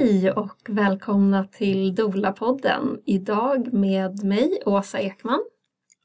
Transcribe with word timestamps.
Hej 0.00 0.32
och 0.32 0.56
välkomna 0.68 1.44
till 1.44 1.94
Dola-podden. 1.94 3.02
Idag 3.04 3.72
med 3.72 4.24
mig 4.24 4.62
Åsa 4.66 4.98
Ekman. 4.98 5.44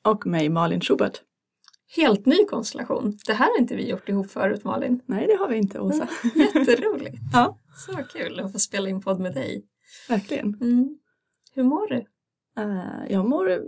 Och 0.04 0.26
mig 0.26 0.50
Malin 0.50 0.82
Schubert. 0.82 1.22
Helt 1.96 2.26
ny 2.26 2.46
konstellation. 2.46 3.18
Det 3.26 3.34
här 3.34 3.46
har 3.46 3.60
inte 3.60 3.76
vi 3.76 3.90
gjort 3.90 4.10
ihop 4.10 4.32
förut 4.32 4.64
Malin. 4.64 5.02
Nej 5.06 5.28
det 5.28 5.36
har 5.36 5.50
vi 5.50 5.58
inte 5.58 5.80
Åsa. 5.80 6.08
Mm, 6.36 6.48
jätteroligt. 6.56 7.18
ja. 7.34 7.60
Så 7.88 8.04
kul 8.04 8.40
att 8.40 8.52
få 8.52 8.60
spela 8.60 8.90
in 8.90 9.02
podd 9.02 9.20
med 9.20 9.34
dig. 9.34 9.66
Verkligen. 10.10 10.58
Mm. 10.62 10.98
Hur 11.54 11.64
mår 11.64 11.88
du? 11.88 12.06
Uh, 12.62 13.12
jag 13.12 13.30
mår 13.30 13.50
uh, 13.50 13.62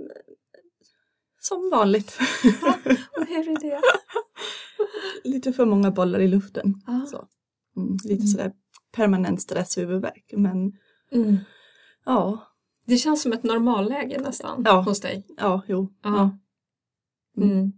som 1.40 1.70
vanligt. 1.70 2.18
Ja, 2.62 2.78
och 3.20 3.28
hur 3.28 3.50
är 3.50 3.60
det? 3.60 3.82
Lite 5.24 5.54
för 5.54 5.66
många 5.66 5.92
bollar 5.92 6.20
i 6.20 6.28
luften. 6.28 6.74
Ja. 6.88 7.06
Så. 7.12 7.28
Mm, 7.78 7.98
lite 8.04 8.28
sådär 8.28 8.52
permanent 8.96 9.42
stresshuvudvärk 9.42 10.34
men 10.38 10.72
Mm. 11.12 11.38
ja, 12.06 12.48
Det 12.88 12.98
känns 12.98 13.22
som 13.22 13.34
ett 13.34 13.44
normalläge 13.44 14.20
nästan 14.22 14.62
Ja. 14.66 14.82
hos 14.82 15.00
dig. 15.02 15.26
ja, 15.38 15.62
jo. 15.68 15.94
Ja. 16.04 16.38
Mm. 17.38 17.50
Mm. 17.52 17.72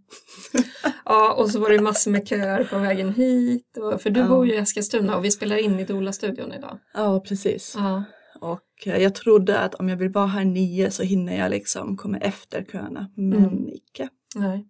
ja, 1.04 1.34
och 1.34 1.50
så 1.50 1.60
var 1.60 1.70
det 1.70 1.80
massor 1.80 2.10
med 2.10 2.28
köer 2.28 2.64
på 2.64 2.78
vägen 2.78 3.12
hit. 3.14 3.76
Och, 3.76 4.02
för 4.02 4.10
du 4.10 4.20
Ja. 4.20 4.28
bor 4.28 4.46
ju 4.46 4.54
i 4.54 4.56
Eskilstuna 4.56 5.16
och 5.16 5.24
vi 5.24 5.30
spelar 5.30 5.56
in 5.56 5.80
i 5.80 5.84
Dola-studion 5.84 6.52
idag. 6.52 6.78
Ja, 6.94 7.20
precis. 7.20 7.74
Ja. 7.76 8.04
Och 8.40 8.86
eh, 8.86 9.02
jag 9.02 9.14
trodde 9.14 9.58
att 9.60 9.74
om 9.74 9.88
jag 9.88 9.96
vill 9.96 10.08
vara 10.12 10.26
här 10.26 10.44
nio 10.44 10.90
så 10.90 11.02
hinner 11.02 11.38
jag 11.38 11.50
liksom 11.50 11.96
komma 11.96 12.18
efter 12.18 12.64
köerna. 12.64 13.10
Men 13.16 13.32
Mm. 13.44 13.68
icke. 13.68 14.08
Nej. 14.36 14.68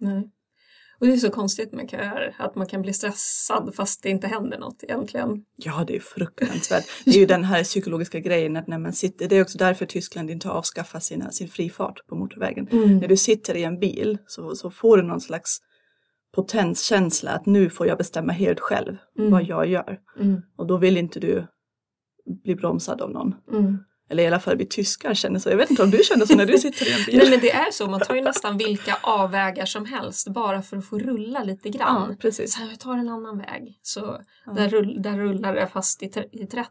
Nej. 0.00 0.30
Och 1.00 1.06
det 1.06 1.12
är 1.12 1.16
så 1.16 1.30
konstigt 1.30 1.72
med 1.72 1.90
köer, 1.90 2.36
att 2.38 2.54
man 2.54 2.66
kan 2.66 2.82
bli 2.82 2.92
stressad 2.92 3.74
fast 3.74 4.02
det 4.02 4.08
inte 4.08 4.26
händer 4.26 4.58
något 4.58 4.82
egentligen. 4.82 5.44
Ja, 5.56 5.84
det 5.86 5.96
är 5.96 6.00
fruktansvärt. 6.00 6.84
Det 7.04 7.10
är 7.10 7.18
ju 7.18 7.26
den 7.26 7.44
här 7.44 7.64
psykologiska 7.64 8.20
grejen 8.20 8.56
att 8.56 8.66
när 8.66 8.78
man 8.78 8.92
sitter, 8.92 9.28
det 9.28 9.36
är 9.36 9.42
också 9.42 9.58
därför 9.58 9.86
Tyskland 9.86 10.30
inte 10.30 10.50
avskaffar 10.50 11.00
sina, 11.00 11.30
sin 11.30 11.48
frifart 11.48 12.06
på 12.06 12.14
motorvägen. 12.16 12.68
När 13.00 13.08
du 13.08 13.16
sitter 13.16 13.54
i 13.56 13.64
en 13.64 13.78
bil 13.78 14.18
så, 14.26 14.54
så 14.54 14.70
får 14.70 14.96
du 14.96 15.02
någon 15.02 15.20
slags 15.20 15.58
potenskänsla 16.34 17.30
att 17.30 17.46
nu 17.46 17.70
får 17.70 17.86
jag 17.86 17.98
bestämma 17.98 18.32
helt 18.32 18.60
själv 18.60 18.96
Mm. 19.18 19.30
vad 19.30 19.42
jag 19.44 19.66
gör. 19.66 19.98
Mm. 20.20 20.42
Och 20.56 20.66
då 20.66 20.76
vill 20.76 20.96
inte 20.96 21.20
du 21.20 21.46
bli 22.44 22.54
bromsad 22.54 23.02
av 23.02 23.10
någon. 23.10 23.34
Mm. 23.52 23.78
Eller 24.10 24.22
i 24.22 24.26
alla 24.26 24.40
fall 24.40 24.56
vi 24.56 24.66
tyskar 24.66 25.14
känner 25.14 25.38
så. 25.38 25.50
Jag 25.50 25.56
vet 25.56 25.70
inte 25.70 25.82
om 25.82 25.90
du 25.90 25.98
känner 26.04 26.26
så 26.26 26.36
när 26.36 26.46
du 26.46 26.58
sitter 26.58 26.86
i 26.88 26.92
en 26.92 27.04
bil. 27.06 27.16
Nej 27.18 27.30
men 27.30 27.40
det 27.40 27.50
är 27.50 27.70
så, 27.72 27.86
man 27.90 28.00
tar 28.00 28.14
ju 28.14 28.20
nästan 28.22 28.58
vilka 28.58 28.96
avvägar 29.02 29.64
som 29.66 29.84
helst 29.84 30.28
bara 30.28 30.62
för 30.62 30.76
att 30.76 30.86
få 30.86 30.98
rulla 30.98 31.44
lite 31.44 31.68
ja, 31.68 31.78
grann. 31.78 32.16
precis. 32.20 32.52
Så 32.54 32.60
här, 32.60 32.68
jag 32.70 32.80
tar 32.80 32.92
en 32.96 33.08
annan 33.08 33.38
väg. 33.38 33.78
Så 33.82 34.16
Ja. 34.46 34.52
där, 34.52 34.68
rull, 34.68 35.02
där 35.02 35.16
rullar 35.18 35.54
det 35.54 35.66
fast 35.66 36.02
i, 36.02 36.06
i 36.32 36.46
30. 36.46 36.68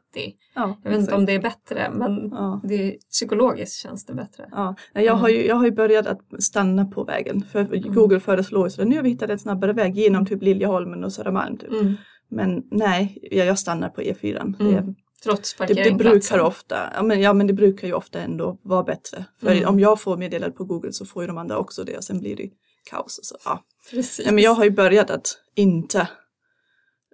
Ja, 0.55 0.77
Jag 0.83 0.91
vet 0.91 0.99
inte 0.99 1.15
om 1.15 1.25
det 1.25 1.33
är 1.35 1.39
bättre 1.41 1.89
men 1.93 2.29
Ja. 2.31 2.61
det, 2.63 2.97
psykologiskt 3.11 3.75
känns 3.81 4.05
det 4.05 4.13
bättre. 4.13 4.49
Ja, 4.51 4.75
Nej, 4.93 5.05
jag, 5.05 5.13
har 5.13 5.29
ju, 5.29 5.45
jag 5.47 5.55
har 5.55 5.65
ju 5.65 5.71
börjat 5.71 6.07
att 6.07 6.19
stanna 6.43 6.85
på 6.85 7.03
vägen. 7.03 7.43
För 7.51 7.59
Mm. 7.59 7.93
Google 7.93 8.19
föreslår 8.19 8.67
ju 8.67 8.71
så 8.71 8.83
nu 8.85 8.95
har 8.95 9.03
vi 9.03 9.09
hittat 9.09 9.29
en 9.29 9.39
snabbare 9.39 9.73
väg 9.73 9.97
genom 9.97 10.25
typ 10.25 10.41
Liljeholmen 10.43 11.03
och 11.03 11.13
Södermalm. 11.13 11.57
Typ. 11.57 11.71
Mm. 11.71 11.93
Men 12.29 12.63
nej, 12.71 13.17
jag, 13.31 13.45
jag 13.47 13.59
stannar 13.59 13.89
på 13.89 14.01
E4. 14.01 14.41
Mm. 14.41 14.55
Det, 14.59 14.93
Trots 15.23 15.55
det, 15.57 15.73
det 15.73 15.91
brukar 15.93 16.39
ofta, 16.39 16.91
ja 16.95 17.03
men, 17.03 17.21
ja 17.21 17.33
men 17.33 17.47
det 17.47 17.53
brukar 17.53 17.87
ju 17.87 17.93
ofta 17.93 18.19
ändå 18.21 18.57
vara 18.63 18.83
bättre. 18.83 19.25
För 19.39 19.51
Mm. 19.51 19.69
om 19.69 19.79
jag 19.79 20.01
får 20.01 20.17
meddelande 20.17 20.57
på 20.57 20.63
Google 20.65 20.93
så 20.93 21.05
får 21.05 21.23
ju 21.23 21.27
de 21.27 21.37
andra 21.37 21.57
också 21.57 21.83
det 21.83 21.97
och 21.97 22.03
sen 22.03 22.19
blir 22.19 22.35
det 22.35 22.49
kaos. 22.89 23.19
Så, 23.23 23.35
ja. 23.45 23.63
Precis. 23.91 24.25
Nej, 24.25 24.33
men 24.33 24.43
jag 24.43 24.51
har 24.53 24.63
ju 24.63 24.71
börjat 24.71 25.09
att 25.09 25.37
inte 25.55 26.07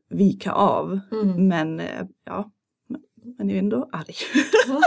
vika 0.09 0.51
av. 0.51 0.99
Mm. 1.11 1.47
Men 1.47 1.79
eh, 1.79 2.05
ja, 2.25 2.51
men 3.37 3.49
jag 3.49 3.55
är 3.55 3.59
ändå 3.59 3.89
arg. 3.91 4.15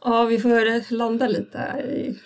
Ja, 0.00 0.24
vi 0.24 0.38
får 0.38 0.92
landa 0.94 1.28
lite 1.28 1.58
här 1.58 1.82
i, 1.90 2.20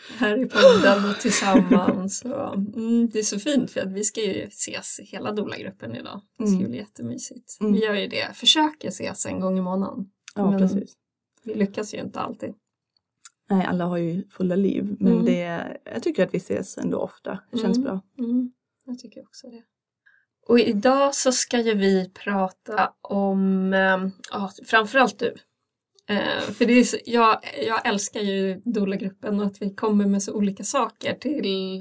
podden 0.46 1.10
och 1.10 1.20
tillsammans. 1.20 2.22
Och, 2.24 2.54
mm, 2.54 3.08
det 3.12 3.18
är 3.18 3.22
så 3.22 3.38
fint 3.38 3.70
för 3.70 3.80
att 3.80 3.92
vi 3.92 4.04
ska 4.04 4.20
ju 4.20 4.42
ses 4.44 5.00
hela 5.02 5.32
Dola-gruppen 5.32 5.94
idag. 5.96 6.20
Det 6.38 6.46
ska 6.46 6.56
Mm. 6.56 6.70
bli 6.70 6.78
jättemysigt. 6.78 7.56
Mm. 7.60 7.72
Vi 7.72 7.78
gör 7.84 7.94
ju 7.94 8.06
det, 8.08 8.36
försöker 8.36 8.88
ses 8.88 9.26
en 9.26 9.40
gång 9.40 9.58
i 9.58 9.60
månaden. 9.60 10.06
Ja, 10.34 10.50
Men- 10.50 10.58
precis. 10.58 10.92
Vi 11.44 11.54
lyckas 11.54 11.94
ju 11.94 11.98
inte 11.98 12.20
alltid. 12.20 12.54
Nej, 13.50 13.66
alla 13.66 13.84
har 13.84 13.96
ju 13.96 14.28
fulla 14.28 14.56
liv. 14.56 14.96
Men 15.00 15.12
Mm. 15.12 15.24
det, 15.24 15.78
jag 15.94 16.02
tycker 16.02 16.24
att 16.26 16.34
vi 16.34 16.38
ses 16.38 16.78
ändå 16.78 16.98
ofta. 16.98 17.38
Det 17.52 17.58
känns 17.58 17.76
Mm. 17.78 17.82
bra. 17.88 18.00
Mm, 18.18 18.52
jag 18.84 18.98
tycker 18.98 19.20
också 19.22 19.46
det. 19.46 19.62
Och 20.46 20.60
idag 20.60 21.14
så 21.14 21.32
ska 21.32 21.60
ju 21.60 21.74
vi 21.74 22.10
prata 22.24 22.92
om, 23.00 23.72
eh, 23.74 23.98
ja, 24.32 24.50
framförallt 24.66 25.18
du. 25.18 25.34
Eh, 26.08 26.40
för 26.40 26.66
det 26.66 26.72
är 26.72 26.84
så, 26.84 26.96
jag, 27.04 27.38
jag 27.66 27.86
älskar 27.86 28.20
ju 28.20 28.60
Dola-gruppen 28.64 29.40
och 29.40 29.46
att 29.46 29.62
vi 29.62 29.74
kommer 29.74 30.06
med 30.06 30.22
så 30.22 30.34
olika 30.34 30.64
saker 30.64 31.14
till, 31.14 31.76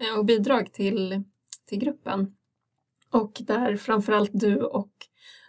eh, 0.00 0.18
och 0.18 0.24
bidrag 0.24 0.72
till, 0.72 1.22
till 1.68 1.78
gruppen. 1.78 2.32
Och 3.10 3.32
där 3.40 3.76
framförallt 3.76 4.30
du 4.32 4.56
och 4.56 4.92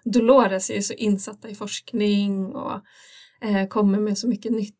Dolores 0.04 0.70
är 0.70 0.82
så 0.82 0.94
insatta 0.94 1.50
i 1.50 1.56
forskning 1.56 2.56
och 2.56 2.82
eh, 3.42 3.68
kommer 3.68 4.00
med 4.00 4.18
så 4.18 4.28
mycket 4.28 4.52
nytt 4.52 4.76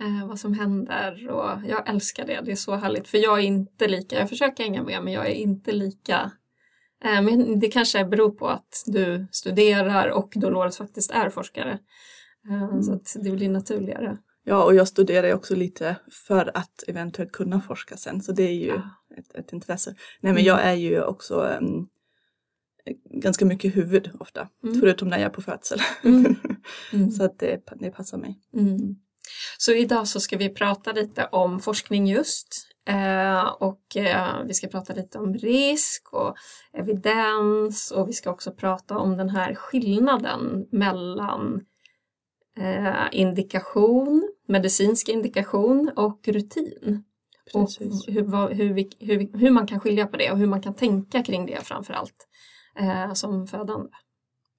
eh, 0.00 0.28
vad 0.28 0.38
som 0.38 0.54
händer 0.54 1.28
och 1.30 1.68
jag 1.68 1.88
älskar 1.88 2.26
det, 2.26 2.40
det 2.44 2.52
är 2.52 2.56
så 2.56 2.74
härligt 2.74 3.08
för 3.08 3.18
jag 3.18 3.38
är 3.38 3.42
inte 3.42 3.88
lika, 3.88 4.18
jag 4.18 4.28
försöker 4.28 4.64
hänga 4.64 4.82
med 4.82 5.04
men 5.04 5.12
jag 5.12 5.26
är 5.26 5.34
inte 5.34 5.72
lika 5.72 6.30
eh, 7.04 7.22
men 7.22 7.60
det 7.60 7.68
kanske 7.68 8.04
beror 8.04 8.30
på 8.30 8.48
att 8.48 8.82
du 8.86 9.26
studerar 9.32 10.08
och 10.08 10.32
Dolores 10.36 10.78
faktiskt 10.78 11.10
är 11.10 11.30
forskare. 11.30 11.78
Eh, 12.50 12.80
Så 12.80 12.92
att 12.92 13.16
det 13.22 13.30
blir 13.30 13.48
naturligare. 13.48 14.18
Ja, 14.44 14.64
och 14.64 14.74
jag 14.74 14.88
studerar 14.88 15.34
också 15.34 15.54
lite 15.54 15.96
för 16.26 16.50
att 16.56 16.84
eventuellt 16.88 17.32
kunna 17.32 17.60
forska 17.60 17.96
sen. 17.96 18.22
Så 18.22 18.32
det 18.32 18.42
är 18.42 18.52
ju 18.54 18.66
Ja. 18.66 18.82
ett, 19.18 19.34
ett 19.34 19.52
intresse. 19.52 19.90
Nej, 19.90 20.32
men 20.32 20.42
Mm. 20.42 20.44
jag 20.44 20.62
är 20.62 20.74
ju 20.74 21.02
också 21.02 21.48
em, 21.48 21.88
ganska 23.10 23.44
mycket 23.44 23.76
huvud 23.76 24.10
ofta. 24.20 24.48
Mm. 24.64 24.80
Förutom 24.80 25.08
när 25.08 25.18
jag 25.18 25.26
är 25.26 25.30
på 25.34 25.42
födsel. 25.42 25.78
Mm. 26.04 26.36
Mm. 26.92 27.10
så 27.10 27.24
att 27.24 27.38
det, 27.38 27.60
det 27.76 27.90
passar 27.90 28.18
mig. 28.18 28.40
Mm. 28.54 28.96
Så 29.58 29.72
idag 29.72 30.08
så 30.08 30.20
ska 30.20 30.36
vi 30.36 30.48
prata 30.48 30.92
lite 30.92 31.24
om 31.32 31.60
forskning 31.60 32.06
just 32.06 32.48
eh, 32.88 33.44
och 33.46 33.96
eh, 33.96 34.44
vi 34.46 34.54
ska 34.54 34.66
prata 34.68 34.92
lite 34.94 35.18
om 35.18 35.34
risk 35.34 36.12
och 36.12 36.34
evidens 36.72 37.90
och 37.90 38.08
vi 38.08 38.12
ska 38.12 38.30
också 38.30 38.52
prata 38.52 38.98
om 38.98 39.16
den 39.16 39.28
här 39.28 39.54
skillnaden 39.54 40.66
mellan 40.72 41.60
indikation, 43.12 44.32
medicinsk 44.48 45.08
indikation 45.08 45.90
och 45.96 46.28
rutin. 46.28 47.04
Precis. 47.52 48.06
Och 48.06 48.12
hur, 48.14 48.22
vad, 48.22 48.52
hur, 48.52 48.72
vi, 48.74 48.90
hur, 48.98 49.18
vi, 49.18 49.30
hur 49.34 49.50
man 49.50 49.66
kan 49.66 49.80
skilja 49.80 50.06
på 50.06 50.16
det 50.16 50.30
och 50.30 50.38
hur 50.38 50.46
man 50.46 50.62
kan 50.62 50.74
tänka 50.74 51.22
kring 51.22 51.46
det 51.46 51.66
framför 51.66 51.94
allt 51.94 52.28
eh, 52.78 53.12
som 53.12 53.46
födande. 53.46 53.88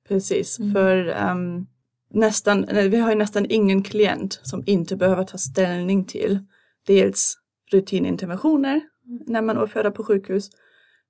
Precis, 0.07 0.59
Mm. 0.59 0.73
för 0.73 1.07
ehm, 1.07 1.65
nästan, 2.09 2.65
vi 2.71 2.97
har 2.97 3.09
ju 3.09 3.15
nästan 3.15 3.45
ingen 3.49 3.83
klient 3.83 4.39
som 4.43 4.63
inte 4.65 4.95
behöver 4.95 5.23
ta 5.23 5.37
ställning 5.37 6.05
till 6.05 6.39
dels 6.87 7.37
rutininterventioner 7.71 8.81
när 9.27 9.41
man 9.41 9.67
född 9.67 9.95
på 9.95 10.03
sjukhus 10.03 10.49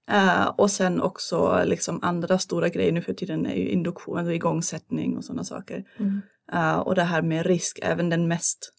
eh, 0.09 0.47
och 0.47 0.72
sen 0.72 1.01
också 1.01 1.63
liksom 1.66 2.00
andra 2.01 2.40
stora 2.40 2.69
grejer 2.69 2.91
nu 2.91 3.01
för 3.01 3.13
tiden 3.13 3.45
är 3.45 3.56
ju 3.56 3.69
induktion, 3.69 4.18
alltså 4.18 4.34
igångsättning 4.34 5.17
och 5.17 5.26
sådana 5.26 5.43
saker. 5.43 5.84
Mm. 5.99 6.22
Eh, 6.53 6.79
och 6.79 6.96
det 6.96 7.03
här 7.03 7.22
med 7.22 7.46
risk, 7.46 7.79
även 7.82 8.09
den 8.09 8.28
mest, 8.28 8.73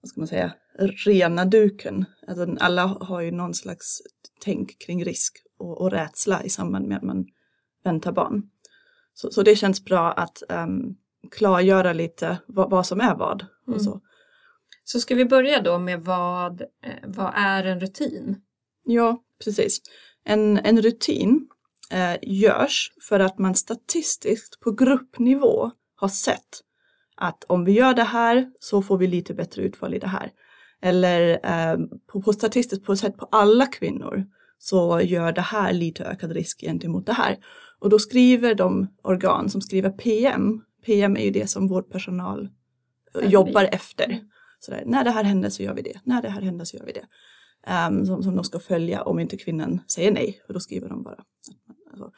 vad 0.00 0.08
ska 0.08 0.20
man 0.20 0.28
säga, 0.28 0.52
rena 1.04 1.44
duken. 1.44 2.04
Alltså, 2.26 2.56
alla 2.60 2.86
har 2.86 3.20
ju 3.20 3.30
någon 3.30 3.54
slags 3.54 4.02
tänk 4.40 4.78
kring 4.78 5.04
risk 5.04 5.36
och, 5.58 5.80
och 5.80 5.90
rädsla 5.90 6.42
i 6.42 6.48
samband 6.48 6.88
med 6.88 6.96
att 6.96 7.02
man 7.02 7.26
väntar 7.84 8.12
barn. 8.12 8.42
Så, 9.14 9.30
så 9.30 9.42
det 9.42 9.56
känns 9.56 9.84
bra 9.84 10.12
att 10.12 10.42
um, 10.48 10.96
klargöra 11.30 11.92
lite 11.92 12.38
vad, 12.46 12.70
vad 12.70 12.86
som 12.86 13.00
är 13.00 13.14
vad. 13.14 13.46
Mm. 13.66 13.76
Och 13.76 13.82
så. 13.82 14.00
Så 14.84 15.00
ska 15.00 15.14
vi 15.14 15.24
börja 15.24 15.62
då 15.62 15.78
med 15.78 16.00
vad, 16.00 16.60
eh, 16.60 16.68
vad 17.04 17.32
är 17.34 17.64
en 17.64 17.80
rutin? 17.80 18.42
Ja, 18.84 19.22
precis. 19.44 19.80
En, 20.24 20.58
en 20.58 20.82
rutin 20.82 21.48
eh, 21.90 22.16
görs 22.22 22.92
för 23.08 23.20
att 23.20 23.38
man 23.38 23.54
statistiskt 23.54 24.60
på 24.60 24.72
gruppnivå 24.72 25.70
har 25.94 26.08
sett 26.08 26.62
att 27.16 27.44
om 27.44 27.64
vi 27.64 27.72
gör 27.72 27.94
det 27.94 28.02
här 28.02 28.50
så 28.60 28.82
får 28.82 28.98
vi 28.98 29.06
lite 29.06 29.34
bättre 29.34 29.62
utfall 29.62 29.94
i 29.94 29.98
det 29.98 30.06
här. 30.06 30.32
Eller 30.82 31.30
eh, 31.30 31.78
på, 32.12 32.22
på 32.22 32.32
statistiskt 32.32 32.84
på 32.84 32.96
sätt 32.96 33.16
på 33.16 33.28
alla 33.30 33.66
kvinnor 33.66 34.26
så 34.58 35.00
gör 35.00 35.32
det 35.32 35.40
här 35.40 35.72
lite 35.72 36.04
ökad 36.04 36.32
risk 36.32 36.60
gentemot 36.60 37.06
det 37.06 37.12
här. 37.12 37.38
Och 37.78 37.90
då 37.90 37.98
skriver 37.98 38.54
de 38.54 38.88
organ 39.02 39.48
som 39.50 39.60
skriver 39.60 39.90
PM, 39.90 40.60
PM 40.86 41.16
är 41.16 41.24
ju 41.24 41.30
det 41.30 41.46
som 41.46 41.68
vårdpersonal 41.68 42.48
jobbar 43.22 43.68
efter. 43.72 44.20
Sådär, 44.60 44.82
när 44.86 45.04
det 45.04 45.10
här 45.10 45.24
händer 45.24 45.50
så 45.50 45.62
gör 45.62 45.74
vi 45.74 45.82
det, 45.82 46.00
när 46.04 46.22
det 46.22 46.28
här 46.28 46.40
händer 46.40 46.64
så 46.64 46.76
gör 46.76 46.84
vi 46.84 46.92
det. 46.92 47.04
Ehm, 47.66 48.06
som, 48.06 48.22
som 48.22 48.36
de 48.36 48.44
ska 48.44 48.60
följa 48.60 49.02
om 49.02 49.18
inte 49.18 49.36
kvinnan 49.36 49.80
säger 49.88 50.10
nej, 50.12 50.42
för 50.46 50.54
då 50.54 50.60
skriver 50.60 50.88
de 50.88 51.02
bara. 51.02 51.24
Alltså, 51.90 52.10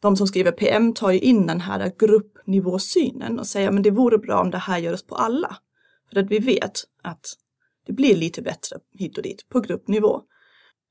de 0.00 0.16
som 0.16 0.26
skriver 0.26 0.52
PM 0.52 0.94
tar 0.94 1.10
ju 1.10 1.18
in 1.20 1.46
den 1.46 1.60
här 1.60 1.92
gruppnivåsynen 1.98 3.38
och 3.38 3.46
säger 3.46 3.70
men 3.70 3.82
det 3.82 3.90
vore 3.90 4.18
bra 4.18 4.40
om 4.40 4.50
det 4.50 4.58
här 4.58 4.78
görs 4.78 5.02
på 5.02 5.14
alla. 5.14 5.56
För 6.12 6.20
att 6.20 6.30
vi 6.30 6.38
vet 6.38 6.80
att 7.02 7.26
det 7.86 7.92
blir 7.92 8.16
lite 8.16 8.42
bättre 8.42 8.76
hit 8.92 9.16
och 9.16 9.22
dit 9.22 9.48
på 9.48 9.60
gruppnivå. 9.60 10.22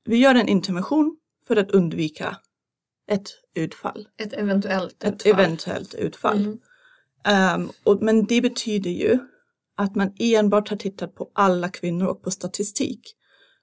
Vi 0.04 0.16
gör 0.16 0.34
en 0.34 0.48
intervention 0.48 1.16
för 1.46 1.56
att 1.56 1.70
undvika 1.70 2.36
ett 3.08 3.30
utfall. 3.54 4.08
Ett 4.16 4.32
eventuellt 4.32 5.04
Ett 5.04 5.14
utfall. 5.14 5.32
eventuellt 5.32 5.94
utfall. 5.94 6.38
Mm. 6.38 6.58
Ehm, 7.24 7.70
och, 7.84 8.02
men 8.02 8.24
det 8.24 8.40
betyder 8.40 8.90
ju 8.90 9.18
att 9.76 9.94
man 9.94 10.12
enbart 10.18 10.68
har 10.68 10.76
tittat 10.76 11.14
på 11.14 11.30
alla 11.32 11.68
kvinnor 11.68 12.06
och 12.06 12.22
på 12.22 12.30
statistik. 12.30 13.16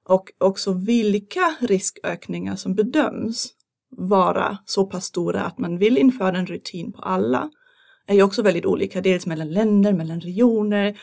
Och 0.09 0.31
också 0.37 0.73
vilka 0.73 1.55
riskökningar 1.59 2.55
som 2.55 2.75
bedöms 2.75 3.53
vara 3.89 4.57
så 4.65 4.85
pass 4.85 5.05
stora 5.05 5.41
att 5.41 5.57
man 5.57 5.77
vill 5.77 5.97
införa 5.97 6.37
en 6.37 6.45
rutin 6.45 6.91
på 6.91 7.01
alla 7.01 7.49
är 8.05 8.15
ju 8.15 8.23
också 8.23 8.41
väldigt 8.41 8.65
olika, 8.65 9.01
dels 9.01 9.25
mellan 9.25 9.51
länder, 9.51 9.93
mellan 9.93 10.21
regioner, 10.21 10.99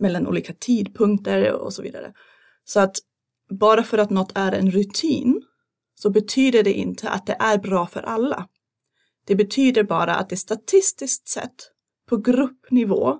mellan 0.00 0.26
olika 0.26 0.52
tidpunkter 0.52 1.52
och 1.52 1.72
så 1.72 1.82
vidare. 1.82 2.12
Så 2.64 2.80
att 2.80 2.96
bara 3.50 3.82
för 3.82 3.98
att 3.98 4.10
något 4.10 4.32
är 4.34 4.52
en 4.52 4.70
rutin 4.70 5.42
så 5.94 6.10
betyder 6.10 6.62
det 6.62 6.72
inte 6.72 7.08
att 7.08 7.26
det 7.26 7.36
är 7.40 7.58
bra 7.58 7.86
för 7.86 8.02
alla. 8.02 8.48
Det 9.26 9.34
betyder 9.34 9.82
bara 9.82 10.14
att 10.14 10.28
det 10.28 10.36
statistiskt 10.36 11.28
sett 11.28 11.72
på 12.08 12.16
gruppnivå 12.16 13.18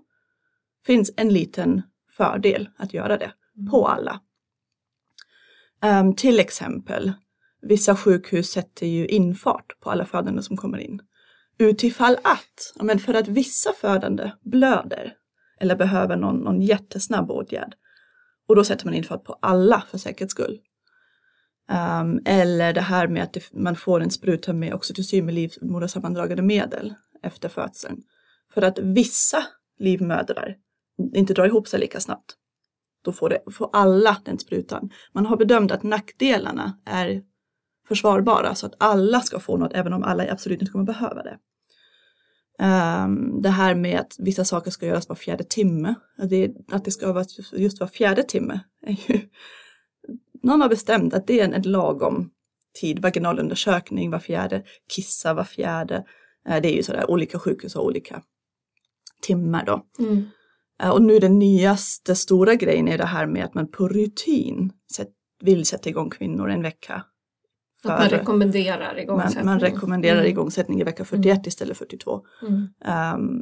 finns 0.87 1.13
en 1.17 1.33
liten 1.33 1.83
fördel 2.17 2.69
att 2.77 2.95
göra 2.95 3.19
det 3.19 3.33
på 3.71 3.89
alla. 3.89 4.21
Um, 5.83 6.15
till 6.15 6.41
exempel, 6.41 7.13
vissa 7.63 7.97
sjukhus 7.97 8.51
sätter 8.51 8.87
ju 8.87 9.07
infart 9.07 9.81
på 9.81 9.91
alla 9.91 10.05
födande 10.05 10.43
som 10.43 10.57
kommer 10.57 10.79
in. 10.79 11.01
Utifall 11.59 12.17
att, 12.25 12.75
men 12.83 12.99
för 12.99 13.15
att 13.15 13.29
vissa 13.29 13.73
födande 13.73 14.33
blöder 14.41 15.13
eller 15.61 15.77
behöver 15.77 16.17
någon, 16.17 16.37
någon 16.37 16.63
jättesnabb 16.63 17.31
åtgärd. 17.31 17.75
Och 18.49 18.57
då 18.57 18.65
sätter 18.65 18.85
man 18.85 18.95
infart 18.95 19.25
på 19.25 19.39
alla 19.43 19.83
för 19.91 19.99
säkerhets 19.99 20.33
skull. 20.33 20.59
Um, 22.01 22.21
eller 22.25 22.73
det 22.73 22.81
här 22.81 23.09
med 23.09 23.23
att 23.23 23.33
det, 23.33 23.53
man 23.53 23.77
får 23.77 24.01
en 24.01 24.11
spruta 24.11 24.53
med 24.53 24.75
oxytocin 24.75 25.27
med 25.27 25.35
livmodersammandragande 25.35 26.43
medel 26.43 26.95
efter 27.23 27.49
födseln. 27.49 28.03
För 28.55 28.63
att 28.63 28.79
vissa 28.79 29.45
livmödrar 29.79 30.57
inte 31.15 31.35
drar 31.35 31.47
ihop 31.47 31.69
sig 31.69 31.81
lika 31.81 32.01
snabbt. 32.01 32.35
Då 33.03 33.13
får, 33.13 33.29
det, 33.29 33.43
får 33.53 33.71
alla 33.73 34.17
den 34.25 34.39
sprutan. 34.39 34.91
Man 35.13 35.27
har 35.27 35.37
bedömt 35.37 35.73
att 35.73 35.83
nackdelarna 35.83 36.79
är 36.85 37.23
försvarbara 37.89 38.55
så 38.55 38.67
att 38.67 38.75
alla 38.79 39.21
ska 39.21 39.41
få 39.41 39.57
något 39.57 39.73
även 39.73 39.93
om 39.93 40.03
alla 40.03 40.33
absolut 40.33 40.61
inte 40.61 40.73
kommer 40.73 40.85
behöva 40.85 41.23
det. 41.23 41.39
Um, 42.61 43.43
det 43.43 43.49
här 43.49 43.75
med 43.75 44.01
att 44.01 44.17
vissa 44.19 44.45
saker 44.45 44.71
ska 44.71 44.87
göras 44.87 45.09
var 45.09 45.17
fjärde 45.17 45.45
timme, 45.45 45.95
att 46.19 46.31
det, 46.31 46.55
att 46.73 46.85
det 46.85 46.91
ska 46.91 47.13
vara 47.13 47.25
just, 47.39 47.53
just 47.53 47.81
var 47.81 47.87
fjärde 47.87 48.23
timme 48.23 48.61
är 48.83 48.97
ju 49.09 49.21
någon 50.43 50.61
har 50.61 50.69
bestämt 50.69 51.15
att 51.15 51.27
det 51.27 51.41
är 51.41 51.45
en, 51.45 51.55
en 51.55 51.63
lagom 51.63 52.31
tid, 52.81 52.99
vaginalundersökning 52.99 54.11
var 54.11 54.19
fjärde, 54.19 54.63
kissa 54.89 55.35
var 55.35 55.45
fjärde. 55.45 56.05
Eh, 56.49 56.63
det 56.63 56.69
är 56.69 56.77
ju 56.77 56.83
sådär, 56.83 57.11
olika 57.11 57.39
sjukhus 57.39 57.75
har 57.75 57.83
olika 57.83 58.23
timmar 59.23 59.65
då. 59.65 59.87
Mm. 59.99 60.25
Eh, 60.83 60.91
Och 60.91 61.03
nu 61.03 61.19
den 61.19 61.39
nyaste 61.39 62.15
stora 62.15 62.55
grejen 62.55 62.89
är 62.89 62.99
det 62.99 63.07
här 63.07 63.27
med 63.27 63.45
att 63.45 63.55
man 63.55 63.71
på 63.71 63.89
rutin 63.89 64.73
vill 65.41 65.67
sätta 65.67 65.89
igång 65.91 66.11
kvinnor 66.11 66.51
en 66.51 66.63
vecka. 66.63 67.05
Att 67.85 67.99
man 67.99 68.09
rekommenderar 68.09 68.87
man, 68.95 68.99
igångsättning. 68.99 69.45
man 69.45 69.61
rekommenderar 69.61 70.19
Mm. 70.19 70.31
igångsättning 70.31 70.81
i 70.81 70.85
vecka 70.85 71.05
41 71.05 71.47
istället 71.47 71.77
för 71.79 71.85
42. 71.85 72.21
Mm. 72.43 72.69
Ehm, 72.85 73.41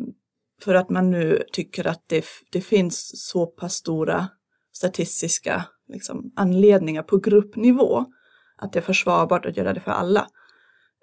för 0.62 0.74
att 0.74 0.90
man 0.90 1.10
nu 1.10 1.42
tycker 1.52 1.86
att 1.86 2.02
det, 2.06 2.24
det 2.52 2.60
finns 2.60 3.10
så 3.28 3.46
pass 3.46 3.74
stora 3.74 4.28
statistiska 4.72 5.64
liksom, 5.88 6.32
anledningar 6.36 7.02
på 7.02 7.16
gruppnivå 7.18 8.04
att 8.56 8.72
det 8.72 8.78
är 8.78 8.82
försvarbart 8.82 9.46
att 9.46 9.56
göra 9.56 9.72
det 9.72 9.80
för 9.80 9.90
alla. 9.90 10.26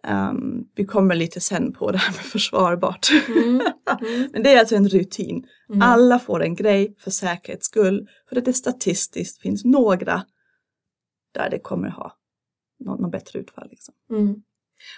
Ehm, 0.03 0.63
vi 0.75 0.86
kommer 0.86 1.15
lite 1.15 1.39
sen 1.39 1.74
på 1.74 1.91
det 1.91 1.97
här 1.97 2.12
med 2.12 2.25
försvarbart. 2.25 3.07
Mm. 3.27 3.62
Mm. 4.01 4.29
Men 4.33 4.44
det 4.44 4.53
är 4.53 4.59
alltså 4.59 4.75
en 4.75 4.88
rutin. 4.89 5.44
Mm. 5.74 5.81
Alla 5.81 6.20
får 6.20 6.44
en 6.44 6.56
grej 6.56 6.96
för 7.00 7.12
säkerhets 7.12 7.66
skull. 7.66 8.10
För 8.30 8.36
att 8.36 8.46
det 8.46 8.54
statistiskt 8.54 9.42
finns 9.42 9.66
några 9.66 10.25
där 11.31 11.50
det 11.50 11.60
kommer 11.60 11.90
ha 11.90 12.18
något, 12.80 13.12
bättre 13.12 13.40
utfall. 13.40 13.68
Liksom. 13.72 13.94
Mm. 14.10 14.44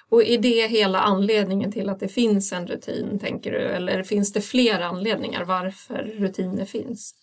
Och 0.09 0.23
är 0.23 0.37
det 0.37 0.67
hela 0.67 0.99
anledningen 0.99 1.71
till 1.71 1.89
att 1.89 1.99
det 1.99 2.07
finns 2.07 2.53
en 2.53 2.67
rutin, 2.67 3.19
tänker 3.19 3.51
du? 3.51 3.57
Eller 3.57 4.03
finns 4.03 4.33
det 4.33 4.41
fler 4.41 4.79
anledningar 4.79 5.45
varför 5.45 6.03
rutiner 6.03 6.65
finns? 6.65 7.15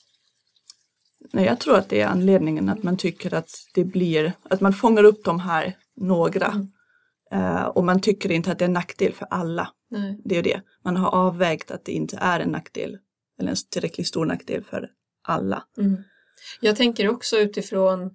Nej, 1.32 1.44
jag 1.44 1.60
tror 1.60 1.78
att 1.78 1.88
det 1.88 2.00
är 2.00 2.06
anledningen 2.06 2.68
att 2.68 2.82
man 2.82 2.96
tycker 2.96 3.34
att 3.34 3.50
det 3.74 3.84
blir, 3.84 4.32
att 4.42 4.60
man 4.60 4.72
fångar 4.72 5.04
upp 5.04 5.24
de 5.24 5.40
här 5.40 5.76
några. 5.96 6.46
Mm. 6.46 6.68
Eh, 7.32 7.64
och 7.64 7.84
man 7.84 8.00
tycker 8.00 8.30
inte 8.30 8.52
att 8.52 8.58
det 8.58 8.64
är 8.64 8.66
en 8.66 8.72
nackdel 8.72 9.12
för 9.12 9.26
alla. 9.30 9.68
Nej. 9.90 10.20
Det 10.24 10.36
är 10.36 10.42
det. 10.42 10.60
Man 10.84 10.96
har 10.96 11.10
avvägt 11.10 11.70
att 11.70 11.84
det 11.84 11.92
inte 11.92 12.16
är 12.20 12.40
en 12.40 12.48
nackdel. 12.48 12.98
Eller 13.40 13.50
en 13.50 13.56
tillräckligt 13.70 14.06
stor 14.06 14.26
nackdel 14.26 14.64
för 14.64 14.88
alla. 15.28 15.62
Mm. 15.78 16.02
Jag 16.60 16.76
tänker 16.76 17.08
också 17.08 17.38
utifrån 17.38 18.10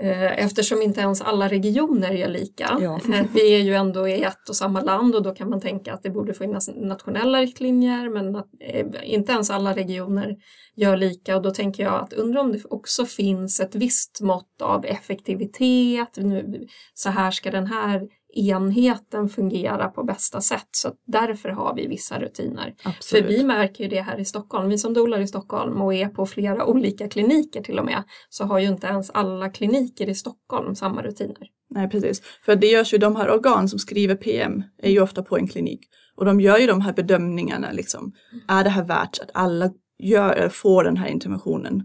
eh, 0.00 0.44
Eftersom 0.44 0.82
inte 0.82 1.00
ens 1.00 1.20
alla 1.22 1.48
regioner 1.48 2.12
är 2.12 2.28
lika. 2.28 2.78
Ja. 2.80 3.00
Eh, 3.14 3.26
Vi 3.34 3.54
är 3.54 3.58
ju 3.58 3.74
ändå 3.74 4.08
i 4.08 4.22
ett 4.22 4.48
och 4.48 4.56
samma 4.56 4.80
land 4.80 5.14
och 5.14 5.22
då 5.22 5.34
kan 5.34 5.50
man 5.50 5.60
tänka 5.60 5.94
att 5.94 6.02
det 6.02 6.10
borde 6.10 6.34
finnas 6.34 6.70
nationella 6.76 7.40
riktlinjer 7.40 8.08
men 8.08 8.36
att 8.36 8.48
eh, 8.60 8.86
inte 9.02 9.32
ens 9.32 9.50
alla 9.50 9.74
regioner 9.74 10.36
gör 10.76 10.96
lika 10.96 11.36
och 11.36 11.42
då 11.42 11.50
tänker 11.50 11.82
jag 11.82 11.94
att 11.94 12.12
undrar 12.12 12.40
om 12.40 12.52
det 12.52 12.64
också 12.64 13.06
finns 13.06 13.60
ett 13.60 13.74
visst 13.74 14.20
mått 14.20 14.62
av 14.62 14.84
effektivitet. 14.84 16.16
Nu, 16.16 16.66
så 16.94 17.10
här 17.10 17.30
ska 17.30 17.50
den 17.50 17.66
här 17.66 18.08
enheten 18.32 19.28
fungera 19.28 19.88
på 19.88 20.04
bästa 20.04 20.40
sätt 20.40 20.68
så 20.70 20.92
därför 21.06 21.48
har 21.48 21.74
vi 21.74 21.86
vissa 21.86 22.20
rutiner. 22.20 22.74
För 22.82 22.90
Absolut. 22.90 23.30
vi 23.30 23.44
märker 23.44 23.84
ju 23.84 23.90
det 23.90 24.00
här 24.00 24.20
i 24.20 24.24
Stockholm, 24.24 24.68
vi 24.68 24.78
som 24.78 24.94
dolar 24.94 25.20
i 25.20 25.26
Stockholm 25.26 25.82
och 25.82 25.94
är 25.94 26.08
på 26.08 26.26
flera 26.26 26.66
olika 26.66 27.08
kliniker 27.08 27.62
till 27.62 27.78
och 27.78 27.84
med, 27.84 28.02
så 28.28 28.44
har 28.44 28.58
ju 28.58 28.68
inte 28.68 28.86
ens 28.86 29.10
alla 29.10 29.48
kliniker 29.48 30.08
i 30.08 30.14
Stockholm 30.14 30.74
samma 30.74 31.02
rutiner. 31.02 31.48
Nej, 31.70 31.90
precis. 31.90 32.22
För 32.44 32.56
det 32.56 32.66
görs 32.66 32.94
ju 32.94 32.98
de 32.98 33.16
här 33.16 33.30
organ 33.30 33.68
som 33.68 33.78
skriver 33.78 34.14
PM 34.14 34.62
är 34.82 34.90
ju 34.90 35.00
ofta 35.00 35.22
på 35.22 35.36
en 35.36 35.48
klinik. 35.48 35.80
Och 36.16 36.24
de 36.24 36.40
gör 36.40 36.58
ju 36.58 36.66
de 36.66 36.80
här 36.80 36.92
bedömningarna 36.92 37.72
liksom. 37.72 38.12
Är 38.48 38.64
det 38.64 38.70
här 38.70 38.84
värt 38.84 39.18
att 39.22 39.30
alla 39.34 39.70
gör, 39.98 40.48
får 40.48 40.84
den 40.84 40.96
här 40.96 41.08
interventionen? 41.08 41.82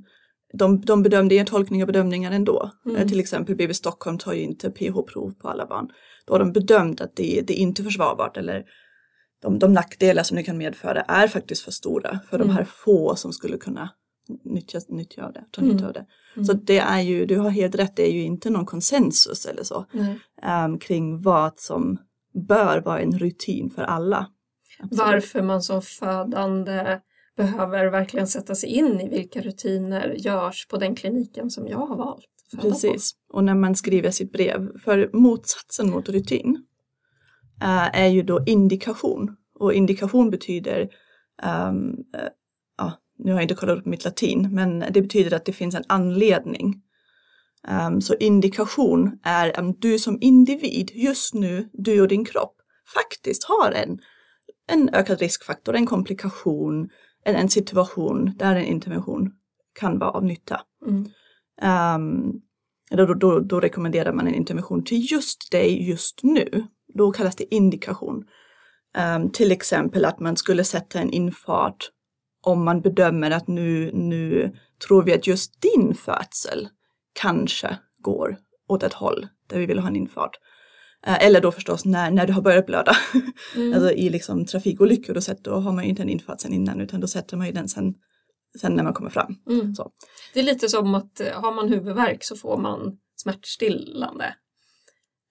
De, 0.54 0.82
de 0.82 1.04
bedömde 1.04 1.36
ju 1.36 1.46
tolkning 1.46 1.82
och 1.82 1.88
bedömningar 1.88 2.32
ändå. 2.32 2.72
Mm. 2.86 2.98
Eh, 2.98 3.08
Till 3.08 3.20
exempel 3.20 3.56
BB 3.56 3.74
Stockholm 3.74 4.18
tar 4.18 4.34
ju 4.34 4.42
inte 4.42 4.70
PH-prov 4.70 5.32
på 5.32 5.50
alla 5.50 5.66
barn. 5.66 5.88
Då 6.28 6.34
har 6.34 6.40
de 6.40 6.52
bedömt 6.52 7.02
att 7.02 7.16
det, 7.16 7.42
det 7.48 7.54
är 7.60 7.62
inte 7.62 7.84
försvarbart 7.84 8.38
eller 8.38 8.66
de, 9.42 9.60
de 9.60 9.74
nackdelar 9.74 10.24
som 10.24 10.38
det 10.38 10.44
kan 10.44 10.58
medföra 10.58 11.02
är 11.02 11.28
faktiskt 11.28 11.62
för 11.64 11.72
stora 11.72 12.20
för 12.30 12.38
de 12.38 12.44
Mm. 12.44 12.56
här 12.56 12.64
få 12.64 13.16
som 13.16 13.34
skulle 13.34 13.58
kunna 13.58 13.90
nyttja, 14.44 14.80
nyttja 14.90 15.26
av 15.26 15.34
det, 15.34 15.44
ta 15.52 15.62
Mm. 15.62 15.74
nytta 15.76 15.88
av 15.88 15.94
det. 15.94 16.06
Mm. 16.36 16.46
Så 16.46 16.54
det 16.54 16.78
är 16.80 17.02
ju, 17.02 17.26
du 17.26 17.38
har 17.38 17.50
helt 17.50 17.76
rätt, 17.76 17.96
det 17.96 18.08
är 18.08 18.12
ju 18.14 18.22
inte 18.22 18.50
någon 18.50 18.66
konsensus 18.66 19.46
eller 19.46 19.64
så 19.64 19.86
um, 20.66 20.80
kring 20.80 21.22
vad 21.22 21.60
som 21.60 21.98
bör 22.48 22.82
vara 22.82 23.00
en 23.00 23.20
rutin 23.20 23.70
för 23.70 23.82
alla. 23.84 24.28
Absolut. 24.80 25.00
Varför 25.00 25.42
man 25.42 25.62
som 25.62 25.82
födande 25.82 27.00
behöver 27.38 27.86
verkligen 27.86 28.28
sätta 28.28 28.56
sig 28.56 28.70
in 28.70 29.02
i 29.02 29.10
vilka 29.10 29.42
rutiner 29.42 30.16
görs 30.18 30.68
på 30.68 30.78
den 30.78 30.96
kliniken 30.96 31.50
som 31.50 31.68
jag 31.68 31.78
har 31.78 31.96
valt. 31.96 32.26
Precis, 32.56 33.16
och 33.30 33.44
när 33.44 33.56
man 33.56 33.76
skriver 33.76 34.12
sitt 34.12 34.32
brev, 34.32 34.80
för 34.80 35.10
motsatsen 35.14 35.90
mot 35.90 36.10
rutin 36.10 36.66
eh, 37.62 38.00
är 38.02 38.08
ju 38.08 38.24
då 38.24 38.44
indikation. 38.46 39.36
Och 39.60 39.74
indikation 39.74 40.30
betyder, 40.30 40.82
eh, 41.44 41.72
ja, 42.78 42.94
nu 43.18 43.32
har 43.32 43.40
jag 43.40 43.44
inte 43.44 43.56
kollat 43.56 43.78
upp 43.78 43.86
mitt 43.86 44.06
latin, 44.06 44.50
men 44.52 44.80
det 44.80 45.02
betyder 45.02 45.36
att 45.36 45.46
det 45.46 45.54
finns 45.54 45.76
en 45.76 45.84
anledning. 45.88 46.82
Ehm, 47.68 48.02
så 48.02 48.16
indikation 48.16 49.20
är 49.24 49.60
om 49.60 49.74
du 49.80 50.00
som 50.00 50.18
individ 50.22 50.92
just 50.94 51.34
nu, 51.34 51.70
du 51.74 52.02
och 52.02 52.08
din 52.08 52.26
kropp, 52.26 52.56
faktiskt 52.94 53.44
har 53.44 53.72
en, 53.72 54.00
en 54.68 54.90
ökad 54.94 55.20
riskfaktor, 55.20 55.76
en 55.76 55.86
komplikation, 55.86 56.90
en, 57.24 57.36
en 57.36 57.50
situation 57.50 58.32
där 58.38 58.56
en 58.56 58.66
intervention 58.66 59.32
kan 59.80 60.00
vara 60.00 60.12
av 60.12 60.24
nytta. 60.24 60.62
Mm. 60.88 61.10
Ehm, 61.62 62.34
då, 62.90 63.14
då, 63.14 63.40
då 63.40 63.60
rekommenderar 63.60 64.14
man 64.14 64.28
en 64.28 64.34
intervention 64.34 64.84
till 64.84 65.12
just 65.12 65.52
dig 65.52 65.90
just 65.90 66.24
nu. 66.24 66.64
Då 66.94 67.12
kallas 67.12 67.36
det 67.36 67.56
indikation. 67.56 68.24
Ehm, 68.96 69.32
till 69.32 69.52
exempel 69.52 70.06
att 70.06 70.20
man 70.20 70.36
skulle 70.36 70.64
sätta 70.64 71.00
en 71.00 71.10
infart 71.10 71.92
om 72.44 72.66
man 72.66 72.82
bedömer 72.82 73.32
att 73.32 73.48
nu, 73.48 73.92
nu 73.94 74.54
tror 74.88 75.04
vi 75.04 75.14
att 75.14 75.28
just 75.28 75.62
din 75.62 75.96
födsel 75.96 76.68
kanske 77.14 77.78
går 77.98 78.38
åt 78.68 78.84
ett 78.84 78.94
håll 78.94 79.28
där 79.48 79.60
vi 79.60 79.66
vill 79.66 79.80
ha 79.80 79.88
en 79.88 79.96
infart. 79.96 80.32
Eh, 81.06 81.26
Eller 81.26 81.42
då 81.42 81.52
förstås 81.52 81.86
när, 81.86 82.12
när 82.12 82.28
du 82.28 82.34
har 82.34 82.42
börjat 82.42 82.66
blöda. 82.66 82.96
Mm. 83.56 83.74
Alltså 83.74 83.92
i 83.92 84.10
liksom 84.10 84.46
trafikolyckor 84.46 85.14
då, 85.14 85.22
sätter, 85.22 85.44
då 85.44 85.56
har 85.56 85.72
man 85.72 85.84
ju 85.84 85.90
inte 85.90 86.02
en 86.02 86.10
infart 86.10 86.42
sen 86.42 86.54
innan 86.54 86.82
utan 86.82 87.00
då 87.02 87.08
sätter 87.08 87.38
man 87.38 87.48
ju 87.48 87.54
den 87.54 87.70
sen, 87.70 87.94
sen 88.58 88.74
när 88.74 88.84
man 88.84 88.94
kommer 88.94 89.10
fram. 89.10 89.36
Mm. 89.50 89.76
Så. 89.76 89.92
Det 90.34 90.40
är 90.40 90.44
lite 90.44 90.70
som 90.70 90.96
att 90.96 91.20
eh, 91.20 91.42
har 91.42 91.52
man 91.52 91.70
huvudvärk 91.70 92.24
så 92.24 92.36
får 92.36 92.58
man 92.58 92.98
smärtstillande. 93.16 94.36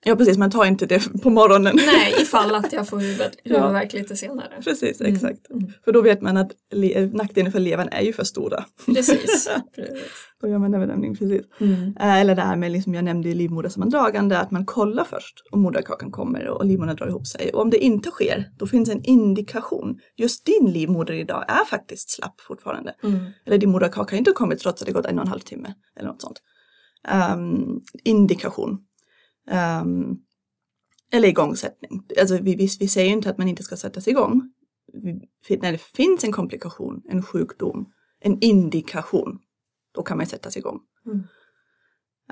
Ja 0.09 0.17
precis, 0.17 0.39
man 0.39 0.51
tar 0.51 0.65
inte 0.65 0.87
det 0.87 1.23
på 1.23 1.31
morgonen. 1.31 1.77
Nej, 1.87 2.15
ifall 2.23 2.55
att 2.55 2.73
jag 2.73 2.89
får 2.89 2.99
huvud, 2.99 3.21
Ja. 3.43 3.57
huvudvärk 3.59 3.93
lite 3.93 4.17
senare. 4.17 4.53
precis, 4.65 5.01
Mm, 5.01 5.15
exakt. 5.15 5.51
mm. 5.51 5.67
För 5.85 5.93
då 5.93 6.03
vet 6.03 6.21
man 6.23 6.37
att 6.37 6.51
le- 6.75 7.07
nackdelen 7.07 7.53
för 7.53 7.61
levern 7.61 7.89
är 7.93 8.03
ju 8.03 8.13
för 8.13 8.25
stora. 8.25 8.65
Precis. 8.87 9.49
Precis. 9.77 10.03
Då 10.41 10.49
gör 10.49 10.59
man 10.59 10.75
en 10.75 10.81
bedömning, 10.81 11.17
precis. 11.17 11.43
Mm. 11.61 11.97
Eh, 12.01 12.21
Eller 12.21 12.35
det 12.35 12.43
här 12.43 12.57
med, 12.57 12.73
liksom, 12.73 12.95
jag 12.95 13.05
nämnde 13.05 13.29
ju 13.29 13.35
livmodersammandragande, 13.35 14.39
att 14.39 14.51
man 14.51 14.65
kollar 14.67 15.05
först 15.05 15.35
om 15.51 15.61
moderkakan 15.63 16.11
kommer 16.11 16.49
och 16.49 16.65
livmodern 16.67 16.97
drar 16.97 17.07
ihop 17.09 17.27
sig. 17.27 17.51
Och 17.55 17.61
om 17.63 17.71
det 17.71 17.79
inte 17.79 18.11
sker, 18.11 18.45
då 18.59 18.67
finns 18.67 18.89
en 18.89 19.03
indikation. 19.05 19.99
Just 20.17 20.47
din 20.47 20.71
livmoder 20.73 21.15
idag 21.15 21.45
är 21.49 21.65
faktiskt 21.65 22.11
slapp 22.11 22.41
fortfarande. 22.41 22.95
Mm. 23.03 23.19
Eller 23.47 23.59
din 23.59 23.71
moderkaka 23.71 24.15
har 24.15 24.19
inte 24.19 24.33
kommit 24.33 24.59
trots 24.59 24.83
att 24.83 24.87
det 24.87 24.93
gått 24.93 25.07
en 25.07 25.19
och 25.19 25.25
en 25.25 25.29
halv 25.31 25.41
timme. 25.41 25.75
Eller 25.99 26.09
något 26.09 26.23
sånt. 26.23 26.39
Ehm, 27.09 27.81
indikation. 28.05 28.79
Ehm, 29.50 30.17
eller 31.12 31.29
igångsättning. 31.29 32.03
Alltså 32.21 32.38
vi, 32.38 32.55
vi, 32.55 32.69
vi 32.81 32.88
säger 32.88 33.12
inte 33.12 33.31
att 33.31 33.38
man 33.38 33.49
inte 33.49 33.62
ska 33.62 33.76
sättas 33.76 34.09
igång. 34.09 34.53
Vi, 35.49 35.57
när 35.57 35.73
det 35.73 35.83
finns 35.83 36.25
en 36.25 36.33
komplikation, 36.33 37.03
en 37.09 37.23
sjukdom, 37.23 37.93
en 38.21 38.38
indikation, 38.41 39.38
då 39.95 40.03
kan 40.03 40.17
man 40.17 40.26
sättas 40.26 40.57
igång. 40.57 40.81
Mm. 41.07 41.23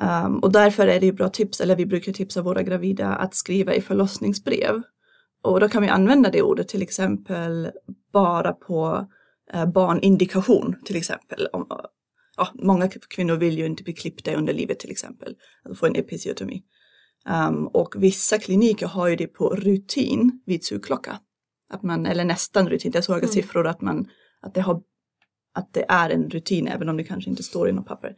Ehm, 0.01 0.39
och 0.39 0.53
därför 0.53 0.87
är 0.87 1.01
det 1.01 1.07
ju 1.07 1.13
bra 1.13 1.29
tips, 1.29 1.61
eller 1.61 1.77
vi 1.77 1.87
brukar 1.87 2.13
tipsa 2.13 2.43
våra 2.43 2.63
gravida 2.63 3.15
att 3.15 3.35
skriva 3.35 3.75
i 3.75 3.81
förlossningsbrev. 3.81 4.83
Och 5.43 5.61
då 5.61 5.69
kan 5.69 5.83
vi 5.83 5.89
använda 5.89 6.31
det 6.31 6.43
ordet 6.43 6.69
till 6.69 6.83
exempel 6.83 7.71
bara 8.13 8.53
på 8.53 9.09
eh, 9.53 9.67
barnindikation 9.67 10.77
till 10.85 10.97
exempel. 10.97 11.49
Om, 11.53 11.67
ja, 12.37 12.49
många 12.55 12.89
kvinnor 12.89 13.37
vill 13.37 13.59
ju 13.59 13.67
inte 13.67 13.83
bli 13.83 13.93
klippta 13.93 14.35
under 14.35 14.53
livet 14.53 14.79
till 14.79 14.91
exempel, 14.91 15.37
alltså 15.65 15.81
få 15.81 15.87
en 15.87 15.97
episiotomi. 15.97 16.63
Ehm, 17.29 17.67
och 17.67 17.95
vissa 17.97 18.39
kliniker 18.39 18.87
har 18.87 19.09
ju 19.09 19.17
det 19.17 19.27
på 19.27 19.49
rutin 19.49 20.43
vid 20.47 20.65
sugklocka. 20.65 21.21
Att 21.71 21.83
man, 21.83 22.07
eller 22.07 22.25
nästan 22.25 22.69
rutin, 22.69 22.93
det 22.93 22.99
är 22.99 23.03
så 23.03 23.13
höga 23.13 23.25
Mm. 23.25 23.33
siffror 23.33 23.67
att, 23.67 23.81
man, 23.81 24.09
att, 24.41 24.55
det 24.55 24.61
har, 24.61 24.83
att 25.55 25.73
det 25.73 25.85
är 25.89 26.11
en 26.11 26.31
rutin 26.31 26.69
även 26.69 26.89
om 26.89 26.97
det 26.97 27.05
kanske 27.05 27.31
inte 27.31 27.43
står 27.43 27.69
i 27.69 27.73
något 27.73 27.87
papper. 27.87 28.17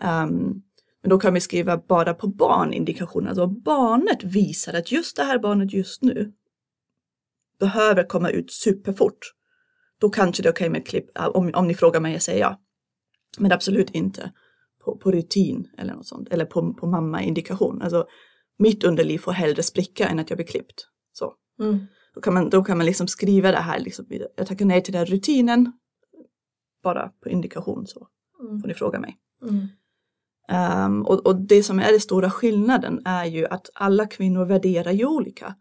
Ehm, 0.00 0.62
men 1.02 1.10
då 1.10 1.18
kan 1.18 1.34
vi 1.34 1.40
skriva 1.40 1.76
bara 1.76 2.14
på 2.14 2.26
barnindikationen, 2.26 3.28
alltså 3.28 3.44
om 3.44 3.60
barnet 3.60 4.24
visar 4.24 4.74
att 4.74 4.92
just 4.92 5.16
det 5.16 5.22
här 5.22 5.38
barnet 5.38 5.72
just 5.72 6.02
nu 6.02 6.32
behöver 7.60 8.04
komma 8.04 8.30
ut 8.30 8.52
superfort. 8.52 9.18
Då 10.00 10.10
kanske 10.10 10.42
det 10.42 10.48
är 10.48 10.52
okej 10.52 10.70
med 10.70 10.80
ett 10.80 10.88
klipp, 10.88 11.18
äh, 11.18 11.26
om, 11.26 11.50
om 11.54 11.66
ni 11.68 11.74
frågar 11.74 12.00
mig, 12.00 12.12
jag 12.12 12.22
säger 12.22 12.40
ja. 12.40 12.60
Men 13.38 13.52
absolut 13.52 13.90
inte 13.90 14.32
på, 14.84 14.96
på 14.96 15.12
rutin 15.12 15.70
eller 15.78 15.94
något 15.94 16.06
sånt, 16.06 16.28
eller 16.28 16.44
på, 16.44 16.74
på 16.74 16.86
mamma-indikation. 16.86 17.82
Alltså 17.82 18.06
mitt 18.60 18.84
underliv 18.84 19.18
får 19.18 19.32
hellre 19.32 19.62
spricka 19.62 20.08
än 20.08 20.18
att 20.18 20.30
jag 20.30 20.36
blir 20.36 20.46
klippt. 20.46 20.86
Så. 21.12 21.34
Mm. 21.60 21.86
Då 22.14 22.20
kan 22.20 22.34
man, 22.34 22.50
då 22.50 22.64
kan 22.64 22.76
man 22.76 22.86
liksom 22.86 23.08
skriva 23.08 23.50
det 23.50 23.58
här, 23.58 23.80
liksom, 23.80 24.06
jag 24.36 24.46
tackar 24.46 24.64
nej 24.64 24.82
till 24.82 24.92
den 24.92 24.98
här 24.98 25.06
rutinen, 25.06 25.72
bara 26.82 27.08
på 27.22 27.28
indikation 27.28 27.86
så 27.86 28.08
Mm. 28.40 28.60
får 28.60 28.68
ni 28.68 28.74
fråga 28.74 29.00
mig. 29.00 29.16
Mm. 29.42 29.68
Ehm, 30.48 31.02
och, 31.06 31.26
och 31.26 31.40
det 31.40 31.62
som 31.62 31.78
är 31.78 31.90
den 31.90 32.00
stora 32.00 32.30
skillnaden 32.30 33.02
är 33.04 33.24
ju 33.24 33.46
att 33.46 33.70
alla 33.74 34.06
kvinnor 34.06 34.44
värderar 34.44 34.92
ju 34.92 35.06
olika. 35.06 35.54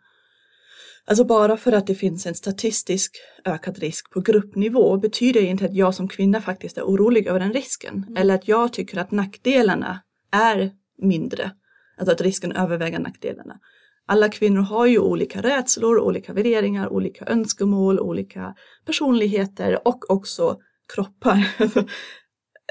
Alltså 1.05 1.23
bara 1.25 1.57
för 1.57 1.71
att 1.71 1.87
det 1.87 1.95
finns 1.95 2.25
en 2.25 2.35
statistisk 2.35 3.15
ökad 3.45 3.77
risk 3.77 4.11
på 4.11 4.21
gruppnivå 4.21 4.97
betyder 4.97 5.41
inte 5.41 5.65
att 5.65 5.75
jag 5.75 5.95
som 5.95 6.07
kvinna 6.07 6.41
faktiskt 6.41 6.77
är 6.77 6.83
orolig 6.83 7.27
över 7.27 7.39
den 7.39 7.53
risken. 7.53 8.03
Mm. 8.03 8.17
Eller 8.17 8.35
att 8.35 8.47
jag 8.47 8.73
tycker 8.73 8.97
att 8.97 9.11
nackdelarna 9.11 10.01
är 10.31 10.71
mindre. 10.97 11.51
Alltså 11.99 12.11
att 12.11 12.21
risken 12.21 12.51
överväger 12.51 12.99
nackdelarna. 12.99 13.59
Alla 14.05 14.29
kvinnor 14.29 14.61
har 14.61 14.85
ju 14.85 14.99
olika 14.99 15.41
rädslor, 15.41 15.99
olika 15.99 16.33
värderingar, 16.33 16.93
olika 16.93 17.25
önskemål, 17.25 17.99
olika 17.99 18.55
personligheter 18.85 19.87
och 19.87 20.11
också 20.11 20.59
kroppar. 20.93 21.47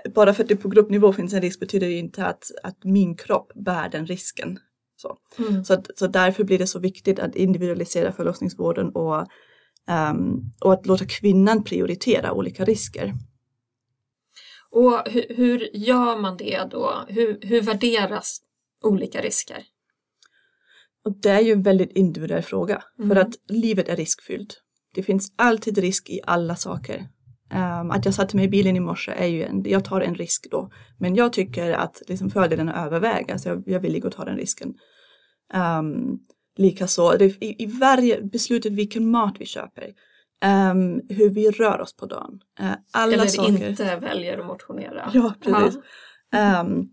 Bara 0.15 0.35
för 0.35 0.43
att 0.43 0.49
det 0.49 0.57
på 0.57 0.69
gruppnivå 0.69 1.13
finns 1.13 1.33
en 1.35 1.41
risk 1.41 1.61
betyder 1.61 1.87
det 1.87 1.93
inte 1.93 2.27
att, 2.27 2.45
att 2.63 2.85
min 2.85 3.17
kropp 3.17 3.53
bär 3.55 3.89
den 3.89 4.07
risken. 4.07 4.59
Så, 4.97 5.17
Mm. 5.39 5.65
så, 5.65 5.75
att, 5.75 5.99
så 5.99 6.07
därför 6.07 6.45
blir 6.45 6.59
det 6.59 6.67
så 6.67 6.79
viktigt 6.79 7.19
att 7.19 7.37
individualisera 7.37 8.13
förlossningsvården 8.13 8.89
och, 8.89 9.27
ehm, 9.89 10.41
och 10.61 10.73
att 10.73 10.87
låta 10.87 11.05
kvinnan 11.05 11.65
prioritera 11.65 12.33
olika 12.33 12.65
risker. 12.65 13.15
Och 14.71 15.03
hur, 15.09 15.27
hur 15.37 15.77
gör 15.77 16.17
man 16.17 16.37
det 16.37 16.69
då? 16.71 17.05
Hur, 17.09 17.39
hur 17.43 17.63
värderas 17.63 18.41
olika 18.85 19.21
risker? 19.21 19.63
Och 21.05 21.21
det 21.21 21.31
är 21.31 21.41
ju 21.41 21.53
en 21.53 21.63
väldigt 21.63 21.93
individuell 21.93 22.43
fråga. 22.43 22.83
Mm. 22.99 23.09
För 23.09 23.17
att 23.17 23.35
livet 23.49 23.89
är 23.89 23.97
riskfyllt. 23.97 24.63
Det 24.95 25.03
finns 25.03 25.33
alltid 25.37 25.79
risk 25.79 26.11
i 26.11 26.21
alla 26.25 26.57
saker. 26.57 27.09
Ehm, 27.51 27.91
att 27.91 28.05
jag 28.05 28.15
satte 28.15 28.37
mig 28.37 28.45
i 28.45 28.49
bilen 28.49 28.77
i 28.77 28.81
morse 28.81 29.13
är 29.13 29.27
ju 29.27 29.45
en, 29.45 29.63
jag 29.67 29.85
tar 29.85 30.01
en 30.01 30.15
risk 30.15 30.47
då. 30.51 30.71
Men 30.99 31.15
jag 31.15 31.33
tycker 31.33 31.73
att 31.73 32.03
liksom 32.09 32.31
fördelarna 32.31 32.85
överväger, 32.87 33.39
så 33.39 33.49
jag, 33.49 33.63
jag 33.67 33.81
vill 33.81 34.01
gå 34.01 34.11
ta 34.11 34.25
den 34.25 34.37
risken. 34.37 34.75
Um, 35.55 36.19
Likaså 36.57 37.15
i, 37.21 37.63
i 37.63 37.67
varje 37.67 38.23
beslutet 38.23 38.73
vilken 38.73 39.11
mat 39.11 39.37
vi 39.39 39.47
köper, 39.47 39.93
ehm, 40.43 41.01
hur 41.09 41.31
vi 41.31 41.51
rör 41.51 41.81
oss 41.81 41.97
på 41.97 42.07
dagen. 42.07 42.41
eh, 42.61 42.73
alla 42.93 43.13
Eller 43.13 43.27
saker. 43.27 43.69
inte 43.69 43.97
väljer 43.97 44.39
att 44.39 44.47
motionera. 44.47 45.11
Ja, 45.15 45.35
precis. 45.43 45.77
Um, 46.63 46.89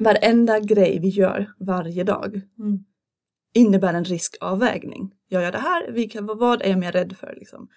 varenda 0.00 0.60
grej 0.60 0.98
vi 0.98 1.08
gör 1.08 1.52
varje 1.58 2.04
dag 2.04 2.40
Mm. 2.58 2.78
innebär 3.54 3.94
en 3.94 4.04
riskavvägning. 4.04 5.12
Jag 5.28 5.42
gör 5.42 5.52
det 5.52 5.58
här, 5.58 5.90
vilka, 5.92 6.20
vad- 6.20 6.38
vad 6.38 6.62
är 6.62 6.68
jag 6.70 6.78
mer 6.78 6.92
rädd 6.92 7.16
för? 7.16 7.34
Liksom? 7.38 7.68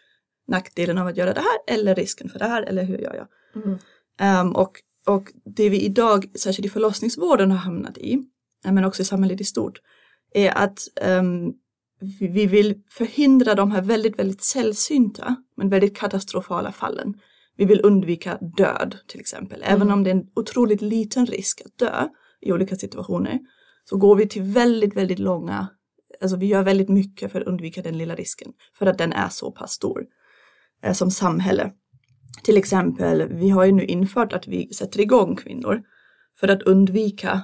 Nackdelen 0.47 0.97
av 0.97 1.07
att 1.07 1.17
göra 1.17 1.33
det 1.33 1.41
här 1.41 1.75
eller 1.75 1.95
risken 1.95 2.29
för 2.29 2.39
det 2.39 2.45
här 2.45 2.61
eller 2.63 2.83
hur 2.83 2.97
gör 2.97 3.13
jag? 3.15 3.27
Mm. 3.63 3.77
Ehm, 4.19 4.55
och, 4.55 4.71
och 5.07 5.31
det 5.45 5.69
vi 5.69 5.81
idag, 5.81 6.37
särskilt 6.37 6.65
i 6.65 6.69
förlossningsvården, 6.69 7.51
har 7.51 7.57
hamnat 7.57 7.97
i, 7.97 8.23
men 8.65 8.83
också 8.85 9.01
i 9.01 9.05
samhället 9.05 9.41
i 9.41 9.43
stort, 9.43 9.81
är 10.33 10.57
att 10.57 10.79
vi, 12.19 12.27
vi 12.27 12.45
vill 12.45 12.81
förhindra 12.89 13.55
de 13.55 13.71
här 13.71 13.81
väldigt, 13.81 14.19
väldigt 14.19 14.43
sällsynta 14.43 15.35
men 15.57 15.69
väldigt 15.69 15.97
katastrofala 15.97 16.71
fallen. 16.71 17.13
Vi 17.57 17.65
vill 17.65 17.81
undvika 17.83 18.37
död 18.57 18.97
till 19.07 19.19
exempel. 19.19 19.61
Även 19.63 19.81
Mm. 19.81 19.93
om 19.93 20.03
det 20.03 20.09
är 20.09 20.15
en 20.15 20.27
otroligt 20.35 20.81
liten 20.81 21.25
risk 21.25 21.61
att 21.65 21.77
dö 21.77 22.07
i 22.41 22.51
olika 22.51 22.75
situationer 22.75 23.39
så 23.89 23.97
går 23.97 24.15
vi 24.15 24.27
till 24.27 24.41
väldigt, 24.43 24.95
väldigt 24.95 25.19
långa, 25.19 25.67
alltså 26.21 26.37
vi 26.37 26.45
gör 26.45 26.63
väldigt 26.63 26.89
mycket 26.89 27.31
för 27.31 27.41
att 27.41 27.47
undvika 27.47 27.81
den 27.81 27.97
lilla 27.97 28.15
risken 28.15 28.51
för 28.77 28.85
att 28.85 28.97
den 28.97 29.13
är 29.13 29.29
så 29.29 29.51
pass 29.51 29.71
stor 29.71 30.05
eh, 30.83 30.93
som 30.93 31.11
samhälle. 31.11 31.71
Till 32.43 32.57
exempel, 32.57 33.33
vi 33.33 33.49
har 33.49 33.65
ju 33.65 33.71
nu 33.71 33.85
infört 33.85 34.33
att 34.33 34.47
vi 34.47 34.73
sätter 34.73 34.99
igång 35.01 35.35
kvinnor 35.35 35.83
för 36.39 36.47
att 36.47 36.61
undvika 36.61 37.41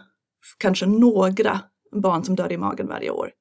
kanske 0.58 0.86
några 0.86 1.60
barn 1.92 2.24
som 2.24 2.36
dör 2.36 2.52
i 2.52 2.58
magen 2.58 2.88
varje 2.88 3.10
år. 3.10 3.32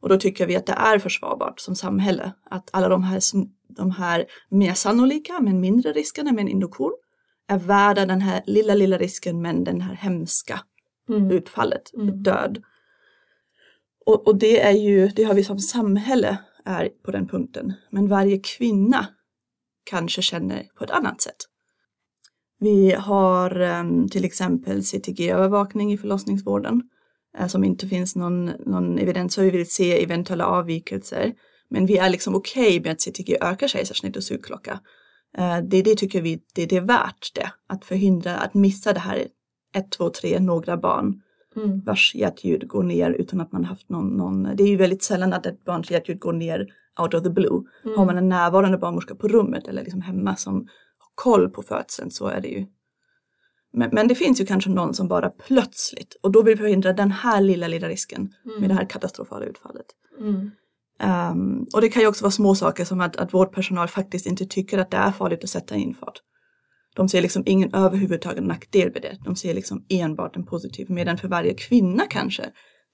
Och 0.00 0.08
då 0.08 0.16
tycker 0.16 0.46
vi 0.46 0.56
att 0.56 0.66
det 0.66 0.72
är 0.72 0.98
försvarbart 0.98 1.60
som 1.60 1.76
samhälle 1.76 2.32
att 2.50 2.70
alla 2.72 2.88
de 2.88 3.02
här, 3.02 3.20
de 3.76 3.90
här 3.90 4.26
mer 4.50 4.74
sannolika 4.74 5.40
men 5.40 5.60
mindre 5.60 5.92
riskerna 5.92 6.32
med 6.32 6.42
en 6.42 6.48
induktion 6.48 6.92
är 7.48 7.58
värda 7.58 8.06
den 8.06 8.20
här 8.20 8.42
lilla, 8.46 8.74
lilla 8.74 8.98
risken 8.98 9.42
men 9.42 9.64
den 9.64 9.80
här 9.80 9.94
hemska 9.94 10.60
Mm. 11.08 11.30
utfallet, 11.30 11.90
Mm. 11.94 12.22
död. 12.22 12.62
Och, 14.06 14.26
och 14.26 14.38
det 14.38 14.60
är 14.60 14.72
ju, 14.72 15.08
det 15.08 15.24
har 15.24 15.34
vi 15.34 15.44
som 15.44 15.58
samhälle 15.58 16.38
är 16.64 16.88
på 17.04 17.10
den 17.10 17.28
punkten. 17.28 17.72
Men 17.90 18.08
varje 18.08 18.38
kvinna 18.38 19.06
kanske 19.84 20.22
känner 20.22 20.62
på 20.78 20.84
ett 20.84 20.90
annat 20.90 21.20
sätt. 21.20 21.36
Vi 22.58 22.92
har 22.92 23.60
em, 23.60 24.08
till 24.08 24.24
exempel 24.24 24.82
CTG-övervakning 24.84 25.92
i 25.92 25.98
förlossningsvården 25.98 26.82
eh, 27.38 27.46
som 27.46 27.64
inte 27.64 27.86
finns 27.88 28.16
någon, 28.16 28.44
någon 28.46 28.98
evidens 28.98 29.34
för. 29.34 29.42
Vi 29.42 29.50
vill 29.50 29.70
se 29.70 30.02
eventuella 30.04 30.46
avvikelser. 30.46 31.32
Men 31.70 31.86
vi 31.86 31.98
är 31.98 32.10
liksom 32.10 32.34
okej 32.34 32.80
med 32.80 32.92
att 32.92 33.00
CTG 33.00 33.36
ökar 33.40 33.68
kejsarsnitt 33.68 34.16
och 34.16 34.24
sugklocka. 34.24 34.80
Eh, 35.38 35.58
det, 35.58 35.82
det 35.82 35.96
tycker 35.96 36.22
vi 36.22 36.42
det, 36.54 36.66
det 36.66 36.76
är 36.76 36.80
värt 36.80 37.34
det. 37.34 37.52
Att 37.66 37.84
förhindra 37.84 38.36
att 38.36 38.54
missa 38.54 38.92
det 38.92 39.00
här 39.00 39.26
ett, 39.74 39.90
två, 39.90 40.10
tre, 40.10 40.38
några 40.40 40.76
barn 40.76 41.22
Mm. 41.56 41.80
vars 41.80 42.14
hjärtljud 42.14 42.68
går 42.68 42.82
ner 42.82 43.10
utan 43.10 43.40
att 43.40 43.52
man 43.52 43.64
haft 43.64 43.88
någon, 43.88 44.16
någon 44.16 44.56
det 44.56 44.62
är 44.62 44.68
ju 44.68 44.76
väldigt 44.76 45.02
sällan 45.02 45.32
att 45.32 45.46
ett 45.46 45.64
barns 45.64 45.90
hjärtljud 45.90 46.18
går 46.20 46.32
ner 46.32 46.66
out 47.00 47.14
of 47.14 47.22
the 47.22 47.30
blue. 47.30 47.62
Mm. 47.84 47.98
Har 47.98 48.06
man 48.06 48.18
en 48.18 48.28
närvarande 48.28 48.78
barnmorska 48.78 49.14
på 49.14 49.28
rummet 49.28 49.68
eller 49.68 49.82
liksom 49.82 50.00
hemma 50.00 50.36
som 50.36 50.54
har 50.98 51.12
koll 51.14 51.50
på 51.50 51.62
födseln 51.62 52.10
så 52.10 52.26
är 52.26 52.40
det 52.40 52.48
ju 52.48 52.66
Men, 53.72 53.90
men 53.92 54.08
det 54.08 54.14
finns 54.14 54.40
ju 54.40 54.46
kanske 54.46 54.70
någon 54.70 54.94
som 54.94 55.08
bara 55.08 55.30
plötsligt, 55.30 56.16
och 56.22 56.30
då 56.32 56.42
vill 56.42 56.54
vi 56.54 56.58
förhindra 56.60 56.92
den 56.92 57.10
här 57.10 57.40
lilla, 57.40 57.68
lilla 57.68 57.88
risken 57.88 58.34
Mm. 58.44 58.60
med 58.60 58.70
det 58.70 58.74
här 58.74 58.84
katastrofala 58.90 59.44
utfallet. 59.44 59.86
Mm. 60.20 60.50
Ehm, 61.00 61.66
och 61.74 61.80
det 61.80 61.88
kan 61.88 62.02
ju 62.02 62.08
också 62.08 62.24
vara 62.24 62.30
små 62.30 62.54
saker 62.54 62.84
som 62.84 63.00
att, 63.00 63.16
att 63.16 63.34
vårdpersonal 63.34 63.88
faktiskt 63.88 64.26
inte 64.26 64.46
tycker 64.46 64.78
att 64.78 64.90
det 64.90 64.96
är 64.96 65.12
farligt 65.12 65.44
att 65.44 65.50
sätta 65.50 65.74
in 65.76 65.94
fart. 65.94 66.18
De 66.96 67.08
ser 67.08 67.22
liksom 67.22 67.42
ingen 67.46 67.74
överhuvudtaget 67.74 68.44
nackdel 68.44 68.92
med 68.92 69.02
det. 69.02 69.16
De 69.24 69.36
ser 69.36 69.54
liksom 69.54 69.84
enbart 69.88 70.36
en 70.36 70.46
positiv. 70.46 70.90
Medan 70.90 71.18
för 71.18 71.28
varje 71.28 71.54
kvinna 71.54 72.02
kanske 72.10 72.44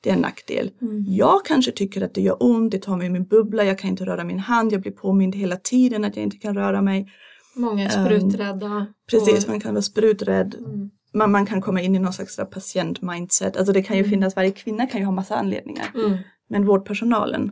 det 0.02 0.10
är 0.10 0.14
en 0.14 0.20
nackdel. 0.20 0.70
Mm. 0.82 1.04
Jag 1.08 1.44
kanske 1.44 1.72
tycker 1.72 2.02
att 2.02 2.14
det 2.14 2.20
gör 2.20 2.36
ont, 2.40 2.70
det 2.72 2.78
tar 2.82 2.96
mig 2.96 3.06
i 3.06 3.10
min 3.10 3.24
bubbla, 3.26 3.64
jag 3.64 3.78
kan 3.78 3.90
inte 3.90 4.04
röra 4.04 4.24
min 4.24 4.38
hand, 4.38 4.72
jag 4.72 4.80
blir 4.82 4.92
påmind 4.92 5.34
hela 5.34 5.56
tiden 5.56 6.04
att 6.04 6.16
jag 6.16 6.22
inte 6.22 6.36
kan 6.36 6.54
röra 6.54 6.82
mig. 6.82 7.08
Många 7.56 7.84
är 7.84 7.88
spruträdda. 7.88 8.86
Precis, 9.10 9.44
och- 9.44 9.50
man 9.50 9.60
kan 9.60 9.74
vara 9.74 9.82
spruträdd. 9.82 10.54
Mm. 10.54 10.90
Man, 11.14 11.30
man 11.30 11.46
kan 11.46 11.62
komma 11.62 11.80
in 11.80 11.96
i 11.96 11.98
någon 11.98 12.12
slags 12.12 12.36
patient-mindset. 12.36 13.56
Alltså 13.56 13.72
det 13.72 13.82
kan 13.82 13.96
ju 13.96 14.00
Mm. 14.00 14.10
finnas, 14.10 14.36
varje 14.36 14.50
kvinna 14.50 14.86
kan 14.86 15.00
ju 15.00 15.04
ha 15.04 15.12
massa 15.12 15.36
anledningar. 15.36 15.86
Mm. 15.94 16.18
Men 16.48 16.64
vårdpersonalen 16.66 17.50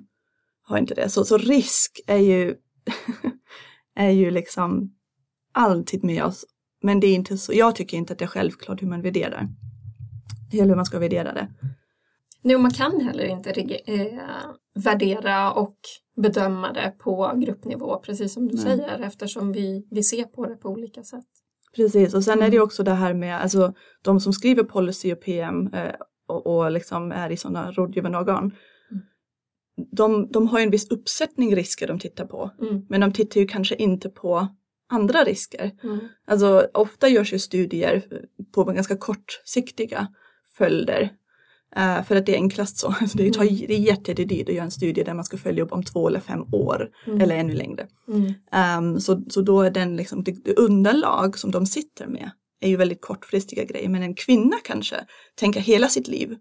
har 0.65 0.79
inte 0.79 0.95
det. 0.95 1.09
Så, 1.09 1.25
så 1.25 1.39
risk 1.39 2.01
är 2.07 2.17
ju, 2.17 2.55
är 3.97 4.11
ju 4.11 4.31
liksom 4.31 4.95
alltid 5.53 6.05
med 6.05 6.25
oss. 6.25 6.45
Men 6.83 7.01
det 7.01 7.07
är 7.07 7.15
inte 7.15 7.39
så, 7.39 7.53
jag 7.53 7.77
tycker 7.77 7.97
inte 7.97 8.13
att 8.13 8.19
det 8.19 8.25
är 8.25 8.27
självklart 8.27 8.83
hur 8.83 8.87
man 8.87 9.03
värderar. 9.03 9.49
Eller 10.53 10.69
hur 10.69 10.77
man 10.77 10.85
ska 10.85 10.99
värdera 10.99 11.33
det. 11.33 11.49
Och 12.55 12.61
man 12.61 12.71
kan 12.71 13.01
heller 13.01 13.25
inte 13.25 13.51
eh, 13.87 14.21
värdera 14.75 15.53
och 15.53 15.77
bedöma 16.17 16.73
det 16.73 16.95
på 16.99 17.33
gruppnivå, 17.37 17.99
precis 17.99 18.35
som 18.35 18.49
du 18.49 18.55
Nej. 18.55 18.65
säger, 18.65 19.01
eftersom 19.01 19.53
vi, 19.53 19.87
vi 19.91 20.03
ser 20.03 20.25
på 20.25 20.47
det 20.47 20.57
på 20.57 20.69
olika 20.69 21.03
sätt. 21.03 21.25
Precis, 21.77 22.15
och 22.15 22.25
sen 22.25 22.43
är 22.43 22.51
det 22.51 22.57
Mm. 22.57 22.65
också 22.65 22.83
det 22.83 22.95
här 22.95 23.15
med 23.15 23.41
alltså, 23.41 23.73
de 24.03 24.21
som 24.21 24.33
skriver 24.33 24.63
policy 24.63 25.13
och 25.13 25.21
PM 25.21 25.67
eh, 25.75 25.95
och, 26.29 26.47
och 26.47 26.71
liksom 26.71 27.13
är 27.13 27.31
i 27.31 27.37
sådana 27.37 27.71
rådgivande 27.73 28.19
organ. 28.19 28.53
De, 29.93 30.29
de 30.33 30.49
har 30.49 30.61
en 30.61 30.71
viss 30.71 30.91
uppsättning 30.91 31.57
risker 31.57 31.87
de 31.87 31.99
tittar 31.99 32.27
på. 32.27 32.51
Mm. 32.61 32.83
Men 32.89 33.01
de 33.01 33.13
tittar 33.13 33.41
ju 33.41 33.47
kanske 33.47 33.75
inte 33.75 34.09
på 34.09 34.49
andra 34.89 35.25
risker. 35.25 35.71
Mm. 35.83 35.99
Alltså 36.27 36.67
ofta 36.75 37.09
görs 37.09 37.33
ju 37.33 37.39
studier 37.39 38.03
på 38.55 38.65
ganska 38.65 38.97
kortsiktiga 38.97 40.09
följder. 40.59 41.11
Eh, 41.77 42.03
för 42.05 42.17
att 42.17 42.27
det 42.27 42.33
är 42.33 42.37
enklast 42.37 42.77
så. 42.79 42.87
Alltså 43.01 43.19
det, 43.19 43.33
tar, 43.33 43.43
Mm. 43.43 43.57
det 43.69 43.75
är 43.75 43.79
jätte- 43.79 44.11
jättedyrt 44.11 44.49
att 44.49 44.55
göra 44.55 44.65
en 44.65 44.71
studie 44.71 45.03
där 45.03 45.15
man 45.15 45.25
ska 45.25 45.37
följa 45.37 45.65
upp 45.65 45.73
om 45.73 45.83
två 45.83 46.09
eller 46.09 46.21
fem 46.21 46.41
år. 46.53 46.91
Mm. 47.07 47.21
Eller 47.21 47.37
ännu 47.37 47.55
längre. 47.55 47.87
Ehm, 48.53 49.01
så, 49.01 49.23
så 49.31 49.41
då 49.41 49.63
är 49.63 49.71
den 49.71 49.97
liksom, 49.97 50.25
det, 50.25 50.45
det 50.45 50.55
underlag 50.59 51.39
som 51.39 51.51
de 51.51 51.67
sitter 51.67 52.07
med 52.07 52.31
är 52.61 52.69
ju 52.69 52.77
väldigt 52.77 53.01
kortfristiga 53.01 53.65
grejer. 53.65 53.89
Men 53.89 54.03
en 54.03 54.15
kvinna 54.15 54.57
kanske 54.65 54.97
tänker 55.35 55.61
hela 55.61 55.89
sitt 55.89 56.09
liv 56.09 56.37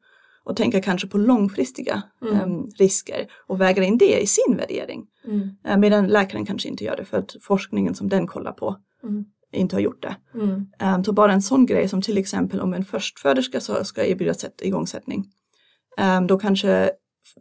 och 0.46 0.56
tänker 0.56 0.82
kanske 0.82 1.08
på 1.08 1.18
långfristiga 1.18 2.04
Mm. 2.22 2.36
ehm, 2.36 2.66
risker 2.78 3.28
och 3.48 3.62
väger 3.62 3.82
in 3.82 3.98
det 3.98 4.22
i 4.22 4.28
sin 4.28 4.58
värdering. 4.58 5.06
Mm. 5.26 5.50
Eh, 5.66 5.78
medan 5.78 6.08
läkaren 6.08 6.46
kanske 6.46 6.70
inte 6.70 6.84
gör 6.84 6.96
det 6.98 7.06
för 7.06 7.18
att 7.18 7.36
forskningen 7.42 7.96
som 7.96 8.10
den 8.10 8.28
kollar 8.28 8.52
på 8.52 8.76
Mm. 9.04 9.26
inte 9.54 9.76
har 9.76 9.82
gjort 9.82 10.02
det. 10.02 10.16
Mm. 10.34 10.66
Um, 10.96 11.04
så 11.04 11.14
bara 11.14 11.34
en 11.34 11.42
sån 11.42 11.66
grej 11.66 11.88
som 11.88 12.02
till 12.02 12.18
exempel 12.18 12.62
om 12.62 12.74
en 12.74 12.86
förstföderska 12.86 13.60
så 13.60 13.84
ska 13.84 14.06
erbjuda 14.06 14.34
sätt, 14.34 14.62
igångsättning. 14.62 15.26
Um, 16.18 16.28
då 16.28 16.40
kanske 16.40 16.92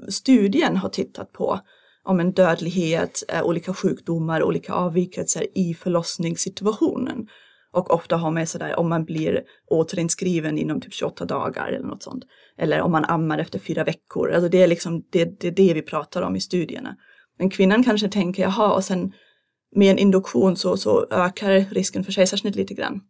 studien 0.08 0.76
har 0.76 0.88
tittat 0.88 1.32
på 1.32 1.60
om 2.04 2.20
en 2.20 2.32
dödlighet, 2.32 3.22
eh, 3.28 3.42
olika 3.42 3.74
sjukdomar, 3.74 4.42
olika 4.42 4.72
avvikelser 4.72 5.46
i 5.58 5.74
förlossningssituationen. 5.74 7.26
Och 7.72 7.94
ofta 7.94 8.16
har 8.16 8.30
med 8.30 8.48
sådär 8.48 8.78
om 8.78 8.88
man 8.88 9.04
blir 9.04 9.42
återinskriven 9.70 10.58
inom 10.58 10.80
typ 10.80 10.92
28 10.92 11.24
dagar 11.24 11.66
eller 11.66 11.86
något 11.86 12.02
sånt. 12.02 12.24
Eller 12.58 12.80
om 12.80 12.92
man 12.92 13.04
ammar 13.04 13.38
efter 13.38 13.58
fyra 13.58 13.84
veckor. 13.84 14.32
Alltså 14.32 14.48
det 14.48 14.62
är 14.62 14.66
liksom 14.66 15.04
det, 15.10 15.40
det, 15.40 15.48
är 15.48 15.52
det 15.52 15.74
vi 15.74 15.82
pratar 15.82 16.22
om 16.22 16.36
i 16.36 16.40
studierna. 16.40 16.96
Men 17.38 17.50
kvinnan 17.50 17.84
kanske 17.84 18.08
tänker, 18.08 18.42
jaha, 18.42 18.72
och 18.72 18.84
sen 18.84 19.12
med 19.74 19.90
en 19.90 19.98
induktion 19.98 20.56
så, 20.56 20.76
så 20.76 21.06
ökar 21.10 21.74
risken 21.74 22.04
för 22.04 22.12
kejsarsnitt 22.12 22.56
lite 22.56 22.74
grann. 22.74 23.00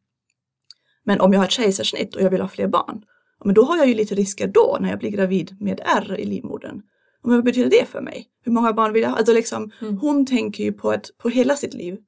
Men 1.04 1.20
om 1.20 1.32
jag 1.32 1.40
har 1.40 1.44
ett 1.44 1.52
kejsarsnitt 1.52 2.16
och 2.16 2.22
jag 2.22 2.30
vill 2.30 2.40
ha 2.40 2.48
fler 2.48 2.68
barn, 2.68 3.04
men 3.44 3.54
då 3.54 3.64
har 3.64 3.76
jag 3.76 3.88
ju 3.88 3.94
lite 3.94 4.14
risker 4.14 4.46
då 4.46 4.78
när 4.80 4.90
jag 4.90 4.98
blir 4.98 5.10
gravid 5.10 5.56
med 5.60 5.80
ärr 5.84 6.20
i 6.20 6.24
livmodern. 6.24 6.82
Men 7.24 7.34
vad 7.34 7.44
betyder 7.44 7.70
det 7.70 7.88
för 7.88 8.00
mig? 8.00 8.26
Hur 8.44 8.52
många 8.52 8.72
barn 8.72 8.92
vill 8.92 9.02
jag 9.02 9.10
ha? 9.10 9.16
Alltså 9.16 9.32
liksom, 9.32 9.70
Mm. 9.80 9.98
Hon 9.98 10.26
tänker 10.26 10.64
ju 10.64 10.72
på, 10.72 10.92
ett, 10.92 11.18
på 11.18 11.28
hela 11.28 11.56
sitt 11.56 11.74
liv. 11.74 11.98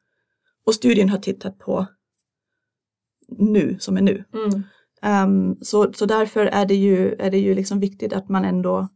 Och 0.67 0.75
studien 0.75 1.09
har 1.09 1.19
tittat 1.19 1.59
på 1.59 1.87
nu, 3.29 3.77
som 3.79 3.97
är 3.97 4.03
nu. 4.03 4.25
Mm. 4.35 4.63
Ehm, 5.03 5.57
så, 5.61 5.93
så 5.93 6.07
därför 6.07 6.47
är 6.47 6.67
det 6.67 6.75
ju, 6.75 7.15
är 7.15 7.31
det 7.31 7.39
ju 7.39 7.55
liksom 7.55 7.81
viktigt 7.81 8.13
att 8.13 8.29
man 8.29 8.45
ändå 8.45 8.89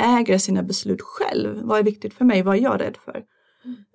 äger 0.00 0.38
sina 0.38 0.62
beslut 0.62 1.00
själv. 1.02 1.60
Vad 1.62 1.78
är 1.78 1.82
viktigt 1.82 2.14
för 2.14 2.24
mig? 2.24 2.42
Vad 2.42 2.56
är 2.56 2.60
jag 2.60 2.80
rädd 2.80 2.96
för? 3.04 3.22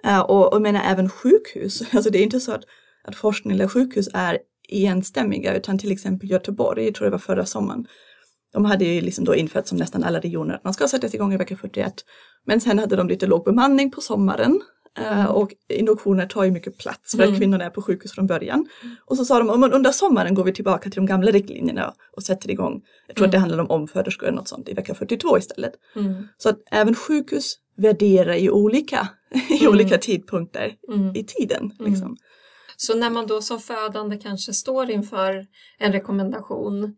Eh, 0.04 0.20
och, 0.20 0.48
och 0.48 0.56
jag 0.56 0.62
menar 0.62 0.82
även 0.86 1.10
sjukhus. 1.10 1.82
Alltså 1.94 2.10
det 2.10 2.20
är 2.20 2.24
inte 2.24 2.40
så 2.40 2.52
att, 2.52 2.64
att 3.04 3.16
forskning 3.16 3.54
eller 3.54 3.68
sjukhus 3.68 4.10
är 4.14 4.40
enstämmiga 4.70 5.56
utan 5.56 5.80
till 5.80 5.92
exempel 5.92 6.30
Göteborg, 6.32 6.86
jag 6.86 6.96
tror 6.96 7.06
det 7.06 7.12
var 7.12 7.18
förra 7.18 7.46
sommaren. 7.46 7.88
De 8.54 8.66
hade 8.66 8.86
ju 8.86 9.02
liksom 9.02 9.26
då 9.26 9.36
infört 9.36 9.68
som 9.68 9.78
nästan 9.78 10.04
alla 10.04 10.20
regioner 10.20 10.56
att 10.56 10.64
man 10.64 10.74
ska 10.74 10.88
sättas 10.88 11.14
igång 11.14 11.34
i 11.34 11.38
vecka 11.38 11.58
41. 11.58 11.94
Men 12.46 12.62
sen 12.62 12.80
hade 12.80 12.96
de 12.96 13.08
lite 13.08 13.26
låg 13.26 13.46
bemanning 13.46 13.92
på 13.92 14.02
sommaren. 14.02 14.62
Eh, 14.98 15.20
Mm. 15.20 15.28
Och 15.32 15.54
induktioner 15.70 16.26
tar 16.26 16.44
ju 16.44 16.52
mycket 16.52 16.78
plats 16.78 17.12
för 17.16 17.24
att 17.24 17.28
Mm. 17.30 17.40
kvinnorna 17.40 17.64
är 17.66 17.70
på 17.70 17.82
sjukhus 17.82 18.12
från 18.12 18.28
början. 18.28 18.68
Och 19.06 19.18
så 19.18 19.26
sa 19.26 19.38
de, 19.40 19.48
"Ja, 19.48 19.56
men 19.58 19.74
under 19.74 19.92
sommaren 19.92 20.34
går 20.36 20.44
vi 20.44 20.54
tillbaka 20.54 20.90
till 20.90 20.96
de 20.96 21.06
gamla 21.06 21.32
riktlinjerna 21.32 21.94
och 22.16 22.24
sätter 22.24 22.52
igång. 22.52 22.82
Jag 23.08 23.16
tror 23.16 23.26
att 23.26 23.32
det 23.32 23.38
Mm. 23.38 23.50
handlar 23.50 23.64
om 23.64 23.82
omföderskor 23.82 24.28
eller 24.28 24.38
något 24.38 24.48
sånt 24.48 24.70
i 24.70 24.74
vecka 24.74 24.94
42 24.96 25.38
istället. 25.38 25.74
Mm. 25.96 26.28
Så 26.38 26.50
att 26.50 26.60
även 26.72 26.96
sjukhus 26.96 27.56
värderar 27.78 28.34
i 28.34 28.50
olika, 28.50 29.08
i 29.50 29.60
Mm. 29.60 29.72
olika 29.74 29.98
tidpunkter 29.98 30.74
Mm. 30.94 31.16
i 31.16 31.24
tiden. 31.24 31.72
Mm. 31.80 31.92
Liksom. 31.92 32.18
Så 32.78 32.96
när 32.98 33.10
man 33.10 33.28
då 33.28 33.42
som 33.42 33.60
födande 33.60 34.18
kanske 34.18 34.54
står 34.54 34.90
inför 34.92 35.46
en 35.80 35.92
rekommendation 35.94 36.96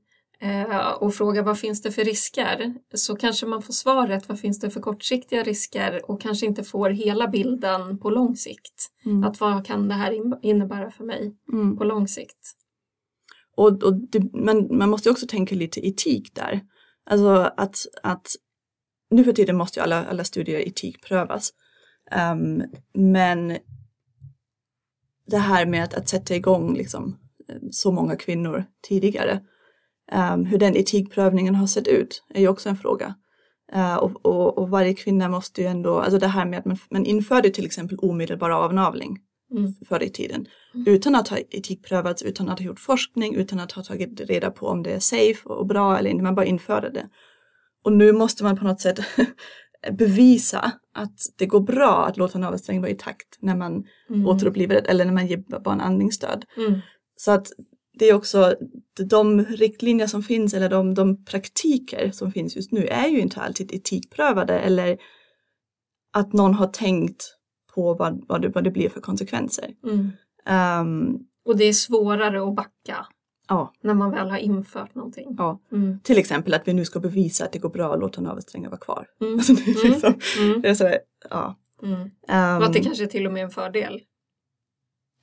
och 0.99 1.13
frågar 1.13 1.43
vad 1.43 1.60
finns 1.60 1.82
det 1.82 1.91
för 1.91 2.04
risker 2.04 2.73
så 2.93 3.15
kanske 3.15 3.45
man 3.45 3.62
får 3.62 3.73
svaret 3.73 4.30
vad 4.30 4.39
finns 4.39 4.60
det 4.60 4.69
för 4.69 4.82
kortsiktiga 4.82 5.43
risker 5.43 6.12
och 6.12 6.21
kanske 6.21 6.45
inte 6.45 6.63
får 6.63 6.89
hela 6.89 7.28
bilden 7.28 7.97
på 7.99 8.10
lång 8.10 8.36
sikt. 8.36 8.88
Mm. 9.06 9.23
Att 9.23 9.39
vad 9.39 9.65
kan 9.65 9.88
det 9.88 9.93
här 9.93 10.12
in- 10.12 10.39
innebära 10.41 10.91
för 10.91 11.04
mig 11.04 11.36
Mm. 11.54 11.78
på 11.78 11.84
lång 11.84 12.08
sikt? 12.08 12.56
Och, 13.56 13.84
och 13.84 13.95
det, 13.95 14.34
men 14.34 14.78
man 14.78 14.89
måste 14.89 15.10
ju 15.10 15.13
också 15.13 15.28
tänka 15.28 15.56
lite 15.56 15.88
etik 15.88 16.36
där. 16.36 16.62
Alltså 17.06 17.52
att, 17.58 17.78
att 18.04 18.28
nu 19.12 19.23
för 19.23 19.32
tiden 19.34 19.58
måste 19.58 19.80
ju 19.80 19.84
alla, 19.84 20.06
alla 20.06 20.23
studier 20.23 20.60
etikprövas. 20.60 21.54
Um, 22.34 22.63
men 22.93 23.58
det 25.28 25.38
här 25.38 25.65
med 25.65 25.84
att, 25.84 25.93
att 25.93 26.10
sätta 26.10 26.36
igång 26.36 26.73
liksom, 26.78 27.17
eh, 27.49 27.56
så 27.71 27.91
många 27.91 28.15
kvinnor 28.15 28.65
tidigare. 28.88 29.41
Um, 30.12 30.45
hur 30.45 30.58
den 30.58 30.76
etikprövningen 30.78 31.56
har 31.56 31.67
sett 31.67 31.88
ut 31.88 32.24
är 32.34 32.41
ju 32.41 32.48
också 32.48 32.69
en 32.69 32.78
fråga. 32.78 33.15
Uh, 33.76 33.95
och, 33.95 34.26
och, 34.26 34.58
och 34.58 34.69
varje 34.69 34.93
kvinna 34.93 35.30
måste 35.30 35.62
ju 35.62 35.67
ändå, 35.67 36.00
alltså 36.00 36.19
det 36.19 36.28
här 36.28 36.45
med 36.45 36.60
att 36.60 36.65
man, 36.65 36.78
man 36.91 37.06
införde 37.06 37.50
till 37.50 37.65
exempel 37.65 37.98
omedelbar 37.98 38.50
avnavling 38.50 39.17
Mm. 39.52 39.74
förr 39.89 40.04
i 40.04 40.10
tiden. 40.10 40.45
Mm. 40.74 40.88
Utan 40.88 41.15
att 41.15 41.28
ha 41.28 41.38
etikprövats, 41.38 42.24
utan 42.24 42.50
att 42.50 42.60
ha 42.60 42.65
gjort 42.65 42.80
forskning, 42.80 43.36
utan 43.36 43.60
att 43.60 43.72
ha 43.72 43.84
tagit 43.84 44.22
reda 44.22 44.52
på 44.52 44.67
om 44.67 44.84
det 44.84 44.91
är 44.91 45.00
safe 45.00 45.50
och 45.50 45.67
bra 45.67 45.98
eller 45.98 46.10
inte. 46.10 46.24
Man 46.24 46.36
bara 46.36 46.45
införde 46.45 46.89
det. 46.89 47.10
Och 47.84 47.93
nu 47.93 48.12
måste 48.12 48.43
man 48.43 48.58
på 48.58 48.63
något 48.65 48.82
sätt 48.82 49.00
bevisa 49.98 50.72
att 50.93 51.19
det 51.38 51.45
går 51.45 51.60
bra 51.60 52.06
att 52.06 52.17
låta 52.17 52.39
navelsträngen 52.39 52.82
vara 52.82 52.91
i 52.91 52.95
takt 52.95 53.38
när 53.39 53.56
man 53.56 53.84
Mm. 54.10 54.28
återupplivar 54.28 54.76
det 54.76 54.80
eller 54.82 55.06
när 55.06 55.13
man 55.13 55.28
ger 55.28 55.60
barn 55.60 55.82
andningsstöd. 55.82 56.45
Mm. 56.58 56.80
Så 57.15 57.32
att 57.32 57.48
det 57.99 58.09
är 58.09 58.13
också 58.13 58.55
de 59.09 59.45
riktlinjer 59.45 60.07
som 60.07 60.23
finns 60.23 60.53
eller 60.53 60.69
de, 60.69 60.93
de 60.93 61.25
praktiker 61.25 62.12
som 62.12 62.31
finns 62.31 62.55
just 62.55 62.71
nu 62.71 62.88
är 62.88 63.07
ju 63.07 63.19
inte 63.19 63.41
alltid 63.41 63.71
etikprövade 63.73 64.59
eller 64.59 64.97
att 66.13 66.33
någon 66.33 66.53
har 66.53 66.67
tänkt 66.67 67.35
på 67.75 67.93
vad, 67.93 68.25
vad, 68.27 68.41
det, 68.41 68.49
vad 68.49 68.63
det 68.63 68.71
blir 68.71 68.89
för 68.89 69.01
konsekvenser. 69.01 69.69
Mm. 69.83 70.12
Ehm, 70.45 71.17
Och 71.45 71.57
det 71.57 71.63
är 71.63 71.73
svårare 71.73 72.43
att 72.47 72.55
backa 72.55 73.05
ja, 73.47 73.73
när 73.83 73.93
man 73.93 74.12
väl 74.12 74.29
har 74.29 74.38
infört 74.38 74.95
någonting. 74.95 75.35
ja, 75.38 75.59
Mm. 75.71 75.99
till 75.99 76.17
exempel 76.17 76.53
att 76.53 76.67
vi 76.67 76.73
nu 76.73 76.85
ska 76.85 76.99
bevisa 76.99 77.45
att 77.45 77.51
det 77.51 77.59
går 77.59 77.69
bra 77.69 77.93
att 77.93 77.99
låta 77.99 78.21
navelsträngar 78.21 78.69
vara 78.69 78.79
kvar. 78.79 79.07
Mm. 79.21 79.33
Alltså, 79.33 79.53
det, 79.53 79.62
är 79.71 79.79
Mm. 79.85 79.91
liksom, 79.91 80.13
Mm. 80.39 80.62
det 80.62 80.69
är 80.69 80.73
sådär, 80.73 80.99
ja. 81.29 81.55
Ehm, 82.27 82.57
Och 82.57 82.65
att 82.65 82.73
det 82.73 82.79
kanske 82.83 83.03
är 83.03 83.07
till 83.07 83.27
och 83.27 83.33
med 83.33 83.43
en 83.43 83.49
fördel. 83.49 84.01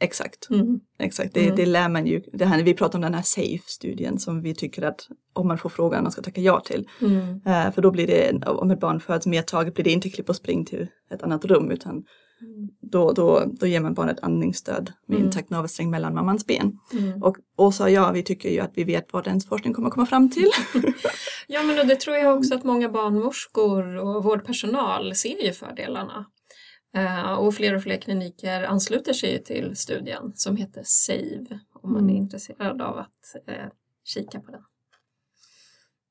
Exakt, 0.00 0.50
Mm. 0.50 0.80
exakt. 0.98 1.34
Det, 1.34 1.44
Mm. 1.44 1.56
det 1.56 1.66
lär 1.66 1.88
man 1.88 2.06
ju. 2.06 2.22
Det 2.32 2.44
här, 2.44 2.62
vi 2.62 2.74
pratar 2.74 2.98
om 2.98 3.02
den 3.02 3.14
här 3.14 3.22
SAFE-studien 3.22 4.18
som 4.18 4.42
vi 4.42 4.54
tycker 4.54 4.82
att 4.82 5.08
om 5.32 5.48
man 5.48 5.58
får 5.58 5.68
frågan 5.70 6.02
man 6.02 6.12
ska 6.12 6.22
tacka 6.22 6.40
ja 6.40 6.60
till. 6.60 6.88
Mm. 7.00 7.40
Eh, 7.46 7.72
för 7.72 7.82
då 7.82 7.90
blir 7.90 8.06
det, 8.06 8.46
om 8.46 8.70
ett 8.70 8.80
barn 8.80 9.00
föds 9.00 9.26
medtaget 9.26 9.74
blir 9.74 9.84
det 9.84 9.90
inte 9.90 10.10
klipp 10.10 10.28
och 10.28 10.36
spring 10.36 10.64
till 10.64 10.86
ett 11.10 11.22
annat 11.22 11.44
rum 11.44 11.70
utan 11.70 12.04
Mm. 12.40 12.68
Då, 12.80 13.12
då, 13.12 13.44
då 13.60 13.66
ger 13.66 13.80
man 13.80 13.94
barnet 13.94 14.20
andningsstöd 14.22 14.92
med 15.06 15.16
Mm. 15.16 15.26
intakt 15.26 15.50
navelsträng 15.50 15.90
mellan 15.90 16.14
mammans 16.14 16.46
ben. 16.46 16.72
Mm. 16.92 17.22
Och 17.22 17.36
Åsa 17.56 17.84
och 17.84 17.90
jag, 17.90 18.12
vi 18.12 18.22
tycker 18.22 18.50
ju 18.50 18.60
att 18.60 18.70
vi 18.74 18.84
vet 18.84 19.12
vad 19.12 19.26
ens 19.26 19.48
forskning 19.48 19.74
kommer 19.74 19.90
komma 19.90 20.06
fram 20.06 20.30
till. 20.30 20.50
Ja 21.48 21.62
men 21.62 21.78
och 21.78 21.86
det 21.86 21.96
tror 22.00 22.16
jag 22.16 22.38
också 22.38 22.54
att 22.54 22.64
många 22.64 22.88
barnmorskor 22.88 23.96
och 23.96 24.24
vårdpersonal 24.24 25.14
ser 25.14 25.44
ju 25.44 25.52
fördelarna. 25.52 26.26
Eh, 26.96 27.32
och 27.32 27.54
fler 27.54 27.74
och 27.74 27.82
fler 27.82 27.96
kliniker 27.96 28.62
ansluter 28.62 29.12
sig 29.12 29.44
till 29.44 29.76
studien 29.76 30.32
som 30.34 30.56
heter 30.56 30.82
SAVE 30.84 31.60
om 31.82 31.92
man 31.92 32.04
är 32.04 32.10
Mm. 32.10 32.16
intresserad 32.22 32.82
av 32.82 32.98
att 32.98 33.36
eh, 33.46 33.66
kika 34.04 34.40
på 34.40 34.50
den. 34.50 34.62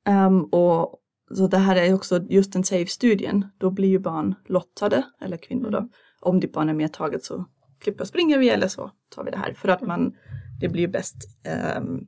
Ehm, 0.08 0.43
och 0.43 1.02
så 1.38 1.48
det 1.48 1.58
här 1.58 1.76
är 1.76 1.93
också 1.93 2.24
just 2.30 2.54
den 2.54 2.63
SAFE-studien, 2.63 3.45
då 3.58 3.71
blir 3.71 3.88
ju 3.89 4.00
barn 4.00 4.36
lottade, 4.45 5.04
eller 5.21 5.38
kvinnor 5.38 5.69
då. 5.69 5.78
Mm. 5.78 5.89
Om 6.21 6.39
ditt 6.39 6.54
barn 6.54 6.69
är 6.69 6.74
medtaget 6.74 7.24
så 7.24 7.45
klipper 7.80 8.02
och 8.02 8.08
springer 8.08 8.38
vi 8.38 8.50
eller 8.50 8.67
så 8.67 8.91
tar 9.10 9.24
vi 9.24 9.32
det 9.32 9.38
här. 9.38 9.54
För 9.54 9.67
att 9.69 9.82
man, 9.82 10.13
det 10.62 10.69
blir 10.69 10.82
ju 10.82 10.88
bäst, 10.88 11.15
ehm, 11.43 12.00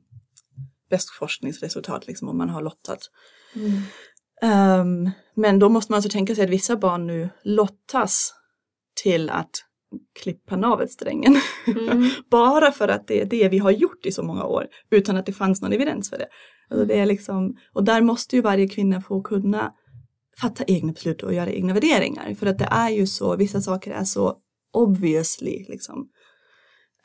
bäst 0.90 1.10
forskningsresultat 1.10 2.06
liksom 2.06 2.28
om 2.28 2.38
man 2.38 2.48
har 2.50 2.62
lottat. 2.62 2.98
Ehm, 4.42 5.10
men 5.34 5.58
då 5.58 5.68
måste 5.68 5.92
man 5.92 5.96
alltså 5.96 6.10
tänka 6.10 6.34
sig 6.34 6.44
att 6.44 6.50
vissa 6.50 6.76
barn 6.76 7.06
nu 7.06 7.28
lottas 7.42 8.34
till 9.02 9.30
att 9.30 9.50
klippa 10.22 10.56
navelsträngen. 10.56 11.36
Mm. 11.66 12.10
Bara 12.30 12.72
för 12.72 12.88
att 12.88 13.06
det 13.06 13.20
är 13.20 13.24
det 13.24 13.48
vi 13.48 13.58
har 13.58 13.70
gjort 13.70 14.06
i 14.06 14.12
så 14.12 14.22
många 14.22 14.44
år 14.44 14.66
utan 14.90 15.16
att 15.16 15.26
det 15.26 15.32
fanns 15.32 15.62
någon 15.62 15.72
evidens 15.72 16.10
för 16.10 16.18
det. 16.18 16.28
Alltså 16.70 16.84
det 16.84 16.94
är 16.94 17.06
liksom, 17.06 17.56
och 17.72 17.84
där 17.84 18.02
måste 18.02 18.36
ju 18.36 18.42
varje 18.42 18.68
kvinna 18.68 19.00
få 19.00 19.22
kunna 19.22 19.72
fatta 20.40 20.64
egna 20.66 20.92
beslut 20.92 21.22
och 21.22 21.34
göra 21.34 21.50
egna 21.50 21.74
värderingar. 21.74 22.34
För 22.34 22.46
att 22.46 22.58
det 22.58 22.68
är 22.70 22.90
ju 22.90 23.06
så, 23.06 23.36
vissa 23.36 23.60
saker 23.60 23.90
är 23.90 24.04
så 24.04 24.36
obviously 24.72 25.64
liksom. 25.68 26.08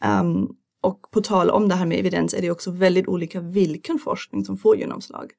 Ehm, 0.02 0.48
och 0.82 1.00
på 1.12 1.22
tal 1.22 1.50
om 1.50 1.70
det 1.70 1.76
här 1.76 1.86
med 1.86 2.00
evidens 2.00 2.34
är 2.34 2.42
det 2.42 2.52
också 2.52 2.72
väldigt 2.72 3.08
olika 3.08 3.40
vilken 3.42 4.00
forskning 4.00 4.46
som 4.46 4.58
får 4.58 4.78
genomslag 4.78 5.32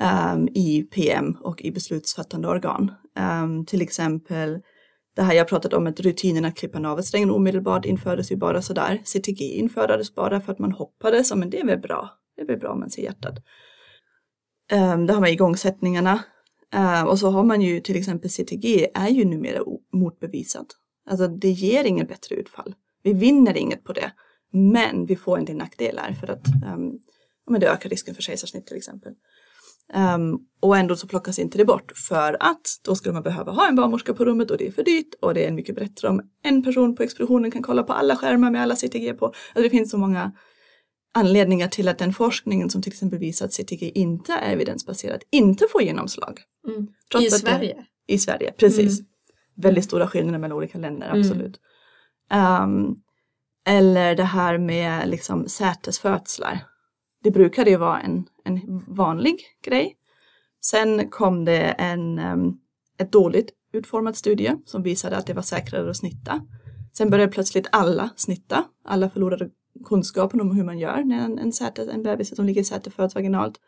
ehm, 0.00 0.48
i 0.48 0.82
PM 0.82 1.36
och 1.40 1.62
i 1.62 1.70
beslutsfattande 1.70 2.48
organ. 2.48 2.92
Ehm, 3.16 3.66
till 3.66 3.82
exempel 3.82 4.58
det 5.18 5.24
här 5.24 5.34
jag 5.34 5.48
pratat 5.48 5.72
om 5.72 5.86
att 5.86 6.00
rutinen 6.00 6.44
att 6.44 6.56
klippa 6.56 6.78
navelsträngen 6.78 7.30
omedelbart 7.30 7.84
infördes 7.84 8.32
ju 8.32 8.36
bara 8.36 8.62
sådär. 8.62 9.02
CTG 9.04 9.44
infördes 9.44 10.14
bara 10.14 10.40
för 10.40 10.52
att 10.52 10.58
man 10.58 10.72
hoppades, 10.72 11.34
men 11.34 11.50
det 11.50 11.60
är 11.60 11.66
väl 11.66 11.78
bra. 11.78 12.10
Det 12.36 12.42
är 12.42 12.46
väl 12.46 12.58
bra 12.58 12.70
om 12.70 12.80
man 12.80 12.90
ser 12.90 13.02
hjärtat. 13.02 13.34
Ehm, 14.70 15.00
um, 15.00 15.06
det 15.06 15.12
har 15.12 15.20
man 15.20 15.28
igångsättningarna. 15.28 16.24
Uh, 16.74 17.02
och 17.02 17.18
så 17.18 17.30
har 17.30 17.44
man 17.44 17.62
ju 17.62 17.80
till 17.80 17.96
exempel 17.96 18.30
CTG 18.30 18.86
är 18.94 19.08
ju 19.08 19.24
numera 19.24 19.62
motbevisat. 19.92 20.66
Alltså 21.10 21.28
det 21.28 21.50
ger 21.50 21.84
inget 21.84 22.08
bättre 22.08 22.34
utfall. 22.34 22.74
Vi 23.02 23.12
vinner 23.12 23.56
inget 23.56 23.84
på 23.84 23.92
det. 23.92 24.12
Men 24.52 25.06
vi 25.06 25.16
får 25.16 25.38
en 25.38 25.44
del 25.44 25.56
nackdelar 25.56 26.12
för 26.12 26.30
att 26.30 26.46
um, 26.74 26.98
men 27.50 27.60
det 27.60 27.68
ökar 27.68 27.90
risken 27.90 28.14
för 28.14 28.22
kejsarsnitt 28.22 28.66
till 28.66 28.76
exempel. 28.76 29.12
Um, 29.94 30.38
och 30.60 30.76
ändå 30.76 30.96
så 30.96 31.06
plockas 31.08 31.38
inte 31.38 31.58
det 31.58 31.64
bort 31.64 31.92
för 32.08 32.36
att 32.40 32.80
då 32.84 32.94
skulle 32.94 33.12
man 33.12 33.22
behöva 33.22 33.52
ha 33.52 33.68
en 33.68 33.76
barnmorska 33.76 34.14
på 34.14 34.24
rummet 34.24 34.50
och 34.50 34.58
det 34.58 34.66
är 34.66 34.70
för 34.72 34.84
dyrt 34.84 35.14
och 35.22 35.34
det 35.34 35.46
är 35.46 35.52
mycket 35.52 35.74
bättre 35.74 36.08
om 36.08 36.22
en 36.42 36.62
person 36.62 36.96
på 36.96 37.02
expeditionen 37.02 37.50
kan 37.50 37.62
kolla 37.62 37.82
på 37.82 37.92
alla 37.92 38.16
skärmar 38.16 38.50
med 38.50 38.62
alla 38.62 38.76
CTG 38.76 39.12
på. 39.14 39.26
Alltså 39.26 39.62
det 39.62 39.70
finns 39.70 39.90
så 39.90 39.98
många 39.98 40.32
anledningar 41.14 41.68
till 41.68 41.88
att 41.88 41.98
den 41.98 42.12
forskningen 42.12 42.70
som 42.70 42.82
till 42.82 42.92
exempel 42.92 43.18
visar 43.18 43.46
att 43.46 43.52
CTG 43.52 43.90
inte 43.94 44.32
är 44.32 44.52
evidensbaserad 44.52 45.22
inte 45.30 45.66
får 45.72 45.82
genomslag. 45.82 46.40
Mm. 46.68 46.82
I 46.82 46.86
att 47.16 47.22
det- 47.22 47.30
Sverige? 47.30 47.86
I 48.06 48.18
Sverige, 48.18 48.52
precis. 48.52 49.00
Väldigt 49.56 49.84
stora 49.84 50.06
skillnader 50.08 50.38
mellan 50.38 50.56
olika 50.56 50.78
länder, 50.78 51.06
Mm. 51.08 51.20
absolut. 51.20 51.60
Ehm, 52.30 52.94
eller 53.66 54.14
det 54.16 54.24
här 54.24 54.58
med 54.58 55.08
liksom 55.08 55.48
sätesfödslar. 55.48 56.58
Det 57.22 57.30
brukade 57.30 57.70
ju 57.70 57.76
vara 57.76 58.00
en, 58.00 58.24
en 58.44 58.84
vanlig 58.86 59.36
grej. 59.64 59.96
Sen 60.60 61.10
kom 61.10 61.44
det 61.44 61.62
en, 61.62 62.18
ehm, 62.18 62.52
ett 62.98 63.12
dåligt 63.12 63.50
utformat 63.72 64.16
studie 64.16 64.56
som 64.64 64.82
visade 64.82 65.16
att 65.16 65.26
det 65.26 65.34
var 65.34 65.42
säkrare 65.42 65.90
att 65.90 65.96
snitta. 65.96 66.40
Sen 66.92 67.10
började 67.10 67.32
plötsligt 67.32 67.66
alla 67.72 68.10
snitta. 68.16 68.64
Alla 68.84 69.10
förlorade 69.10 69.50
kunskapen 69.84 70.40
om 70.40 70.56
hur 70.56 70.64
man 70.64 70.78
gör 70.78 71.04
när 71.04 71.24
en, 71.24 71.38
en, 71.38 71.52
säte, 71.52 71.90
en 71.92 72.02
bebis 72.02 72.36
som 72.36 72.46
ligger 72.46 72.60
i 72.60 72.64
säte 72.64 72.90
föds 72.90 73.14
vaginalt. 73.14 73.60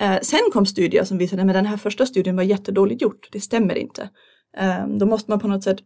Eh, 0.00 0.18
sen 0.22 0.40
kom 0.52 0.66
studier 0.66 1.04
som 1.04 1.18
visade 1.18 1.42
att 1.42 1.48
den 1.48 1.66
här 1.66 1.76
första 1.76 2.06
studien 2.06 2.36
var 2.36 2.42
jättedåligt 2.42 3.02
gjort. 3.02 3.28
Det 3.32 3.40
stämmer 3.40 3.74
inte. 3.74 4.10
Eh, 4.56 4.86
då 4.86 5.06
måste 5.06 5.30
man 5.30 5.38
på 5.38 5.48
något 5.48 5.64
sätt 5.64 5.78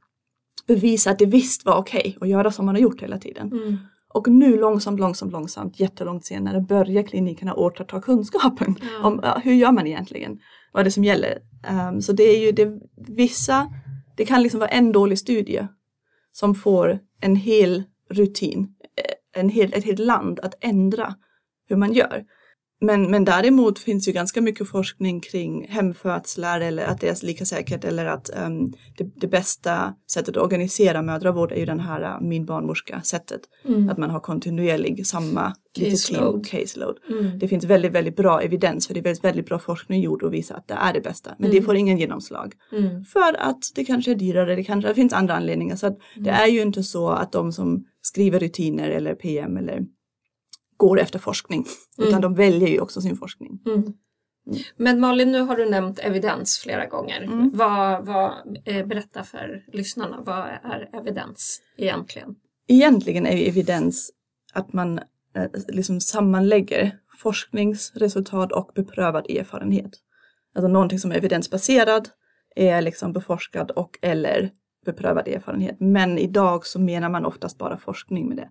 bevisa 0.67 1.11
att 1.11 1.19
det 1.19 1.27
visst 1.27 1.65
var 1.65 1.77
okej 1.77 2.19
att 2.21 2.29
göra 2.29 2.51
som 2.51 2.67
man 2.67 2.75
har 2.75 2.83
gjort 2.83 3.03
hela 3.03 3.19
tiden. 3.19 3.53
Mm. 3.53 3.79
Och 4.15 4.29
nu 4.29 4.57
långsamt, 4.59 5.01
långsamt, 5.01 5.33
långsamt, 5.33 5.81
jättelångt 5.81 6.25
senare 6.25 6.61
börjar 6.61 7.03
klinikerna 7.03 7.55
återta 7.55 8.01
kunskapen 8.01 8.77
Ja. 8.81 9.07
om 9.07 9.21
ja, 9.23 9.41
hur 9.45 9.53
gör 9.53 9.73
man 9.73 9.87
egentligen, 9.87 10.39
vad 10.73 10.81
är 10.81 10.85
det 10.85 10.91
som 10.91 11.05
gäller. 11.05 11.39
Ehm, 11.67 12.03
så 12.03 12.13
det 12.13 12.23
är 12.23 12.47
ju 12.47 12.53
det, 12.53 12.81
vissa, 13.09 13.73
det 14.17 14.25
kan 14.25 14.43
liksom 14.43 14.61
vara 14.61 14.71
en 14.71 14.93
dålig 14.93 15.19
studie 15.19 15.67
som 16.33 16.55
får 16.55 16.99
en 17.21 17.37
hel 17.37 17.83
rutin, 18.11 18.75
eh, 18.97 19.41
en 19.41 19.49
hel, 19.49 19.73
ett 19.73 19.85
helt 19.85 19.99
land 19.99 20.41
att 20.41 20.55
ändra 20.61 21.15
hur 21.69 21.77
man 21.77 21.93
gör. 21.93 22.25
Men, 22.83 23.11
men 23.11 23.25
däremot 23.25 23.79
finns 23.79 24.09
ju 24.09 24.13
ganska 24.13 24.41
mycket 24.41 24.69
forskning 24.69 25.21
kring 25.21 25.67
hemfödslar 25.69 26.61
eller 26.61 26.85
att 26.85 27.01
det 27.01 27.09
är 27.09 27.27
lika 27.27 27.45
säkert 27.45 27.85
eller 27.85 28.07
att 28.07 28.31
ehm, 28.31 28.73
det, 28.99 29.05
det 29.21 29.27
bästa 29.27 29.95
sättet 30.13 30.37
att 30.37 30.43
organisera 30.43 31.03
mödravård 31.03 31.53
är 31.53 31.57
ju 31.57 31.65
den 31.67 31.81
här 31.81 32.03
uh, 32.03 32.29
min 32.29 32.47
barnmorska 32.47 33.01
sättet. 33.03 33.41
Mm. 33.65 33.89
Att 33.89 33.99
man 33.99 34.11
har 34.11 34.21
kontinuerlig 34.21 35.07
samma 35.07 35.53
Caseload. 35.79 36.47
caseload. 36.47 36.97
Mm. 37.11 37.39
Det 37.39 37.49
finns 37.49 37.65
väldigt, 37.65 37.93
väldigt 37.93 38.17
bra 38.17 38.41
evidens 38.41 38.87
för 38.87 38.95
det 38.95 39.01
är 39.01 39.05
väldigt, 39.05 39.25
väldigt 39.25 39.47
bra 39.47 39.59
forskning 39.59 40.03
gjord 40.03 40.23
och 40.23 40.35
visar 40.35 40.55
att 40.55 40.69
det 40.69 40.75
är 40.75 40.93
det 40.93 41.01
bästa. 41.01 41.31
Men 41.39 41.51
Mm. 41.51 41.57
det 41.61 41.67
får 41.67 41.77
ingen 41.77 41.99
genomslag. 41.99 42.53
Mm. 42.73 43.05
För 43.05 43.41
att 43.41 43.59
det 43.75 43.85
kanske 43.85 44.11
är 44.11 44.15
dyrare, 44.15 44.57
det 44.57 44.65
kanske 44.65 44.89
det 44.89 44.95
finns 44.95 45.13
andra 45.13 45.35
anledningar. 45.35 45.77
Så 45.77 45.89
det 45.89 46.31
Mm. 46.31 46.35
är 46.35 46.47
ju 46.47 46.63
inte 46.63 46.83
så 46.83 47.09
att 47.09 47.33
de 47.33 47.53
som 47.53 47.85
skriver 48.03 48.39
rutiner 48.41 48.91
eller 48.91 49.15
PM 49.15 49.57
eller 49.57 49.81
går 50.83 51.01
efter 51.01 51.19
forskning. 51.19 51.65
Mm. 51.99 52.09
Utan 52.09 52.21
de 52.21 52.35
väljer 52.35 52.69
ju 52.69 52.81
också 52.81 53.01
sin 53.01 53.17
forskning. 53.17 53.61
Mm. 53.67 53.93
Men 54.77 55.01
Malin, 55.01 55.33
nu 55.33 55.41
har 55.41 55.57
du 55.57 55.71
nämnt 55.71 55.99
evidens 55.99 56.59
flera 56.59 56.87
gånger. 56.87 57.23
Mm. 57.23 57.51
Vad, 57.55 58.07
vad, 58.07 58.33
eh, 58.65 58.87
berätta 58.87 59.23
för 59.23 59.65
lyssnarna, 59.73 60.23
vad 60.27 60.47
är 60.47 60.91
evidens 60.93 61.61
egentligen? 61.77 62.35
Egentligen 62.69 63.27
är 63.27 63.49
evidens 63.49 64.11
att 64.53 64.73
man 64.73 64.99
eh, 65.37 65.51
liksom 65.69 66.01
sammanlägger 66.01 66.99
forskningsresultat 67.19 68.53
och 68.53 68.73
beprövad 68.75 69.31
erfarenhet. 69.31 69.91
Alltså 70.55 70.69
någonting 70.69 70.99
som 70.99 71.13
är 71.13 71.17
evidensbaserad 71.17 72.09
är 72.57 72.83
liksom 72.83 73.13
beforskad 73.13 73.71
och 73.71 73.99
eller 74.03 74.51
beprövad 74.85 75.29
erfarenhet. 75.29 75.77
Men 75.81 76.19
idag 76.19 76.67
så 76.67 76.81
menar 76.81 77.09
man 77.09 77.27
oftast 77.27 77.59
bara 77.59 77.77
forskning 77.77 78.29
med 78.29 78.37
det. 78.37 78.49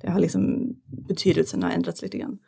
Det 0.00 0.10
har 0.10 0.20
liksom 0.20 0.68
betydelsen 1.08 1.62
har 1.62 1.70
ändrats 1.70 2.02
lite 2.02 2.18
grann. 2.18 2.38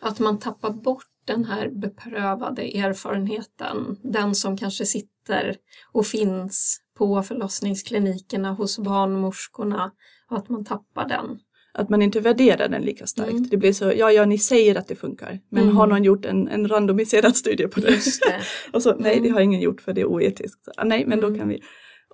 Att 0.00 0.18
man 0.18 0.38
tappar 0.38 0.70
bort 0.70 1.04
den 1.24 1.44
här 1.44 1.68
beprövade 1.68 2.62
erfarenheten, 2.78 3.96
den 4.02 4.34
som 4.34 4.56
kanske 4.56 4.86
sitter 4.86 5.56
och 5.92 6.06
finns 6.06 6.80
på 6.98 7.22
förlossningsklinikerna 7.22 8.52
hos 8.52 8.78
barnmorskorna 8.78 9.92
och 10.30 10.36
att 10.38 10.48
man 10.48 10.64
tappar 10.64 11.08
den. 11.08 11.38
Att 11.74 11.88
man 11.88 12.02
inte 12.02 12.20
värderar 12.20 12.68
den 12.68 12.82
lika 12.82 13.06
starkt. 13.06 13.30
Mm. 13.30 13.48
Det 13.48 13.56
blir 13.56 13.72
så, 13.72 13.92
ja, 13.96 14.12
ja, 14.12 14.24
ni 14.24 14.38
säger 14.38 14.74
att 14.74 14.88
det 14.88 14.96
funkar. 14.96 15.40
Men 15.50 15.62
Mm. 15.62 15.76
har 15.76 15.86
någon 15.86 16.04
gjort 16.04 16.24
en, 16.24 16.48
en 16.48 16.68
randomiserad 16.68 17.36
studie 17.36 17.66
på 17.68 17.80
det? 17.80 17.88
Det. 17.90 18.40
Och 18.72 18.82
så, 18.82 18.96
nej, 18.98 19.14
det 19.14 19.20
Mm. 19.20 19.34
har 19.34 19.40
ingen 19.40 19.60
gjort 19.60 19.80
för 19.80 19.92
det 19.92 20.00
är 20.00 20.04
oetiskt. 20.06 20.64
Så, 20.64 20.70
ah, 20.76 20.84
nej, 20.84 21.04
men 21.06 21.20
då 21.20 21.26
Mm. 21.26 21.38
kan 21.38 21.48
vi. 21.48 21.62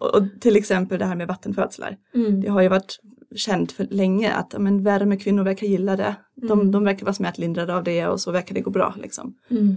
Och, 0.00 0.14
och 0.14 0.22
till 0.40 0.56
exempel 0.56 0.98
det 0.98 1.04
här 1.04 1.16
med 1.16 1.28
vattenfödslar. 1.28 1.96
Mm. 2.14 2.40
Det 2.40 2.48
har 2.48 2.62
ju 2.62 2.68
varit 2.68 2.98
känt 3.36 3.72
för 3.72 3.86
länge 3.90 4.32
att 4.32 4.54
men 4.58 4.82
värme 4.82 5.16
kvinnor 5.16 5.44
verkar 5.44 5.66
gilla 5.66 5.96
det. 5.96 6.16
De, 6.36 6.52
Mm. 6.60 6.70
de 6.70 6.84
verkar 6.84 7.06
vara 7.06 7.14
smärtlindrade 7.14 7.74
av 7.76 7.84
det 7.84 8.06
och 8.06 8.20
så 8.20 8.30
verkar 8.30 8.54
det 8.54 8.60
gå 8.60 8.70
bra. 8.70 8.94
Liksom. 9.02 9.34
Mm. 9.50 9.76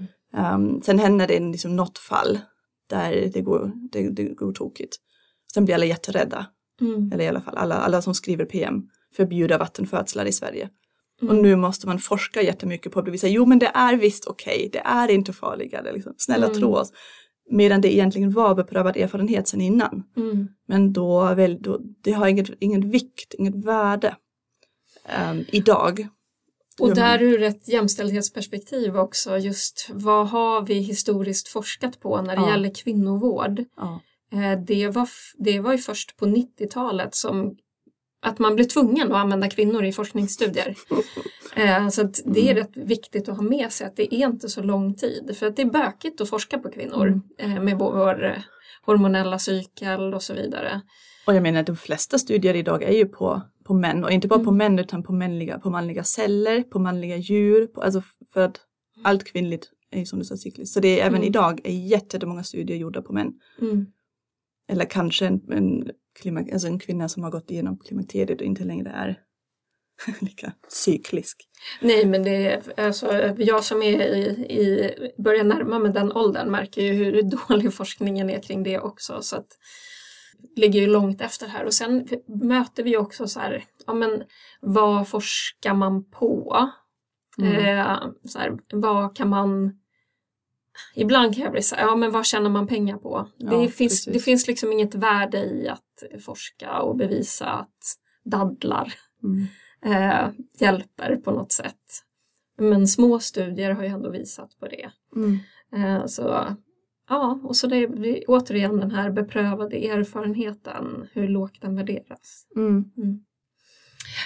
Um, 0.55 0.81
sen 0.81 0.99
händer 0.99 1.27
det 1.27 1.39
liksom 1.39 1.75
något 1.75 1.97
fall 1.97 2.39
där 2.89 3.29
det 3.33 3.41
går, 3.41 3.71
det, 3.91 4.09
det 4.09 4.23
går 4.23 4.53
tokigt. 4.53 4.95
Sen 5.53 5.65
blir 5.65 5.75
alla 5.75 5.85
jätterädda. 5.85 6.45
Mm. 6.81 7.11
Eller 7.13 7.23
i 7.23 7.27
alla 7.27 7.41
fall 7.41 7.57
alla, 7.57 7.75
alla 7.75 8.01
som 8.01 8.13
skriver 8.13 8.45
PM 8.45 8.81
förbjuda 9.15 9.57
vattenfödslar 9.57 10.25
i 10.25 10.31
Sverige. 10.31 10.69
Mm. 11.21 11.37
Och 11.37 11.43
nu 11.43 11.55
måste 11.55 11.87
man 11.87 11.99
forska 11.99 12.41
jättemycket 12.41 12.91
på 12.91 12.99
att 12.99 13.05
bevisa, 13.05 13.27
jo 13.27 13.45
men 13.45 13.59
det 13.59 13.71
är 13.73 13.95
visst 13.97 14.27
okej, 14.27 14.69
det 14.73 14.79
är 14.85 15.07
inte 15.11 15.33
farligare, 15.33 15.93
liksom. 15.93 16.13
snälla 16.17 16.45
Mm. 16.45 16.57
tro 16.59 16.75
oss. 16.75 16.91
Medan 17.49 17.81
det 17.81 17.93
egentligen 17.93 18.31
var 18.31 18.55
beprövad 18.55 18.97
erfarenhet 18.97 19.47
sedan 19.47 19.61
innan. 19.61 20.03
Mm. 20.17 20.47
Men 20.67 20.93
då, 20.93 21.33
väl, 21.33 21.61
då 21.61 21.79
det 22.01 22.11
har 22.11 22.27
inget, 22.27 22.49
ingen 22.59 22.89
vikt, 22.91 23.33
inget 23.33 23.65
värde 23.65 24.15
ehm, 25.05 25.43
idag. 25.47 26.07
Och 26.79 26.95
där 26.95 27.21
ur 27.21 27.43
ett 27.43 27.67
jämställdhetsperspektiv 27.67 28.97
också, 28.97 29.37
just 29.37 29.89
vad 29.93 30.27
har 30.27 30.61
vi 30.61 30.73
historiskt 30.73 31.47
forskat 31.47 31.99
på 31.99 32.21
när 32.21 32.35
det 32.35 32.41
Ja. 32.41 32.49
gäller 32.49 32.69
kvinnovård? 32.69 33.63
Ja. 33.77 34.01
eh, 34.31 34.59
det, 34.59 34.87
var, 34.89 35.09
det 35.37 35.59
var 35.59 35.71
ju 35.71 35.77
först 35.77 36.17
på 36.17 36.25
90-talet 36.25 37.15
som 37.15 37.57
att 38.25 38.39
man 38.39 38.55
blev 38.55 38.65
tvungen 38.65 39.11
att 39.11 39.17
använda 39.17 39.49
kvinnor 39.49 39.83
i 39.83 39.91
forskningsstudier. 39.91 40.75
Eh, 41.57 41.89
så 41.89 42.03
det 42.25 42.49
är 42.49 42.51
mm. 42.51 42.55
rätt 42.55 42.77
viktigt 42.77 43.29
att 43.29 43.35
ha 43.35 43.43
med 43.43 43.71
sig 43.71 43.87
att 43.87 43.95
det 43.95 44.15
är 44.15 44.27
inte 44.27 44.49
så 44.49 44.61
lång 44.61 44.93
tid 44.93 45.35
för 45.39 45.45
att 45.45 45.55
det 45.55 45.61
är 45.61 45.65
bökigt 45.65 46.21
att 46.21 46.29
forska 46.29 46.59
på 46.59 46.69
kvinnor 46.69 47.21
mm. 47.37 47.65
med 47.65 47.77
vår 47.77 48.43
hormonella 48.85 49.39
cykel 49.39 50.13
och 50.13 50.23
så 50.23 50.33
vidare. 50.33 50.81
Och 51.27 51.35
jag 51.35 51.43
menar 51.43 51.63
de 51.63 51.75
flesta 51.75 52.17
studier 52.17 52.53
idag 52.53 52.83
är 52.83 52.91
ju 52.91 53.05
på, 53.05 53.41
på 53.63 53.73
män 53.73 54.03
och 54.03 54.11
inte 54.11 54.27
bara 54.27 54.35
mm. 54.35 54.45
på 54.45 54.51
män 54.51 54.79
utan 54.79 55.03
på, 55.03 55.13
mänliga, 55.13 55.59
på 55.59 55.69
manliga 55.69 56.03
celler, 56.03 56.63
på 56.63 56.79
manliga 56.79 57.17
djur, 57.17 57.67
på, 57.67 57.81
alltså 57.81 58.01
för 58.33 58.41
att 58.41 58.59
allt 59.03 59.23
kvinnligt 59.23 59.69
är 59.91 59.99
ju 59.99 60.05
som 60.05 60.19
du 60.19 60.25
sa 60.25 60.37
cykliskt. 60.37 60.73
Så 60.73 60.79
det 60.79 60.99
är 60.99 61.05
även 61.05 61.15
mm. 61.15 61.27
idag 61.27 61.61
är 61.63 61.87
jättemånga 61.87 62.43
studier 62.43 62.77
gjorda 62.77 63.01
på 63.01 63.13
män. 63.13 63.33
Mm. 63.61 63.85
Eller 64.67 64.85
kanske 64.85 65.27
en, 65.27 65.51
en, 65.51 65.91
klimak, 66.19 66.51
alltså 66.51 66.67
en 66.67 66.79
kvinna 66.79 67.09
som 67.09 67.23
har 67.23 67.31
gått 67.31 67.51
igenom 67.51 67.77
klimakteriet 67.77 68.41
och 68.41 68.47
inte 68.47 68.63
längre 68.63 68.89
är 68.89 69.19
lika 70.21 70.53
cyklisk. 70.67 71.47
Nej 71.81 72.05
men 72.05 72.23
det 72.23 72.47
är 72.47 72.79
alltså, 72.79 73.35
jag 73.37 73.63
som 73.63 73.81
är 73.81 74.01
i, 74.01 74.25
i 74.49 74.91
börjar 75.17 75.43
närma 75.43 75.79
mig 75.79 75.91
den 75.91 76.11
åldern 76.11 76.51
märker 76.51 76.81
ju 76.81 76.93
hur 76.93 77.21
dålig 77.49 77.73
forskningen 77.73 78.29
är 78.29 78.41
kring 78.41 78.63
det 78.63 78.79
också. 78.79 79.21
Så 79.21 79.35
att, 79.35 79.47
ligger 80.55 80.81
ju 80.81 80.87
långt 80.87 81.21
efter 81.21 81.47
här 81.47 81.65
och 81.65 81.73
sen 81.73 82.07
möter 82.27 82.83
vi 82.83 82.97
också 82.97 83.27
så 83.27 83.39
här, 83.39 83.63
ja 83.87 83.93
men 83.93 84.23
vad 84.61 85.07
forskar 85.07 85.73
man 85.73 86.11
på? 86.11 86.69
Mm. 87.37 87.79
Eh, 87.79 87.99
så 88.25 88.39
här, 88.39 88.57
vad 88.71 89.15
kan 89.15 89.29
man 89.29 89.79
Ibland 90.95 91.35
kan 91.35 91.43
jag 91.43 91.51
bli 91.51 91.61
så 91.61 91.75
ja 91.79 91.95
men 91.95 92.11
vad 92.11 92.25
tjänar 92.25 92.49
man 92.49 92.67
pengar 92.67 92.97
på? 92.97 93.27
Ja, 93.37 93.57
det, 93.57 93.67
finns, 93.67 94.05
det 94.05 94.19
finns 94.19 94.47
liksom 94.47 94.71
inget 94.71 94.95
värde 94.95 95.37
i 95.37 95.69
att 95.69 96.23
forska 96.25 96.81
och 96.81 96.95
bevisa 96.95 97.45
att 97.45 97.97
dadlar 98.23 98.93
mm. 99.23 99.47
eh, 99.85 100.29
hjälper 100.59 101.15
på 101.15 101.31
något 101.31 101.51
sätt. 101.51 102.03
Men 102.57 102.87
små 102.87 103.19
studier 103.19 103.71
har 103.71 103.83
ju 103.83 103.89
ändå 103.89 104.09
visat 104.09 104.59
på 104.59 104.67
det. 104.67 104.89
Mm. 105.15 105.39
Eh, 105.75 106.05
så 106.05 106.55
Ja, 107.09 107.39
och 107.43 107.55
så 107.55 107.67
det 107.67 107.77
är 107.77 108.23
återigen 108.27 108.77
den 108.77 108.91
här 108.91 109.09
beprövade 109.11 109.87
erfarenheten, 109.87 111.07
hur 111.13 111.27
lågt 111.27 111.61
den 111.61 111.75
värderas. 111.75 112.47
Mm. 112.55 112.91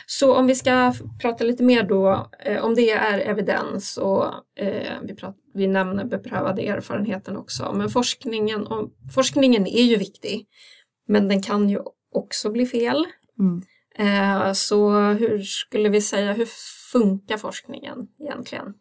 Så 0.06 0.36
om 0.36 0.47
vi 0.47 0.56
ska 0.56 0.93
prata 1.21 1.43
lite 1.43 1.63
mer 1.63 1.84
då, 1.84 2.30
eh, 2.45 2.63
om 2.63 2.75
det 2.75 2.91
är 2.91 3.19
evidens 3.19 3.97
och 3.97 4.25
eh, 4.56 4.93
vi, 5.04 5.15
pratar, 5.15 5.39
vi 5.54 5.67
nämner 5.67 6.06
beprövade 6.06 6.62
erfarenheten 6.62 7.38
också, 7.38 7.73
men 7.73 7.89
forskningen, 7.89 8.67
om, 8.67 8.93
forskningen 9.15 9.67
är 9.67 9.84
ju 9.84 9.95
viktig, 9.95 10.47
men 11.08 11.28
den 11.28 11.41
kan 11.41 11.69
ju 11.69 11.80
också 12.12 12.49
bli 12.49 12.65
fel. 12.65 13.06
Mm. 13.39 13.62
Eh, 13.95 14.54
så 14.54 14.91
hur 14.99 15.39
skulle 15.39 15.89
vi 15.89 16.02
säga, 16.02 16.34
hur 16.34 16.47
funkar 16.91 17.38
forskningen 17.38 18.08
egentligen? 18.19 18.73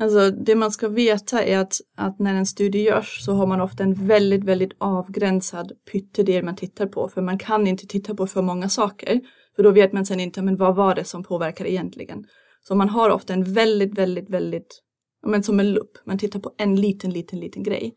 Alltså 0.00 0.30
det 0.30 0.54
man 0.54 0.70
ska 0.70 0.88
veta 0.88 1.42
är 1.44 1.58
att, 1.58 1.80
att 1.96 2.18
när 2.18 2.34
en 2.34 2.46
studie 2.46 2.82
görs 2.82 3.24
så 3.24 3.32
har 3.32 3.46
man 3.46 3.60
ofta 3.60 3.82
en 3.82 4.06
väldigt, 4.06 4.44
väldigt 4.44 4.72
avgränsad 4.78 5.72
pyttedel 5.92 6.44
man 6.44 6.56
tittar 6.56 6.86
på. 6.86 7.08
För 7.08 7.22
man 7.22 7.38
kan 7.38 7.66
inte 7.66 7.86
titta 7.86 8.14
på 8.14 8.26
för 8.26 8.42
många 8.42 8.68
saker. 8.68 9.20
För 9.60 9.64
då 9.64 9.70
vet 9.70 9.92
man 9.92 10.06
sen 10.06 10.20
inte, 10.20 10.42
men 10.42 10.56
vad 10.56 10.76
var 10.76 10.94
det 10.94 11.04
som 11.04 11.22
påverkade 11.22 11.72
egentligen? 11.72 12.24
Så 12.68 12.74
man 12.74 12.88
har 12.88 13.10
ofta 13.10 13.32
en 13.32 13.54
väldigt, 13.54 13.98
väldigt, 13.98 14.30
väldigt, 14.30 14.82
men 15.26 15.42
som 15.42 15.60
en 15.60 15.72
lupp. 15.72 15.90
Man 16.06 16.18
tittar 16.18 16.40
på 16.40 16.54
en 16.58 16.76
liten, 16.76 17.10
liten, 17.10 17.40
liten 17.40 17.62
grej. 17.62 17.94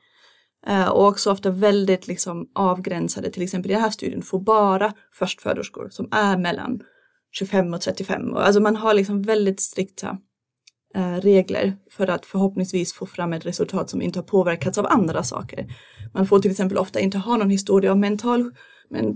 Eh, 0.68 0.90
och 0.90 1.08
också 1.08 1.32
ofta 1.32 1.50
väldigt 1.50 2.08
liksom 2.08 2.52
avgränsade, 2.56 3.32
till 3.32 3.44
exempel 3.44 3.72
i 3.72 3.74
den 3.74 3.84
här 3.84 3.90
studien 3.90 4.22
får 4.22 4.40
bara 4.40 4.94
förstföderskor 5.14 5.90
som 5.90 6.08
är 6.12 6.38
mellan 6.38 6.80
25 7.32 7.74
och 7.74 7.82
35. 7.82 8.34
Alltså 8.34 8.62
man 8.62 8.76
har 8.76 8.94
liksom 8.94 9.22
väldigt 9.22 9.62
strikta 9.62 10.18
Eh, 10.96 11.22
regler 11.22 11.76
för 11.92 12.08
att 12.08 12.26
förhoppningsvis 12.26 12.94
få 12.94 13.06
fram 13.06 13.34
ett 13.34 13.46
resultat 13.46 13.90
som 13.90 14.02
inte 14.02 14.20
har 14.20 14.24
påverkats 14.24 14.78
av 14.78 14.86
andra 14.86 15.24
saker. 15.24 15.66
Man 16.14 16.28
får 16.28 16.40
till 16.40 16.52
exempel 16.52 16.78
ofta 16.78 17.00
inte 17.00 17.18
ha 17.18 17.38
någon 17.38 17.50
historia 17.50 17.92
av 17.92 17.98
mental, 17.98 18.52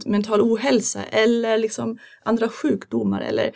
mental 0.05 0.41
ohälsa 0.41 1.03
eller 1.03 1.57
liksom 1.57 1.97
andra 2.23 2.49
sjukdomar. 2.49 3.21
Eller, 3.21 3.51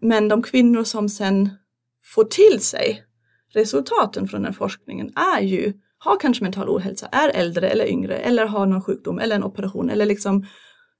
men 0.00 0.28
de 0.28 0.42
kvinnor 0.42 0.84
som 0.84 1.08
sen 1.08 1.50
får 2.14 2.24
till 2.24 2.60
sig 2.60 3.02
resultaten 3.54 4.28
från 4.28 4.42
den 4.42 4.54
forskningen 4.54 5.12
är 5.16 5.40
ju, 5.40 5.72
har 5.98 6.20
kanske 6.20 6.44
mental 6.44 6.68
ohälsa, 6.68 7.06
är 7.06 7.28
äldre 7.28 7.68
eller 7.68 7.86
yngre 7.86 8.16
eller 8.16 8.46
har 8.46 8.66
någon 8.66 8.82
sjukdom 8.82 9.18
eller 9.18 9.36
en 9.36 9.44
operation 9.44 9.90
eller 9.90 10.06
liksom 10.06 10.46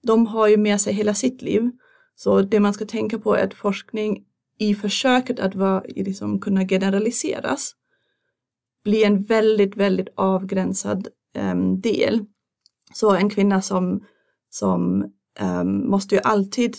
de 0.07 0.27
har 0.27 0.49
ju 0.49 0.57
med 0.57 0.81
sig 0.81 0.93
hela 0.93 1.15
sitt 1.15 1.43
liv. 1.43 1.71
Så 2.15 2.43
det 2.43 2.61
man 2.61 2.75
ska 2.75 2.85
tänka 2.85 3.19
på 3.19 3.35
är 3.35 3.45
att 3.45 3.55
forskning 3.55 4.25
i 4.59 4.75
försöket 4.75 5.41
att 5.41 5.55
vara, 5.55 5.83
liksom, 5.87 6.41
kunna 6.41 6.69
generaliseras 6.69 7.73
blir 8.85 9.07
en 9.07 9.23
väldigt, 9.23 9.77
väldigt 9.77 10.09
avgränsad 10.15 11.09
um, 11.53 11.81
del. 11.81 12.25
Så 12.95 13.15
en 13.15 13.31
kvinna 13.31 13.63
som, 13.63 14.05
som 14.51 15.05
um, 15.41 15.91
måste 15.91 16.15
ju 16.15 16.21
alltid 16.21 16.77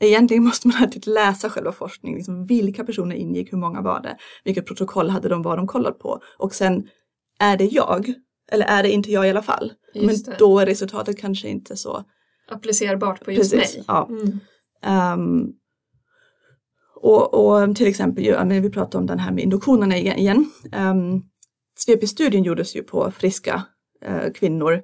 Egentligen 0.00 0.44
måste 0.44 0.68
man 0.68 0.76
alltid 0.82 1.06
läsa 1.06 1.50
själva 1.50 1.72
forskningen, 1.72 2.16
liksom 2.16 2.46
vilka 2.46 2.84
personer 2.84 3.16
ingick, 3.16 3.52
hur 3.52 3.58
många 3.58 3.80
var 3.80 4.00
det, 4.00 4.16
vilket 4.44 4.66
protokoll 4.66 5.10
hade 5.10 5.28
de, 5.28 5.42
vad 5.42 5.58
de 5.58 5.66
kollat 5.66 5.98
på 5.98 6.20
och 6.38 6.54
sen 6.54 6.88
är 7.38 7.56
det 7.56 7.64
jag 7.64 8.14
eller 8.52 8.66
är 8.66 8.82
det 8.82 8.90
inte 8.90 9.12
jag 9.12 9.26
i 9.26 9.30
alla 9.30 9.42
fall? 9.42 9.72
Just 9.94 10.26
Men 10.26 10.32
det. 10.32 10.38
då 10.38 10.58
är 10.58 10.66
resultatet 10.66 11.18
kanske 11.18 11.48
inte 11.48 11.76
så 11.76 12.04
applicerbart 12.48 13.24
på 13.24 13.32
just 13.32 13.52
Precis, 13.52 13.76
mig. 13.76 13.84
Ja. 13.88 14.08
Mm. 14.10 15.20
Um, 15.20 15.52
och, 16.96 17.34
och 17.34 17.76
till 17.76 17.86
exempel, 17.86 18.24
vi 18.48 18.70
pratar 18.70 18.98
om 18.98 19.06
den 19.06 19.18
här 19.18 19.32
med 19.32 19.44
induktionerna 19.44 19.96
igen. 19.96 20.50
Um, 20.64 20.72
ehm, 20.72 21.22
SVP-studien 21.78 22.44
gjordes 22.44 22.76
ju 22.76 22.82
på 22.82 23.10
friska 23.10 23.62
uh, 24.08 24.32
kvinnor 24.32 24.82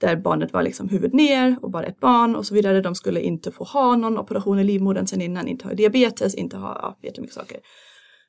där 0.00 0.16
barnet 0.16 0.52
var 0.52 0.62
liksom 0.62 0.88
huvud 0.88 1.14
ner 1.14 1.56
och 1.62 1.70
bara 1.70 1.86
ett 1.86 2.00
barn 2.00 2.36
och 2.36 2.46
så 2.46 2.54
vidare. 2.54 2.80
De 2.80 2.94
skulle 2.94 3.20
inte 3.20 3.52
få 3.52 3.64
ha 3.64 3.96
någon 3.96 4.18
operation 4.18 4.58
i 4.58 4.64
livmodern 4.64 5.06
sen 5.06 5.20
innan, 5.20 5.48
inte 5.48 5.66
ha 5.66 5.74
diabetes, 5.74 6.34
inte 6.34 6.56
ha 6.56 6.78
ja, 6.82 6.98
jättemycket 7.02 7.34
saker. 7.34 7.60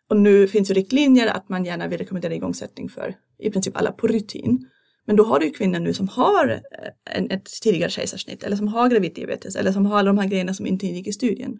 Och 0.09 0.17
nu 0.17 0.47
finns 0.47 0.69
ju 0.69 0.73
riktlinjer 0.73 1.27
att 1.27 1.49
man 1.49 1.65
gärna 1.65 1.87
vill 1.87 1.97
rekommendera 1.97 2.33
igångsättning 2.33 2.89
för 2.89 3.15
i 3.39 3.51
princip 3.51 3.77
alla 3.77 3.91
på 3.91 4.07
rutin. 4.07 4.69
Men 5.05 5.15
då 5.15 5.23
har 5.23 5.39
du 5.39 5.45
ju 5.45 5.51
kvinnor 5.51 5.79
nu 5.79 5.93
som 5.93 6.07
har 6.07 6.49
eh, 6.49 7.17
en, 7.17 7.31
ett 7.31 7.45
tidigare 7.63 7.89
kejsarsnitt 7.89 8.43
eller 8.43 8.55
som 8.55 8.67
har 8.67 8.89
graviddiabetes 8.89 9.55
eller 9.55 9.71
som 9.71 9.85
har 9.85 9.99
alla 9.99 10.07
de 10.07 10.17
här 10.17 10.27
grejerna 10.27 10.53
som 10.53 10.65
inte 10.65 10.85
ingick 10.87 11.07
i 11.07 11.13
studien. 11.13 11.59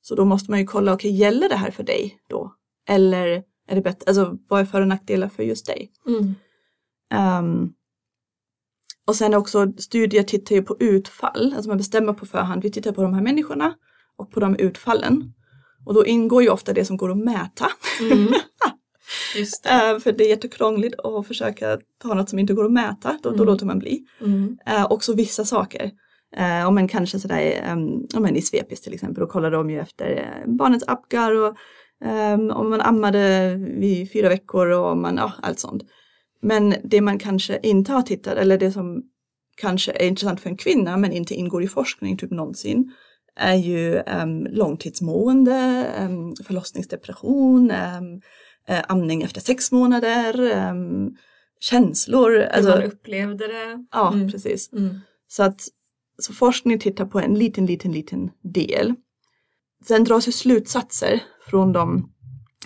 Så 0.00 0.14
då 0.14 0.24
måste 0.24 0.50
man 0.50 0.60
ju 0.60 0.66
kolla, 0.66 0.92
okej 0.92 1.10
okay, 1.10 1.20
gäller 1.20 1.48
det 1.48 1.56
här 1.56 1.70
för 1.70 1.82
dig 1.82 2.18
då? 2.28 2.54
Eller 2.88 3.42
är 3.68 3.74
det 3.74 3.80
bättre, 3.80 4.04
alltså 4.06 4.38
vad 4.48 4.60
är 4.60 4.64
för 4.64 4.80
och 4.80 4.88
nackdelar 4.88 5.28
för 5.28 5.42
just 5.42 5.66
dig? 5.66 5.90
Mm. 6.06 6.34
Um, 7.44 7.72
och 9.08 9.16
sen 9.16 9.34
också 9.34 9.72
studier 9.76 10.22
tittar 10.22 10.54
ju 10.54 10.62
på 10.62 10.76
utfall, 10.80 11.52
alltså 11.56 11.68
man 11.68 11.78
bestämmer 11.78 12.12
på 12.12 12.26
förhand, 12.26 12.62
vi 12.62 12.70
tittar 12.70 12.92
på 12.92 13.02
de 13.02 13.14
här 13.14 13.22
människorna 13.22 13.74
och 14.16 14.30
på 14.30 14.40
de 14.40 14.56
utfallen. 14.56 15.32
Och 15.86 15.94
då 15.94 16.06
ingår 16.06 16.42
ju 16.42 16.48
ofta 16.48 16.72
det 16.72 16.84
som 16.84 16.96
går 16.96 17.10
att 17.10 17.18
mäta. 17.18 17.66
Mm. 18.00 18.28
Det. 19.34 19.40
Uh, 19.40 20.00
för 20.00 20.12
det 20.12 20.24
är 20.24 20.28
jättekrångligt 20.28 21.00
att 21.00 21.26
försöka 21.26 21.78
ta 22.02 22.14
något 22.14 22.28
som 22.28 22.38
inte 22.38 22.54
går 22.54 22.64
att 22.64 22.72
mäta, 22.72 23.18
då, 23.22 23.28
mm. 23.28 23.38
då 23.38 23.44
låter 23.44 23.66
man 23.66 23.78
bli. 23.78 24.04
Mm. 24.20 24.58
Uh, 24.68 24.92
också 24.92 25.14
vissa 25.14 25.44
saker. 25.44 25.90
Eh, 26.36 26.70
men 26.70 26.88
kanske 26.88 27.18
sådär, 27.18 27.72
um, 27.72 28.06
men 28.22 28.36
i 28.36 28.42
svepis 28.42 28.80
till 28.80 28.94
exempel, 28.94 29.20
då 29.20 29.26
kollar 29.26 29.50
de 29.50 29.70
ju 29.70 29.80
efter 29.80 30.16
eh, 30.16 30.52
barnets 30.52 30.84
apgar 30.88 31.32
och 31.32 31.56
um, 32.34 32.50
om 32.50 32.70
man 32.70 32.80
ammade 32.80 33.54
vid 33.78 34.12
fyra 34.12 34.28
veckor 34.28 34.68
och 34.68 34.96
man, 34.96 35.16
ja, 35.16 35.32
allt 35.42 35.60
sånt. 35.60 35.82
Men 36.40 36.74
det 36.84 37.00
man 37.00 37.18
kanske 37.18 37.60
inte 37.62 37.92
har 37.92 38.02
tittat, 38.02 38.38
eller 38.38 38.58
det 38.58 38.72
som 38.72 39.02
kanske 39.56 39.92
är 39.92 40.06
intressant 40.06 40.40
för 40.40 40.50
en 40.50 40.56
kvinna 40.56 40.96
men 40.96 41.12
inte 41.12 41.34
ingår 41.34 41.62
i 41.62 41.68
forskning 41.68 42.16
typ 42.16 42.30
någonsin, 42.30 42.92
är 43.36 43.54
ju 43.54 44.02
um, 44.22 44.46
långtidsmående, 44.50 45.86
um, 46.00 46.34
förlossningsdepression, 46.46 47.70
um, 47.70 48.14
uh, 48.70 48.84
amning 48.88 49.22
efter 49.22 49.40
sex 49.40 49.72
månader, 49.72 50.40
um, 50.70 51.16
känslor. 51.60 52.30
Hur 52.30 52.42
alltså, 52.42 52.70
man 52.70 52.82
upplevde 52.82 53.46
det. 53.46 53.86
Ja, 53.92 54.12
mm. 54.12 54.30
precis. 54.30 54.72
Mm. 54.72 55.00
Så 55.28 55.42
att 55.42 55.60
så 56.18 56.32
forskning 56.32 56.78
tittar 56.78 57.06
på 57.06 57.20
en 57.20 57.34
liten, 57.34 57.66
liten, 57.66 57.92
liten 57.92 58.30
del. 58.42 58.94
Sen 59.84 60.04
dras 60.04 60.28
ju 60.28 60.32
slutsatser 60.32 61.22
från 61.50 61.72
de, 61.72 62.12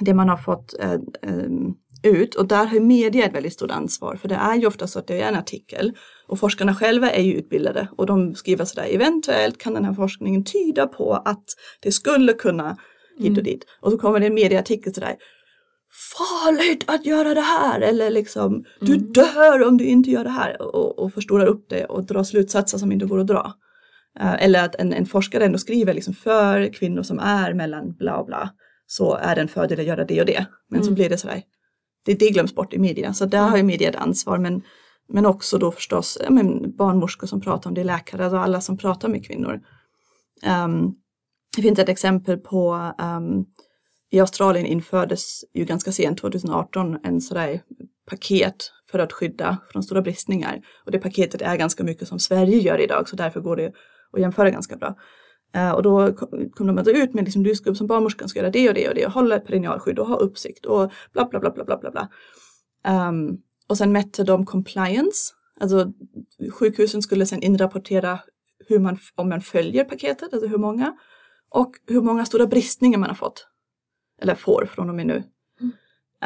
det 0.00 0.14
man 0.14 0.28
har 0.28 0.36
fått 0.36 0.74
eh, 0.80 0.92
eh, 1.22 1.48
ut 2.02 2.34
och 2.34 2.46
där 2.48 2.64
har 2.64 2.80
media 2.80 3.24
ett 3.26 3.34
väldigt 3.34 3.52
stort 3.52 3.70
ansvar 3.70 4.16
för 4.16 4.28
det 4.28 4.34
är 4.34 4.54
ju 4.56 4.66
ofta 4.66 4.86
så 4.86 4.98
att 4.98 5.06
det 5.06 5.20
är 5.20 5.28
en 5.28 5.36
artikel 5.36 5.92
och 6.28 6.38
forskarna 6.38 6.74
själva 6.74 7.10
är 7.10 7.22
ju 7.22 7.32
utbildade 7.34 7.88
och 7.96 8.06
de 8.06 8.34
skriver 8.34 8.64
sådär 8.64 8.86
eventuellt 8.90 9.58
kan 9.58 9.74
den 9.74 9.84
här 9.84 9.94
forskningen 9.94 10.44
tyda 10.44 10.86
på 10.86 11.12
att 11.14 11.44
det 11.80 11.92
skulle 11.92 12.32
kunna 12.32 12.76
hit 13.18 13.26
och 13.30 13.32
mm. 13.32 13.44
dit 13.44 13.64
och 13.80 13.90
så 13.92 13.98
kommer 13.98 14.20
det 14.20 14.26
en 14.26 14.34
medieartikel 14.34 14.94
sådär 14.94 15.16
farligt 16.18 16.84
att 16.86 17.06
göra 17.06 17.34
det 17.34 17.40
här 17.40 17.80
eller 17.80 18.10
liksom 18.10 18.64
du 18.80 18.94
Mm. 18.94 19.12
dör 19.12 19.68
om 19.68 19.76
du 19.76 19.84
inte 19.84 20.10
gör 20.10 20.24
det 20.24 20.30
här 20.30 20.62
och, 20.62 20.98
och 20.98 21.12
förstorar 21.14 21.46
upp 21.46 21.66
det 21.68 21.84
och 21.84 22.04
drar 22.06 22.24
slutsatser 22.24 22.78
som 22.78 22.92
inte 22.92 23.06
går 23.06 23.18
att 23.18 23.26
dra. 23.26 23.52
Eh, 24.20 24.44
eller 24.44 24.64
att 24.64 24.74
en, 24.74 24.92
en 24.92 25.06
forskare 25.06 25.44
ändå 25.44 25.58
skriver 25.58 25.94
liksom 25.94 26.14
för 26.14 26.72
kvinnor 26.72 27.02
som 27.02 27.18
är 27.18 27.54
mellan 27.54 27.92
bla 27.92 28.24
bla 28.24 28.50
så 28.86 29.14
är 29.14 29.34
det 29.34 29.40
en 29.40 29.48
fördel 29.48 29.80
att 29.80 29.86
göra 29.86 30.04
det 30.04 30.20
och 30.20 30.26
det. 30.26 30.46
Men 30.70 30.80
så 30.82 30.86
Mm. 30.88 30.94
blir 30.94 31.08
det 31.08 31.18
sådär, 31.18 31.42
det, 32.02 32.14
det 32.14 32.30
glöms 32.30 32.54
bort 32.54 32.74
i 32.74 32.78
media 32.78 33.12
så 33.12 33.26
där 33.26 33.48
har 33.48 33.56
ju 33.56 33.62
media 33.62 33.88
ett 33.88 33.96
ansvar 33.96 34.38
men, 34.38 34.62
men 35.08 35.26
också 35.26 35.58
då 35.58 35.72
förstås 35.72 36.18
men 36.30 36.76
barnmorskor 36.76 37.26
som 37.26 37.40
pratar 37.40 37.70
om 37.70 37.74
det, 37.74 37.84
läkare 37.84 38.26
och 38.26 38.40
alla 38.40 38.60
som 38.60 38.78
pratar 38.78 39.08
med 39.08 39.26
kvinnor. 39.26 39.60
Ehm, 40.42 40.94
det 41.56 41.62
finns 41.62 41.78
ett 41.78 41.88
exempel 41.88 42.38
på 42.38 42.92
ehm, 42.98 43.44
i 44.10 44.20
Australien 44.20 44.66
infördes 44.66 45.44
ju 45.54 45.64
ganska 45.64 45.92
sent 45.92 46.18
2018 46.18 46.98
en 47.04 47.20
sådär 47.20 47.60
paket 48.10 48.70
för 48.90 48.98
att 48.98 49.12
skydda 49.12 49.58
från 49.72 49.82
stora 49.82 50.02
bristningar. 50.02 50.60
Och 50.84 50.92
det 50.92 50.98
paketet 50.98 51.42
är 51.42 51.56
ganska 51.56 51.84
mycket 51.84 52.08
som 52.08 52.18
Sverige 52.18 52.58
gör 52.58 52.80
idag 52.80 53.08
så 53.08 53.16
därför 53.16 53.40
går 53.40 53.56
det 53.56 53.72
att 54.12 54.20
jämföra 54.20 54.50
ganska 54.50 54.76
bra. 54.76 54.96
Eh, 55.54 55.70
och 55.70 55.82
då 55.82 56.12
kom 56.54 56.66
de 56.66 56.78
ut 56.90 57.14
med 57.14 57.24
liksom, 57.24 57.42
du 57.42 57.54
ska 57.54 57.74
som 57.74 57.86
barnmorskan 57.86 58.28
ska 58.28 58.38
göra 58.38 58.50
det 58.50 58.68
och 58.68 58.74
det 58.74 58.88
och 58.88 58.94
det 58.94 59.06
och 59.06 59.12
hålla 59.12 59.36
ett 59.36 59.46
perinealskydd 59.46 59.98
och 59.98 60.06
ha 60.06 60.16
uppsikt 60.16 60.66
och 60.66 60.92
bla 61.12 61.24
bla 61.24 61.40
bla 61.40 61.50
bla 61.50 61.64
bla 61.64 61.78
bla. 61.78 61.90
bla. 61.90 62.08
Um, 63.08 63.42
och 63.66 63.78
sen 63.78 63.92
mätte 63.92 64.24
de 64.24 64.46
compliance, 64.46 65.34
alltså 65.60 65.92
sjukhusen 66.52 67.02
skulle 67.02 67.26
sen 67.26 67.42
inrapportera 67.42 68.18
hur 68.68 68.78
man, 68.78 68.98
om 69.14 69.28
man 69.28 69.40
följer 69.40 69.84
paketet, 69.84 70.32
alltså 70.32 70.48
hur 70.48 70.58
många 70.58 70.96
och 71.48 71.72
hur 71.86 72.00
många 72.00 72.24
stora 72.24 72.46
bristningar 72.46 72.98
man 72.98 73.08
har 73.08 73.16
fått. 73.16 73.46
Eller 74.22 74.34
får 74.34 74.66
från 74.66 74.88
och 74.88 74.94
med 74.94 75.06
nu. 75.06 75.22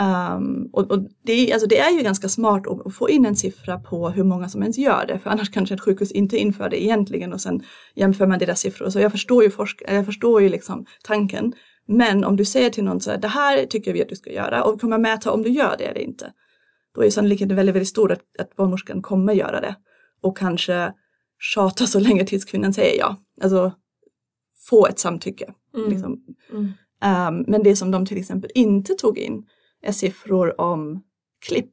Um, 0.00 0.70
och 0.72 0.90
och 0.90 0.98
det, 1.22 1.32
är- 1.32 1.52
alltså 1.52 1.68
det 1.68 1.78
är 1.78 1.90
ju 1.90 2.02
ganska 2.02 2.28
smart 2.28 2.66
att, 2.66 2.86
att 2.86 2.94
få 2.94 3.10
in 3.10 3.26
en 3.26 3.36
siffra 3.36 3.78
på 3.78 4.08
hur 4.10 4.24
många 4.24 4.48
som 4.48 4.62
ens 4.62 4.78
gör 4.78 5.06
det. 5.06 5.18
För 5.18 5.30
annars 5.30 5.50
kanske 5.52 5.74
ett 5.74 5.80
sjukhus 5.80 6.12
inte 6.12 6.36
inför 6.38 6.68
det 6.68 6.84
egentligen 6.84 7.32
och 7.32 7.40
sen 7.40 7.62
jämför 7.94 8.26
man 8.26 8.38
deras 8.38 8.60
siffror. 8.60 8.90
Så 8.90 9.00
jag 9.00 9.12
förstår 9.12 9.42
ju, 9.42 9.48
forsk- 9.50 9.82
jag 9.94 10.06
förstår 10.06 10.42
ju 10.42 10.48
liksom 10.48 10.86
tanken. 11.04 11.52
Men 11.88 12.24
om 12.24 12.36
du 12.36 12.44
säger 12.44 12.70
till 12.70 12.84
någon 12.84 13.00
så 13.00 13.10
här, 13.10 13.18
det 13.18 13.28
här 13.28 13.66
tycker 13.66 13.92
vi 13.92 14.02
att 14.02 14.08
du 14.08 14.16
ska 14.16 14.32
göra 14.32 14.64
och 14.64 14.74
vi 14.74 14.78
kommer 14.78 14.98
mäta 14.98 15.30
om 15.32 15.42
du 15.42 15.50
gör 15.50 15.74
det 15.78 15.84
eller 15.84 16.00
inte. 16.00 16.32
Då 16.94 17.04
är 17.04 17.10
sannolikheten 17.10 17.56
väldigt, 17.56 17.74
väldigt 17.74 17.88
stor 17.88 18.12
att, 18.12 18.20
att 18.38 18.56
barnmorskan 18.56 19.02
kommer 19.02 19.32
göra 19.32 19.60
det. 19.60 19.76
Och 20.20 20.36
kanske 20.38 20.92
tjata 21.54 21.86
så 21.86 22.00
länge 22.00 22.24
tills 22.26 22.44
kvinnan 22.44 22.72
säger 22.72 22.98
ja. 22.98 23.16
Alltså 23.42 23.72
få 24.68 24.86
ett 24.86 24.98
samtycke. 24.98 25.52
Mm. 25.76 25.90
Liksom. 25.90 26.20
Mm. 26.52 26.64
Um, 27.38 27.44
men 27.48 27.62
det 27.62 27.76
som 27.76 27.90
de 27.90 28.06
till 28.06 28.18
exempel 28.18 28.50
inte 28.54 28.94
tog 28.94 29.18
in 29.18 29.44
är 29.86 29.92
siffror 29.92 30.60
om 30.60 31.02
klipp 31.46 31.72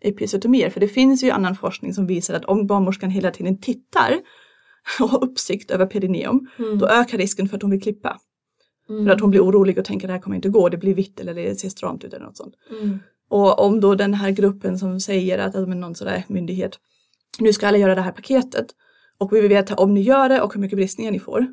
episotomier. 0.00 0.70
För 0.70 0.80
det 0.80 0.88
finns 0.88 1.24
ju 1.24 1.30
annan 1.30 1.56
forskning 1.56 1.94
som 1.94 2.06
visar 2.06 2.34
att 2.34 2.44
om 2.44 2.66
barnmorskan 2.66 3.10
hela 3.10 3.30
tiden 3.30 3.60
tittar 3.60 4.20
och 5.00 5.08
har 5.08 5.24
uppsikt 5.24 5.70
över 5.70 5.86
perineum, 5.86 6.48
Mm. 6.58 6.78
då 6.78 6.86
ökar 6.86 7.18
risken 7.18 7.48
för 7.48 7.56
att 7.56 7.62
hon 7.62 7.70
vill 7.70 7.82
klippa. 7.82 8.18
Mm. 8.88 9.04
För 9.04 9.12
att 9.12 9.20
hon 9.20 9.30
blir 9.30 9.40
orolig 9.40 9.78
och 9.78 9.84
tänker 9.84 10.06
det 10.06 10.12
här 10.12 10.20
kommer 10.20 10.36
inte 10.36 10.48
gå, 10.48 10.68
det 10.68 10.76
blir 10.76 10.94
vitt 10.94 11.20
eller 11.20 11.34
det 11.34 11.60
ser 11.60 11.68
stramt 11.68 12.04
ut 12.04 12.14
eller 12.14 12.26
något 12.26 12.36
sånt. 12.36 12.54
Mm. 12.70 12.98
Och 13.28 13.58
om 13.58 13.80
då 13.80 13.94
den 13.94 14.14
här 14.14 14.30
gruppen 14.30 14.78
som 14.78 15.00
säger 15.00 15.38
att, 15.38 15.56
alltså 15.56 15.74
någon 15.74 15.94
sådär 15.94 16.24
myndighet, 16.28 16.78
nu 17.38 17.52
ska 17.52 17.68
alla 17.68 17.78
göra 17.78 17.94
det 17.94 18.00
här 18.00 18.12
paketet 18.12 18.66
och 19.18 19.32
vi 19.32 19.40
vill 19.40 19.48
veta 19.48 19.74
om 19.74 19.94
ni 19.94 20.00
gör 20.00 20.28
det 20.28 20.40
och 20.40 20.54
hur 20.54 20.60
mycket 20.60 20.76
bristningar 20.76 21.10
ni 21.10 21.18
får. 21.18 21.46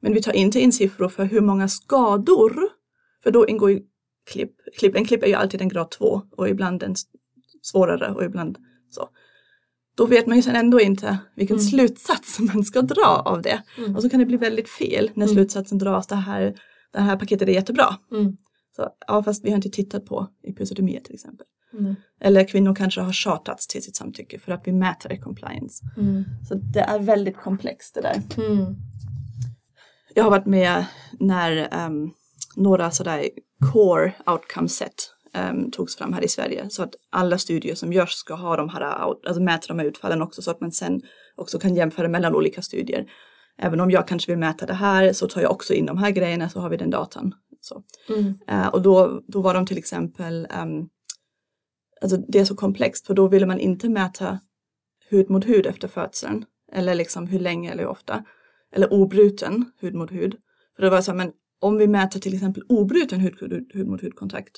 Men 0.00 0.12
vi 0.12 0.22
tar 0.22 0.32
inte 0.32 0.60
in 0.60 0.72
siffror 0.72 1.08
för 1.08 1.24
hur 1.24 1.40
många 1.40 1.68
skador, 1.68 2.68
för 3.22 3.30
då 3.30 3.46
ingår 3.46 3.70
ju 3.70 3.80
klipp. 4.26 4.52
klipp 4.78 4.96
en 4.96 5.04
klipp 5.04 5.22
är 5.22 5.26
ju 5.26 5.34
alltid 5.34 5.60
en 5.60 5.68
grad 5.68 5.90
2 5.90 6.22
och 6.36 6.48
ibland 6.48 6.82
en 6.82 6.94
svårare 7.62 8.14
och 8.14 8.24
ibland 8.24 8.58
så. 8.90 9.08
Då 9.96 10.06
vet 10.06 10.26
man 10.26 10.36
ju 10.36 10.42
sen 10.42 10.56
ändå 10.56 10.80
inte 10.80 11.18
vilken 11.36 11.56
Mm. 11.56 11.66
slutsats 11.68 12.38
man 12.40 12.64
ska 12.64 12.82
dra 12.82 13.22
av 13.24 13.42
det. 13.42 13.62
Mm. 13.78 13.96
Och 13.96 14.02
så 14.02 14.10
kan 14.10 14.20
det 14.20 14.26
bli 14.26 14.36
väldigt 14.36 14.68
fel 14.68 15.10
när 15.14 15.24
Mm. 15.26 15.34
slutsatsen 15.36 15.78
dras, 15.78 16.06
det 16.06 16.14
här, 16.16 16.54
det 16.92 17.00
här 17.00 17.16
paketet 17.16 17.48
är 17.48 17.52
jättebra. 17.52 17.96
Mm. 18.12 18.36
Så, 18.76 18.88
ja, 19.06 19.22
fast 19.22 19.44
vi 19.44 19.48
har 19.50 19.56
inte 19.56 19.70
tittat 19.70 20.06
på 20.06 20.28
episotomier 20.42 21.00
till 21.00 21.14
exempel. 21.14 21.46
Mm. 21.78 21.94
Eller 22.20 22.48
kvinnor 22.48 22.74
kanske 22.74 23.00
har 23.00 23.12
tjatats 23.12 23.66
till 23.66 23.82
sitt 23.82 23.96
samtycke 23.96 24.38
för 24.38 24.52
att 24.52 24.62
vi 24.64 24.72
mäter 24.72 25.12
i 25.12 25.18
compliance. 25.18 25.84
Mm. 25.96 26.24
Så 26.48 26.54
det 26.54 26.80
är 26.80 26.98
väldigt 26.98 27.36
komplext 27.36 27.94
det 27.94 28.00
där. 28.00 28.46
Mm. 28.46 28.74
Jag 30.14 30.24
har 30.24 30.30
varit 30.30 30.46
med 30.46 30.84
när 31.20 31.68
ehm, 31.72 32.10
några 32.56 32.90
sådär 32.90 33.28
core 33.72 34.12
outcome 34.26 34.68
set 34.68 34.94
ehm, 35.32 35.70
togs 35.70 35.96
fram 35.96 36.12
här 36.12 36.24
i 36.24 36.28
Sverige. 36.28 36.70
Så 36.70 36.82
att 36.82 36.94
alla 37.10 37.38
studier 37.38 37.74
som 37.74 37.92
görs 37.92 38.12
ska 38.12 38.34
ha 38.34 38.56
de 38.56 38.68
här, 38.68 39.06
out- 39.06 39.26
alltså 39.26 39.42
mäta 39.42 39.66
de 39.68 39.78
här 39.78 39.86
utfallen 39.86 40.22
också 40.22 40.42
så 40.42 40.50
att 40.50 40.60
man 40.60 40.72
sen 40.72 41.02
också 41.36 41.58
kan 41.58 41.74
jämföra 41.74 42.08
mellan 42.08 42.34
olika 42.34 42.62
studier. 42.62 43.06
Även 43.58 43.80
om 43.80 43.90
jag 43.90 44.08
kanske 44.08 44.32
vill 44.32 44.38
mäta 44.38 44.66
det 44.66 44.74
här 44.74 45.12
så 45.12 45.28
tar 45.28 45.40
jag 45.40 45.50
också 45.50 45.74
in 45.74 45.86
de 45.86 45.98
här 45.98 46.10
grejerna 46.10 46.48
så 46.48 46.60
har 46.60 46.68
vi 46.68 46.76
den 46.76 46.90
datan. 46.90 47.34
Så. 47.60 47.82
Mm. 48.08 48.34
Eh, 48.48 48.68
och 48.68 48.82
då, 48.82 49.22
då 49.28 49.40
var 49.40 49.54
de 49.54 49.66
till 49.66 49.78
exempel, 49.78 50.46
ehm, 50.50 50.88
alltså 52.00 52.16
det 52.16 52.38
är 52.38 52.44
så 52.44 52.56
komplext 52.56 53.06
för 53.06 53.14
då 53.14 53.28
ville 53.28 53.46
man 53.46 53.60
inte 53.60 53.88
mäta 53.88 54.38
hud 55.10 55.30
mot 55.30 55.44
hud 55.44 55.66
efter 55.66 55.88
födseln. 55.88 56.44
Eller 56.72 56.94
liksom 56.94 57.26
hur 57.26 57.38
länge 57.38 57.72
eller 57.72 57.82
hur 57.82 57.90
ofta. 57.90 58.24
Eller 58.72 58.92
obruten 58.92 59.72
hud 59.80 59.94
mot 59.94 60.12
hud. 60.12 60.36
För 60.76 60.82
det 60.82 60.90
var 60.90 61.00
så 61.00 61.10
här, 61.10 61.18
men 61.18 61.32
om 61.64 61.76
vi 61.76 61.86
mäter 61.88 62.20
till 62.20 62.34
exempel 62.34 62.62
obruten 62.68 63.20
hud, 63.20 63.66
hud, 63.72 63.86
mot 63.88 64.02
hudkontakt. 64.02 64.52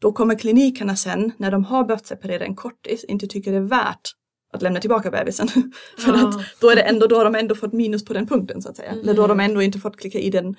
Då 0.00 0.12
kommer 0.12 0.34
klinikerna 0.34 0.96
sen, 0.96 1.32
när 1.36 1.50
de 1.50 1.64
har 1.64 1.84
behövt 1.84 2.06
separera 2.06 2.44
en 2.44 2.54
kortis, 2.56 3.04
inte 3.04 3.26
tycka 3.26 3.50
det 3.50 3.56
är 3.56 3.60
värt 3.60 4.10
att 4.52 4.62
lämna 4.62 4.80
tillbaka 4.80 5.10
bebisen. 5.10 5.48
För 5.98 6.12
Ja. 6.12 6.28
att 6.28 6.34
då 6.60 6.70
är 6.70 6.76
det 6.76 6.82
ändå, 6.82 7.06
då 7.06 7.16
har 7.16 7.24
de 7.24 7.34
ändå 7.34 7.54
fått 7.54 7.72
minus 7.72 8.04
på 8.04 8.12
den 8.12 8.26
punkten 8.26 8.62
så 8.62 8.68
att 8.70 8.76
säga. 8.76 8.90
Eller 8.90 9.14
då 9.14 9.22
har 9.22 9.28
de 9.28 9.40
ändå 9.40 9.62
inte 9.62 9.78
fått 9.78 9.96
klicka 9.96 10.18
i 10.18 10.30
den, 10.30 10.56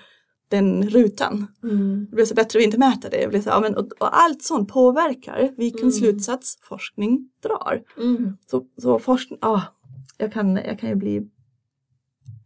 den 0.50 0.90
rutan. 0.90 1.48
Mm. 1.64 2.06
Det 2.10 2.16
blir 2.16 2.26
så 2.26 2.36
bättre 2.36 2.60
att 2.60 2.66
inte 2.66 2.78
mäta 2.78 3.10
det. 3.10 3.18
det 3.18 3.28
blir 3.28 3.42
så, 3.42 3.50
ja, 3.50 3.60
men, 3.60 3.76
och, 3.76 3.88
och 4.00 4.18
allt 4.22 4.44
sånt 4.44 4.70
påverkar 4.70 5.50
vilken 5.58 5.80
Mm. 5.82 5.92
slutsats 5.92 6.58
forskning 6.62 7.30
drar. 7.44 7.82
Mm. 7.98 8.38
Så, 8.52 8.64
så 8.82 9.00
forskning, 9.00 9.40
ja, 9.42 9.62
jag 10.18 10.34
kan, 10.34 10.56
jag 10.56 10.80
kan 10.80 10.90
ju 10.90 10.96
bli 10.96 11.22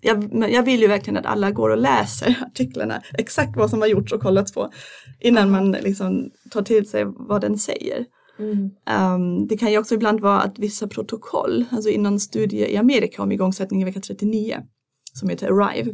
jag, 0.01 0.49
jag 0.51 0.63
vill 0.63 0.81
ju 0.81 0.87
verkligen 0.87 1.17
att 1.17 1.25
alla 1.25 1.51
går 1.51 1.69
och 1.69 1.77
läser 1.77 2.43
artiklarna, 2.51 3.01
exakt 3.13 3.57
vad 3.57 3.69
som 3.69 3.81
har 3.81 3.87
gjorts 3.87 4.13
och 4.13 4.21
kollats 4.21 4.53
på 4.53 4.71
innan 5.19 5.51
man 5.51 5.71
liksom 5.71 6.31
tar 6.51 6.61
till 6.61 6.89
sig 6.89 7.03
vad 7.05 7.41
den 7.41 7.57
säger. 7.57 8.05
Mm. 8.39 8.69
Ehm, 8.85 9.47
det 9.47 9.57
kan 9.57 9.71
ju 9.71 9.77
också 9.77 9.95
ibland 9.95 10.19
vara 10.19 10.41
att 10.41 10.59
vissa 10.59 10.87
protokoll, 10.87 11.65
alltså 11.71 11.89
i 11.89 11.97
någon 11.97 12.19
studie 12.19 12.73
i 12.73 12.77
Amerika 12.77 13.23
om 13.23 13.31
igångsättning 13.31 13.81
i 13.81 13.85
vecka 13.85 13.99
39, 13.99 14.57
som 15.13 15.29
heter 15.29 15.47
Arrive, 15.47 15.91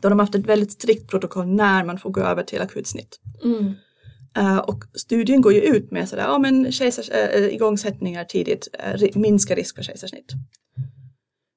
då 0.00 0.06
har 0.06 0.10
de 0.10 0.18
haft 0.18 0.34
ett 0.34 0.46
väldigt 0.46 0.72
strikt 0.72 1.10
protokoll 1.10 1.46
när 1.46 1.84
man 1.84 1.98
får 1.98 2.10
gå 2.10 2.20
över 2.20 2.42
till 2.42 2.60
akutsnitt. 2.60 3.20
Mm. 3.44 3.74
Eh, 4.36 4.58
och 4.58 4.84
studien 4.94 5.40
går 5.40 5.52
ju 5.52 5.60
ut 5.60 5.90
med 5.90 6.08
sådär, 6.08 6.22
ja 6.22 6.38
men 6.38 6.72
kejsars, 6.72 7.10
äh, 7.10 7.44
igångsättningar 7.44 8.24
tidigt 8.24 8.68
uh, 9.02 9.20
minskar 9.20 9.56
risk 9.56 9.76
för 9.76 9.82
kejsarsnitt. 9.82 10.32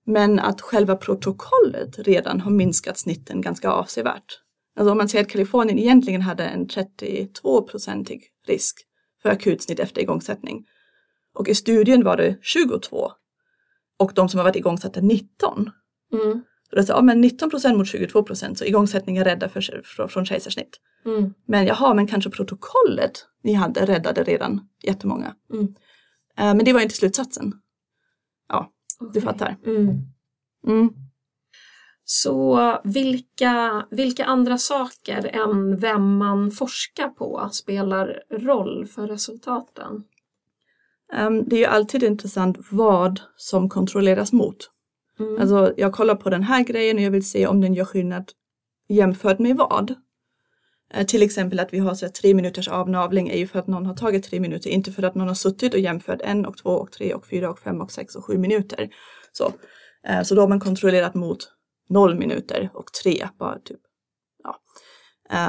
Men 0.06 0.40
att 0.40 0.62
själva 0.62 0.96
protokollet 0.96 2.00
redan 2.00 2.42
har 2.42 2.52
minskat 2.52 2.98
snitten 2.98 3.42
ganska 3.42 3.70
avsevärt. 3.70 4.42
Alltså 4.76 4.92
om 4.92 4.98
man 4.98 5.10
säger 5.10 5.26
att 5.26 5.32
Kalifornien 5.32 5.80
egentligen 5.80 6.22
hade 6.22 6.44
en 6.44 6.68
32-procentig 6.68 8.22
risk 8.48 8.76
för 9.22 9.30
akutsnitt 9.30 9.80
efter 9.80 10.02
igångsättning. 10.02 10.66
Och 11.36 11.50
i 11.50 11.56
studien 11.56 12.04
var 12.04 12.18
det 12.18 12.38
22. 12.42 13.12
Och 13.98 14.12
de 14.16 14.30
som 14.30 14.38
har 14.38 14.44
varit 14.46 14.56
igångsatta 14.56 15.02
19. 15.02 15.70
Mm. 16.14 16.44
Så 16.70 16.76
det 16.76 16.82
är 16.82 16.86
så, 16.86 16.92
ja, 16.92 17.02
men 17.02 17.22
19 17.22 17.50
procent 17.50 17.78
mot 17.78 17.88
22 17.88 18.24
procent, 18.24 18.58
så 18.58 18.66
igångsättning 18.66 19.18
är 19.18 19.26
rädda 19.26 19.50
för, 19.50 19.82
från, 20.08 20.26
kejsarsnitt. 20.26 20.80
Mm. 21.06 21.34
Men 21.48 21.66
jaha, 21.66 21.94
men 21.94 22.08
kanske 22.08 22.30
protokollet 22.30 23.26
ni 23.44 23.54
hade 23.54 23.86
räddade 23.86 24.24
redan 24.24 24.68
jättemånga. 24.84 25.36
Mm. 25.54 25.76
Eh, 26.38 26.56
men 26.56 26.66
det 26.66 26.74
var 26.74 26.82
inte 26.82 26.96
slutsatsen. 26.96 27.54
Du 29.14 29.22
fattar. 29.22 29.58
Mm. 29.66 30.02
Mm. 30.68 30.90
Så 32.04 32.60
vilka, 32.84 33.86
vilka 33.92 34.26
andra 34.26 34.58
saker 34.58 35.30
än 35.34 35.78
vem 35.78 36.18
man 36.18 36.52
forskar 36.52 37.10
på 37.10 37.50
spelar 37.52 38.24
roll 38.32 38.86
för 38.86 39.08
resultaten? 39.08 40.04
Ehm, 41.14 41.44
det 41.50 41.56
är 41.56 41.60
ju 41.60 41.66
alltid 41.66 42.04
intressant 42.04 42.58
vad 42.72 43.22
som 43.36 43.70
kontrolleras 43.70 44.34
mot. 44.34 44.58
Mm. 45.20 45.42
Alltså 45.42 45.74
jag 45.78 45.94
kollar 45.94 46.16
på 46.16 46.30
den 46.30 46.44
här 46.44 46.64
grejen 46.64 46.98
och 46.98 47.04
jag 47.04 47.12
vill 47.12 47.30
se 47.30 47.48
om 47.48 47.62
den 47.62 47.74
gör 47.74 47.86
skillnad 47.86 48.32
jämfört 48.88 49.40
med 49.40 49.58
vad. 49.58 49.94
Eh, 50.94 51.06
till 51.06 51.24
exempel 51.24 51.60
att 51.60 51.74
vi 51.74 51.80
har 51.80 51.96
så 51.96 52.06
här, 52.06 52.14
tre 52.14 52.34
minuters 52.34 52.68
avnavling 52.68 53.30
är 53.30 53.38
ju 53.38 53.48
för 53.48 53.60
att 53.60 53.68
någon 53.68 53.86
har 53.86 53.96
tagit 53.96 54.24
tre 54.24 54.40
minuter, 54.40 54.70
inte 54.70 54.92
för 54.92 55.04
att 55.04 55.16
någon 55.16 55.28
har 55.28 55.36
suttit 55.36 55.74
och 55.74 55.80
jämfört 55.80 56.22
en 56.22 56.46
och 56.46 56.58
två 56.58 56.70
och 56.70 56.92
tre 56.92 57.14
och 57.14 57.28
fyra 57.28 57.50
och 57.50 57.60
fem 57.60 57.82
och 57.82 57.92
sex 57.92 58.16
och 58.16 58.26
sju 58.26 58.38
minuter. 58.38 58.90
Så, 59.32 59.54
eh, 60.08 60.22
så 60.22 60.36
då 60.36 60.42
har 60.42 60.48
man 60.48 60.60
kontrollerat 60.60 61.16
mot 61.16 61.52
noll 61.90 62.16
minuter 62.16 62.70
och 62.74 62.94
tre 63.04 63.28
bara 63.40 63.60
typ. 63.60 63.80
Ja. 64.44 64.60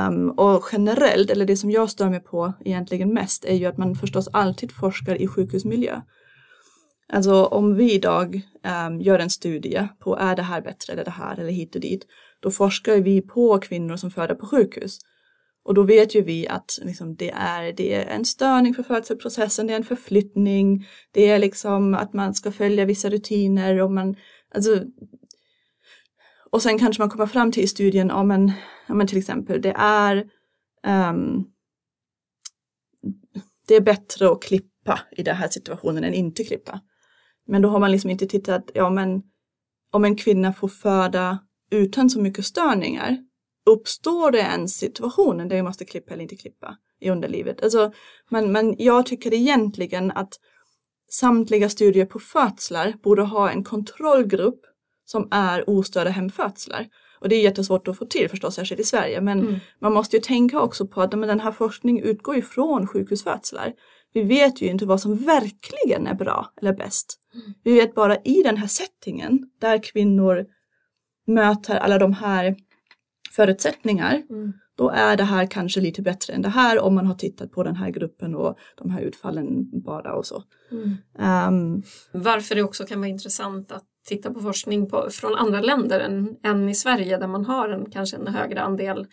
Um, 0.08 0.30
och 0.30 0.64
generellt, 0.72 1.30
eller 1.30 1.44
det 1.44 1.56
som 1.56 1.70
jag 1.70 1.90
stör 1.90 2.10
mig 2.10 2.20
på 2.20 2.52
egentligen 2.64 3.14
mest 3.14 3.44
är 3.44 3.54
ju 3.54 3.66
att 3.66 3.78
man 3.78 3.94
förstås 3.94 4.28
alltid 4.32 4.72
forskar 4.72 5.14
i 5.14 5.28
sjukhusmiljö. 5.28 6.00
Alltså 7.12 7.44
om 7.44 7.74
vi 7.74 7.92
idag 7.92 8.40
um, 8.88 9.00
gör 9.00 9.18
en 9.18 9.30
studie 9.30 9.88
på 9.98 10.16
är 10.16 10.36
det 10.36 10.42
här 10.42 10.60
bättre 10.60 10.92
eller 10.92 11.04
det 11.04 11.10
här 11.10 11.40
eller 11.40 11.52
hit 11.52 11.74
och 11.74 11.80
dit, 11.80 12.06
då 12.40 12.50
forskar 12.50 12.96
vi 12.96 13.22
på 13.22 13.58
kvinnor 13.58 13.96
som 13.96 14.10
föder 14.10 14.34
på 14.34 14.46
sjukhus. 14.46 14.98
Och 15.66 15.74
då 15.74 15.82
vet 15.82 16.14
ju 16.14 16.22
vi 16.22 16.48
att 16.48 16.78
liksom, 16.82 17.16
det, 17.16 17.30
är, 17.30 17.72
det 17.72 17.94
är 17.94 18.06
en 18.06 18.24
störning 18.24 18.74
för 18.74 18.82
födelseprocessen, 18.82 19.66
det 19.66 19.72
är 19.72 19.76
en 19.76 19.84
förflyttning, 19.84 20.86
det 21.10 21.30
är 21.30 21.38
liksom 21.38 21.94
att 21.94 22.12
man 22.12 22.34
ska 22.34 22.52
följa 22.52 22.84
vissa 22.84 23.10
rutiner 23.10 23.82
och 23.82 23.92
man, 23.92 24.16
alltså, 24.54 24.84
och 26.50 26.62
sen 26.62 26.78
kanske 26.78 27.02
man 27.02 27.10
kommer 27.10 27.26
fram 27.26 27.52
till 27.52 27.64
i 27.64 27.66
studien, 27.66 28.08
ja 28.08 28.22
men, 28.22 28.52
ja, 28.86 28.94
men 28.94 29.06
till 29.06 29.18
exempel 29.18 29.62
det 29.62 29.74
är 29.76 30.16
um, 30.86 31.44
det 33.68 33.74
är 33.74 33.80
bättre 33.80 34.30
att 34.30 34.42
klippa 34.42 35.00
i 35.10 35.22
den 35.22 35.36
här 35.36 35.48
situationen 35.48 36.04
än 36.04 36.14
inte 36.14 36.44
klippa. 36.44 36.80
Men 37.46 37.62
då 37.62 37.68
har 37.68 37.80
man 37.80 37.92
liksom 37.92 38.10
inte 38.10 38.26
tittat, 38.26 38.70
ja 38.74 38.90
men 38.90 39.22
om 39.90 40.04
en 40.04 40.16
kvinna 40.16 40.52
får 40.52 40.68
föda 40.68 41.38
utan 41.70 42.10
så 42.10 42.20
mycket 42.20 42.44
störningar, 42.44 43.18
uppstår 43.66 44.30
det 44.30 44.40
en 44.40 44.68
situation 44.68 45.48
där 45.48 45.56
vi 45.56 45.62
måste 45.62 45.84
klippa 45.84 46.12
eller 46.12 46.22
inte 46.22 46.36
klippa 46.36 46.76
i 47.00 47.10
underlivet? 47.10 47.62
Alltså, 47.62 47.92
men, 48.30 48.52
men 48.52 48.74
jag 48.78 49.06
tycker 49.06 49.34
egentligen 49.34 50.10
att 50.10 50.34
samtliga 51.10 51.68
studier 51.68 52.06
på 52.06 52.18
födslar 52.18 52.94
borde 53.02 53.22
ha 53.22 53.50
en 53.50 53.64
kontrollgrupp 53.64 54.60
som 55.04 55.28
är 55.30 55.70
ostörda 55.70 56.10
hemfödslar. 56.10 56.86
Och 57.20 57.28
det 57.28 57.36
är 57.36 57.40
jättesvårt 57.40 57.88
att 57.88 57.98
få 57.98 58.06
till 58.06 58.28
förstås, 58.28 58.54
särskilt 58.54 58.80
i 58.80 58.84
Sverige. 58.84 59.20
Men 59.20 59.40
mm. 59.40 59.54
man 59.80 59.92
måste 59.92 60.16
ju 60.16 60.22
tänka 60.22 60.60
också 60.60 60.86
på 60.86 61.02
att 61.02 61.18
men 61.18 61.28
den 61.28 61.40
här 61.40 61.52
forskningen 61.52 62.04
utgår 62.04 62.36
ifrån 62.36 62.86
sjukhusfödslar. 62.86 63.72
Vi 64.12 64.22
vet 64.22 64.62
ju 64.62 64.66
inte 64.66 64.86
vad 64.86 65.00
som 65.00 65.16
verkligen 65.16 66.06
är 66.06 66.14
bra 66.14 66.52
eller 66.60 66.72
bäst. 66.72 67.20
Mm. 67.34 67.54
Vi 67.64 67.74
vet 67.74 67.94
bara 67.94 68.16
i 68.16 68.42
den 68.42 68.56
här 68.56 68.66
settingen 68.66 69.50
där 69.60 69.82
kvinnor 69.82 70.46
möter 71.26 71.76
alla 71.76 71.98
de 71.98 72.12
här 72.12 72.56
förutsättningar, 73.36 74.22
mm. 74.30 74.52
då 74.76 74.90
är 74.90 75.16
det 75.16 75.24
här 75.24 75.46
kanske 75.46 75.80
lite 75.80 76.02
bättre 76.02 76.32
än 76.34 76.42
det 76.42 76.48
här 76.48 76.80
om 76.80 76.94
man 76.94 77.06
har 77.06 77.14
tittat 77.14 77.52
på 77.52 77.62
den 77.62 77.76
här 77.76 77.90
gruppen 77.90 78.34
och 78.34 78.58
de 78.76 78.90
här 78.90 79.00
utfallen 79.00 79.80
bara 79.84 80.14
och 80.14 80.26
så. 80.26 80.42
Mm. 80.70 81.48
Um, 81.48 81.82
Varför 82.12 82.54
det 82.54 82.62
också 82.62 82.84
kan 82.84 83.00
vara 83.00 83.08
intressant 83.08 83.72
att 83.72 83.84
titta 84.08 84.30
på 84.30 84.40
forskning 84.40 84.88
på, 84.90 85.08
från 85.10 85.34
andra 85.34 85.60
länder 85.60 86.00
än, 86.00 86.36
än 86.42 86.68
i 86.68 86.74
Sverige 86.74 87.18
där 87.18 87.26
man 87.26 87.44
har 87.44 87.68
en, 87.68 87.90
kanske 87.90 88.16
en 88.16 88.26
högre 88.26 88.62
andel 88.62 89.06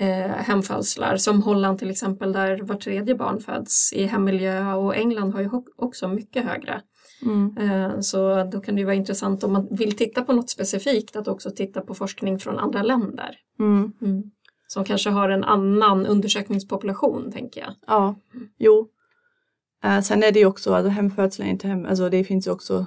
eh, 0.00 0.30
hemfödslar 0.30 1.16
som 1.16 1.42
Holland 1.42 1.78
till 1.78 1.90
exempel 1.90 2.32
där 2.32 2.62
var 2.62 2.76
tredje 2.76 3.14
barn 3.14 3.40
föds 3.40 3.92
i 3.92 4.04
hemmiljö 4.04 4.74
och 4.74 4.96
England 4.96 5.32
har 5.32 5.40
ju 5.40 5.50
också 5.76 6.08
mycket 6.08 6.44
högre. 6.44 6.82
Mm. 7.22 7.56
Eh, 7.58 8.00
så 8.00 8.44
då 8.52 8.60
kan 8.60 8.74
det 8.74 8.78
ju 8.78 8.84
vara 8.84 8.94
intressant 8.94 9.44
om 9.44 9.52
man 9.52 9.68
vill 9.70 9.96
titta 9.96 10.22
på 10.22 10.32
något 10.32 10.50
specifikt 10.50 11.16
att 11.16 11.28
också 11.28 11.50
titta 11.50 11.80
på 11.80 11.94
forskning 11.94 12.38
från 12.38 12.58
andra 12.58 12.82
länder. 12.82 13.36
Mm. 13.58 13.92
Mm. 14.02 14.22
Som 14.66 14.84
kanske 14.84 15.10
har 15.10 15.28
en 15.28 15.44
annan 15.44 16.06
undersökningspopulation 16.06 17.32
tänker 17.32 17.60
jag. 17.60 17.74
Ja, 17.86 18.14
jo. 18.58 18.88
Uh, 19.84 20.00
sen 20.00 20.22
är 20.22 20.32
det 20.32 20.38
ju 20.38 20.46
också, 20.46 20.74
alltså 20.74 20.90
hemfödslar 20.90 21.46
inte 21.46 21.68
hem, 21.68 21.86
alltså 21.86 22.08
det 22.08 22.24
finns 22.24 22.46
ju 22.46 22.50
också 22.50 22.86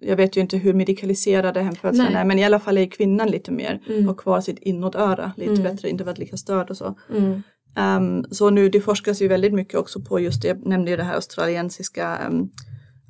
jag 0.00 0.16
vet 0.16 0.36
ju 0.36 0.40
inte 0.40 0.56
hur 0.56 0.74
medikaliserade 0.74 1.60
hemfödslarna 1.60 2.20
är 2.20 2.24
men 2.24 2.38
i 2.38 2.44
alla 2.44 2.60
fall 2.60 2.78
är 2.78 2.86
kvinnan 2.86 3.28
lite 3.28 3.52
mer 3.52 3.82
mm. 3.88 4.06
har 4.06 4.14
kvar 4.14 4.40
sitt 4.40 4.58
inåtöra 4.58 5.32
lite 5.36 5.52
mm. 5.52 5.62
bättre, 5.62 5.88
inte 5.88 6.04
varit 6.04 6.18
lika 6.18 6.36
störd 6.36 6.70
och 6.70 6.76
så. 6.76 6.98
Mm. 7.10 7.42
Um, 7.76 8.24
så 8.30 8.50
nu 8.50 8.68
det 8.68 8.80
forskas 8.80 9.22
ju 9.22 9.28
väldigt 9.28 9.52
mycket 9.52 9.74
också 9.74 10.00
på 10.00 10.20
just 10.20 10.42
det, 10.42 10.48
jag 10.48 10.66
nämnde 10.66 10.90
ju 10.90 10.96
det 10.96 11.02
här 11.02 11.14
australiensiska 11.14 12.18
um, 12.28 12.50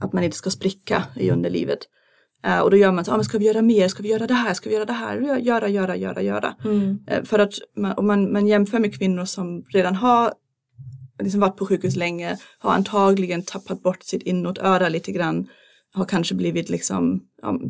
att 0.04 0.12
man 0.12 0.24
inte 0.24 0.36
ska 0.36 0.50
spricka 0.50 1.04
i 1.16 1.30
underlivet. 1.30 1.78
Uh, 2.46 2.58
och 2.58 2.70
då 2.70 2.76
gör 2.76 2.92
man 2.92 3.04
så, 3.04 3.12
ah, 3.12 3.16
men 3.16 3.24
ska 3.24 3.38
vi 3.38 3.46
göra 3.46 3.62
mer, 3.62 3.88
ska 3.88 4.02
vi 4.02 4.08
göra 4.08 4.26
det 4.26 4.34
här, 4.34 4.54
ska 4.54 4.68
vi 4.68 4.74
göra 4.74 4.84
det 4.84 4.92
här, 4.92 5.38
göra, 5.38 5.68
göra, 5.68 5.96
göra, 5.96 6.22
göra. 6.22 6.54
Mm. 6.64 6.98
Uh, 7.12 7.24
för 7.24 7.38
att 7.38 7.52
man, 7.76 7.92
om 7.92 8.06
man, 8.06 8.32
man 8.32 8.46
jämför 8.46 8.78
med 8.78 8.98
kvinnor 8.98 9.24
som 9.24 9.62
redan 9.62 9.94
har 9.94 10.32
liksom 11.22 11.40
varit 11.40 11.56
på 11.56 11.66
sjukhus 11.66 11.96
länge, 11.96 12.38
har 12.58 12.72
antagligen 12.72 13.42
tappat 13.42 13.82
bort 13.82 14.02
sitt 14.02 14.22
inåtöra 14.22 14.88
lite 14.88 15.12
grann, 15.12 15.48
har 15.94 16.04
kanske 16.04 16.34
blivit 16.34 16.70
liksom, 16.70 17.22
ja, 17.42 17.60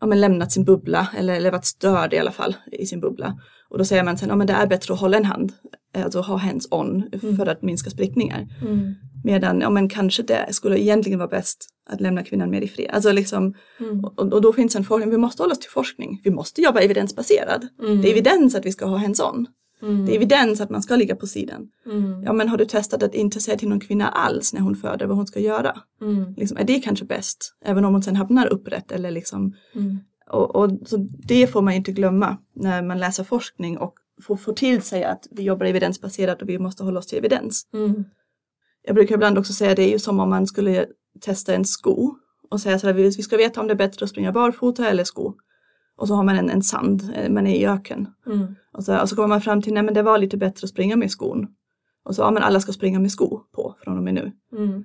ja, 0.00 0.06
men 0.06 0.20
lämnat 0.20 0.52
sin 0.52 0.64
bubbla 0.64 1.08
eller, 1.16 1.34
eller 1.34 1.50
varit 1.50 1.64
störd 1.64 2.14
i 2.14 2.18
alla 2.18 2.32
fall 2.32 2.56
i 2.72 2.86
sin 2.86 3.00
bubbla. 3.00 3.40
Och 3.68 3.78
då 3.78 3.84
säger 3.84 4.04
man 4.04 4.18
sen, 4.18 4.28
ja 4.28 4.36
men 4.36 4.46
det 4.46 4.52
är 4.52 4.66
bättre 4.66 4.94
att 4.94 5.00
hålla 5.00 5.16
en 5.16 5.24
hand, 5.24 5.52
alltså 5.94 6.20
ha 6.20 6.36
hands 6.36 6.68
on 6.70 7.02
mm. 7.22 7.36
för 7.36 7.46
att 7.46 7.62
minska 7.62 7.90
sprickningar. 7.90 8.48
Mm. 8.62 8.94
Medan, 9.24 9.60
ja 9.60 9.70
men 9.70 9.88
kanske 9.88 10.22
det 10.22 10.46
skulle 10.50 10.80
egentligen 10.80 11.18
vara 11.18 11.28
bäst 11.28 11.68
att 11.90 12.00
lämna 12.00 12.22
kvinnan 12.22 12.50
mer 12.50 12.60
i 12.60 12.68
fred. 12.68 12.90
Alltså 12.92 13.12
liksom, 13.12 13.54
mm. 13.80 14.04
och, 14.04 14.18
och, 14.18 14.40
då 14.40 14.52
finns 14.52 14.76
en 14.76 14.84
forskning, 14.84 15.10
vi 15.10 15.16
måste 15.16 15.42
hålla 15.42 15.52
oss 15.52 15.58
till 15.58 15.70
forskning. 15.70 16.20
Vi 16.24 16.30
måste 16.30 16.62
jobba 16.62 16.80
evidensbaserad. 16.80 17.68
Mm. 17.82 18.02
Det 18.02 18.08
är 18.08 18.12
evidens 18.12 18.54
att 18.54 18.66
vi 18.66 18.72
ska 18.72 18.86
ha 18.86 18.96
hands-on. 18.96 19.46
Mm. 19.82 20.06
Det 20.06 20.12
är 20.12 20.16
evidens 20.16 20.60
att 20.60 20.70
man 20.70 20.82
ska 20.82 20.96
ligga 20.96 21.16
på 21.16 21.26
sidan. 21.26 21.68
Mm. 21.86 22.22
Ja 22.22 22.32
men 22.32 22.48
har 22.48 22.56
du 22.56 22.64
testat 22.64 23.02
att 23.02 23.14
inte 23.14 23.40
säga 23.40 23.58
till 23.58 23.68
någon 23.68 23.80
kvinna 23.80 24.08
alls 24.08 24.52
när 24.52 24.60
hon 24.60 24.76
föder 24.76 25.06
vad 25.06 25.16
hon 25.16 25.26
ska 25.26 25.40
göra? 25.40 25.76
Liksom, 26.36 26.56
är 26.56 26.64
det 26.64 26.80
kanske 26.80 27.04
bäst? 27.04 27.54
Även 27.64 27.84
om 27.84 27.92
hon 27.92 28.02
sen 28.02 28.16
hamnar 28.16 28.46
upprätt 28.46 28.92
eller 28.92 29.10
liksom. 29.10 29.54
Och, 30.30 30.56
och, 30.56 30.70
så 30.86 30.96
det 31.28 31.46
får 31.46 31.62
man 31.62 31.74
inte 31.74 31.92
glömma 31.92 32.36
när 32.54 32.82
man 32.82 32.98
läser 32.98 33.24
forskning 33.24 33.78
och 33.78 33.94
får, 34.20 34.36
får 34.36 34.52
till 34.52 34.82
sig 34.82 35.04
att 35.04 35.26
vi 35.30 35.42
jobbar 35.42 35.66
evidensbaserat 35.66 36.42
och 36.42 36.48
vi 36.48 36.58
måste 36.58 36.84
hålla 36.84 36.98
oss 36.98 37.06
till 37.06 37.18
evidens. 37.18 37.66
Mm 37.74 38.04
jag 38.82 38.94
brukar 38.94 39.14
ibland 39.14 39.38
också 39.38 39.52
säga 39.52 39.74
det 39.74 39.82
är 39.82 39.90
ju 39.90 39.98
som 39.98 40.20
om 40.20 40.30
man 40.30 40.46
skulle 40.46 40.86
testa 41.20 41.54
en 41.54 41.64
sko 41.64 42.14
och 42.50 42.60
säga 42.60 42.78
så 42.78 42.86
här, 42.86 42.94
vi 42.94 43.12
ska 43.12 43.36
veta 43.36 43.60
om 43.60 43.66
det 43.66 43.72
är 43.72 43.76
bättre 43.76 44.04
att 44.04 44.10
springa 44.10 44.32
barfota 44.32 44.88
eller 44.88 45.04
sko. 45.04 45.34
Och 45.96 46.08
så 46.08 46.14
har 46.14 46.24
man 46.24 46.38
en, 46.38 46.50
en 46.50 46.62
sand, 46.62 47.12
eh, 47.14 47.30
man 47.30 47.46
är 47.46 47.54
i 47.54 47.66
öken. 47.66 48.08
Mm. 48.26 48.54
Och, 48.72 48.84
så, 48.84 49.00
och 49.00 49.08
så 49.08 49.16
kommer 49.16 49.28
man 49.28 49.40
fram 49.40 49.62
till, 49.62 49.74
nej 49.74 49.82
men 49.82 49.94
det 49.94 50.02
var 50.02 50.18
lite 50.18 50.36
bättre 50.36 50.64
att 50.64 50.70
springa 50.70 50.96
med 50.96 51.10
skon. 51.10 51.48
Och 52.04 52.14
så, 52.14 52.22
ja 52.22 52.30
men 52.30 52.42
alla 52.42 52.60
ska 52.60 52.72
springa 52.72 53.00
med 53.00 53.12
sko 53.12 53.40
på 53.52 53.76
från 53.84 53.96
och 53.96 54.04
med 54.04 54.14
nu. 54.14 54.32
Mm. 54.52 54.84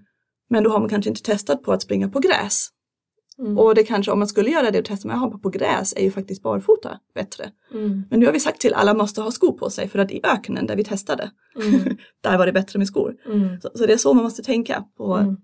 Men 0.50 0.64
då 0.64 0.70
har 0.70 0.80
man 0.80 0.90
kanske 0.90 1.10
inte 1.10 1.24
testat 1.24 1.64
på 1.64 1.74
att 1.74 1.82
springa 1.82 2.10
på 2.10 2.20
gräs. 2.20 2.70
Mm. 3.40 3.58
Och 3.58 3.76
det 3.76 3.84
kanske, 3.84 4.12
om 4.12 4.20
man 4.20 4.28
skulle 4.28 4.50
göra 4.50 4.72
det 4.72 4.80
och 4.80 4.86
testa 4.86 5.08
med 5.08 5.16
att 5.16 5.22
hoppa 5.22 5.38
på 5.38 5.50
gräs 5.50 5.94
är 5.98 6.02
ju 6.02 6.12
faktiskt 6.12 6.44
barfota 6.44 7.00
bättre. 7.16 7.52
Mm. 7.74 8.04
Men 8.10 8.20
nu 8.20 8.26
har 8.26 8.34
vi 8.34 8.40
sagt 8.40 8.62
till 8.62 8.74
alla 8.74 8.94
måste 8.94 9.22
ha 9.22 9.32
skor 9.32 9.52
på 9.52 9.70
sig 9.70 9.88
för 9.88 10.00
att 10.00 10.12
i 10.12 10.22
öknen 10.24 10.68
där 10.68 10.76
vi 10.76 10.84
testade, 10.84 11.32
mm. 11.64 11.98
där 12.22 12.38
var 12.38 12.46
det 12.46 12.52
bättre 12.52 12.80
med 12.80 12.88
skor. 12.88 13.16
Mm. 13.26 13.62
Så, 13.62 13.72
så, 13.76 13.86
det 13.86 13.94
är 13.94 13.98
så 13.98 14.14
man 14.14 14.24
måste 14.24 14.44
tänka 14.44 14.86
på 14.98 15.14
mm. 15.14 15.38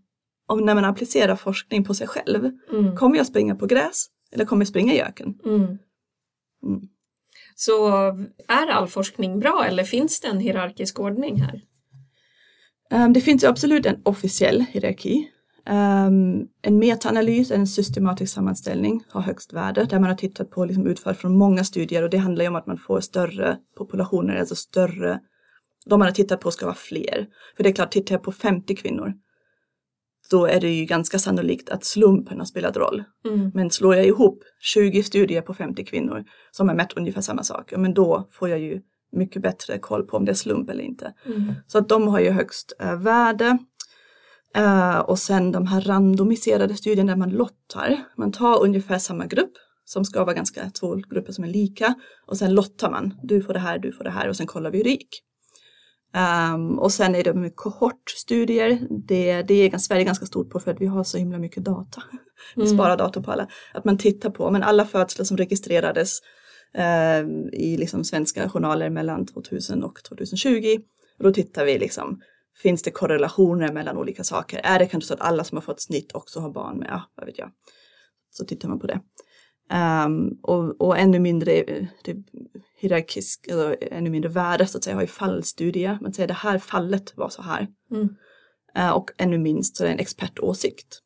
om 0.48 0.60
när 0.60 0.76
man 0.76 0.86
applicerar 0.86 1.36
forskning 1.36 1.84
på 1.84 1.94
sig 1.94 2.08
själv. 2.08 2.52
Mm. 2.72 2.96
Kommer 2.96 3.18
jag 3.18 3.28
springa 3.28 3.56
på 3.56 3.66
gräs 3.66 4.06
eller 4.32 4.46
kommer 4.46 4.62
jag 4.62 4.68
springa 4.68 4.94
i 4.94 5.02
öken? 5.02 5.36
Så 7.56 7.88
är 8.48 8.68
all 8.68 8.88
forskning 8.88 9.40
bra 9.40 9.66
eller 9.68 9.84
finns 9.84 10.20
det 10.20 10.28
en 10.28 10.40
hierarkisk 10.40 11.00
ordning 11.00 11.42
här? 11.42 11.62
Um, 12.92 13.14
det 13.14 13.22
finns 13.22 13.44
ju 13.44 13.48
absolut 13.48 13.86
en 13.86 14.02
officiell 14.04 14.66
hierarki. 14.70 15.32
Um, 15.70 16.48
en 16.62 16.80
metaanalys, 16.80 17.52
en 17.52 17.68
systematisk 17.68 18.34
sammanställning, 18.34 19.04
har 19.10 19.22
högst 19.22 19.54
värde 19.54 19.86
där 19.86 20.00
man 20.00 20.10
har 20.10 20.18
tittat 20.18 20.50
på 20.50 20.66
liksom 20.66 20.88
utfall 20.88 21.16
från 21.16 21.38
många 21.38 21.64
studier 21.64 22.04
och 22.04 22.10
det 22.10 22.18
handlar 22.18 22.44
ju 22.44 22.50
om 22.50 22.56
att 22.56 22.68
man 22.68 22.78
får 22.78 23.00
större 23.00 23.58
populationer, 23.78 24.36
alltså 24.36 24.56
större, 24.56 25.20
de 25.86 26.00
man 26.00 26.08
har 26.08 26.14
tittat 26.14 26.40
på 26.40 26.52
ska 26.52 26.66
vara 26.66 26.76
fler. 26.76 27.28
För 27.56 27.64
det 27.64 27.70
är 27.70 27.74
klart, 27.74 27.92
tittar 27.92 28.16
jag 28.16 28.24
på 28.24 28.32
50 28.32 28.76
kvinnor 28.76 29.14
då 30.32 30.46
är 30.46 30.60
det 30.60 30.70
ju 30.70 30.86
ganska 30.86 31.20
sannolikt 31.20 31.70
att 31.70 31.86
slumpen 31.86 32.40
har 32.40 32.46
spelat 32.46 32.78
roll. 32.78 33.04
Mm. 33.26 33.52
Men 33.54 33.72
slår 33.72 33.96
jag 33.96 34.06
ihop 34.06 34.44
20 34.60 35.04
studier 35.04 35.42
på 35.42 35.54
50 35.54 35.86
kvinnor 35.86 36.24
som 36.52 36.68
har 36.68 36.76
mätt 36.76 36.94
ungefär 36.94 37.22
samma 37.22 37.44
sak, 37.44 37.74
men 37.78 37.94
då 37.94 38.28
får 38.32 38.50
jag 38.50 38.60
ju 38.60 38.82
mycket 39.12 39.42
bättre 39.42 39.78
koll 39.78 40.04
på 40.04 40.18
om 40.18 40.26
det 40.26 40.32
är 40.32 40.36
slump 40.36 40.70
eller 40.70 40.84
inte. 40.84 41.14
Mm. 41.26 41.54
Så 41.68 41.78
att 41.78 41.90
de 41.90 42.08
har 42.08 42.20
ju 42.20 42.30
högst 42.30 42.74
äh, 42.80 42.96
värde. 42.96 43.58
Uh, 44.58 45.00
och 45.00 45.20
sen 45.20 45.52
de 45.52 45.68
här 45.68 45.82
randomiserade 45.82 46.76
studierna 46.76 47.12
där 47.12 47.20
man 47.20 47.30
lottar. 47.30 48.04
Man 48.18 48.32
tar 48.32 48.64
ungefär 48.64 49.00
samma 49.00 49.26
grupp 49.26 49.54
som 49.86 50.06
ska 50.06 50.24
vara 50.24 50.36
ganska 50.36 50.70
två 50.70 50.96
grupper 50.96 51.32
som 51.32 51.44
är 51.44 51.48
lika 51.48 51.94
och 52.26 52.38
sen 52.38 52.54
lottar 52.54 52.92
man. 52.92 53.14
Du 53.24 53.42
får 53.42 53.54
det 53.54 53.60
här, 53.60 53.80
du 53.80 53.92
får 53.92 54.04
det 54.04 54.10
här 54.10 54.30
och 54.30 54.36
sen 54.36 54.48
kollar 54.48 54.72
vi 54.72 54.78
hur 54.78 54.84
det 54.84 54.90
gick. 54.90 55.24
Um, 56.54 56.80
och 56.80 56.92
sen 56.92 57.16
är 57.16 57.24
det 57.24 57.34
med 57.34 57.56
kohortstudier. 57.56 58.88
Det, 59.08 59.42
det 59.42 59.54
är 59.54 59.70
ganska, 59.70 59.88
Sverige 59.88 60.02
är 60.02 60.06
ganska 60.06 60.26
stort 60.26 60.50
på 60.50 60.60
för 60.60 60.72
att 60.72 60.82
vi 60.82 60.86
har 60.86 61.04
så 61.04 61.18
himla 61.18 61.40
mycket 61.40 61.64
data. 61.64 62.04
vi 62.56 62.62
mm. 62.62 62.74
sparar 62.74 62.98
data 62.98 63.22
på 63.22 63.32
alla. 63.32 63.48
Att 63.74 63.86
man 63.86 63.98
tittar 63.98 64.30
på 64.30 64.52
men 64.52 64.64
alla 64.64 64.86
födslar 64.86 65.26
som 65.26 65.38
registrerades 65.38 66.20
uh, 66.78 67.30
i 67.54 67.78
liksom 67.78 68.04
svenska 68.04 68.50
journaler 68.50 68.90
mellan 68.90 69.26
2000 69.26 69.84
och 69.84 70.04
2020. 70.04 70.80
Och 71.18 71.24
då 71.24 71.34
tittar 71.34 71.66
vi 71.66 71.80
liksom 71.80 72.22
Finns 72.58 72.82
det 72.82 72.92
korrelationer 72.92 73.72
mellan 73.72 73.98
olika 73.98 74.24
saker? 74.24 74.62
Är 74.64 74.80
det 74.80 74.86
kanske 74.86 75.08
så 75.08 75.14
att 75.14 75.22
alla 75.22 75.44
som 75.44 75.56
har 75.56 75.62
fått 75.62 75.82
snitt 75.82 76.12
också 76.12 76.40
har 76.40 76.50
barn 76.50 76.78
med? 76.78 76.88
Ja, 76.92 77.02
vad 77.16 77.26
vet 77.26 77.38
jag. 77.38 77.52
Så 78.32 78.46
tittar 78.46 78.70
man 78.70 78.80
på 78.80 78.88
det. 78.88 79.00
Um, 80.06 80.40
och, 80.44 80.82
och 80.82 80.98
ännu 80.98 81.20
mindre, 81.20 81.64
det, 82.04 82.16
hierarkisk, 82.78 83.48
eller 83.48 83.94
ännu 83.94 84.10
mindre 84.10 84.30
värde 84.30 84.68
så 84.68 84.78
att 84.78 84.84
säga, 84.84 84.96
har 84.96 85.02
ju 85.02 85.08
fallstudier. 85.08 85.98
Man 86.02 86.14
säger 86.14 86.28
det 86.28 86.34
här 86.34 86.60
fallet 86.60 87.18
var 87.18 87.30
så 87.30 87.42
här. 87.42 87.68
Mm. 87.92 88.10
Eh, 88.76 88.90
och 88.90 89.12
ännu 89.18 89.38
minst 89.38 89.78
så 89.78 89.84
är 89.84 89.88
det 89.88 89.94
en 89.94 90.00
expertåsikt. 90.00 91.00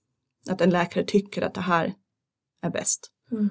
Att 0.50 0.62
en 0.62 0.70
läkare 0.70 1.04
tycker 1.04 1.42
att 1.42 1.54
det 1.54 1.62
här 1.62 1.94
är 2.62 2.70
bäst. 2.70 3.12
Mm. 3.32 3.50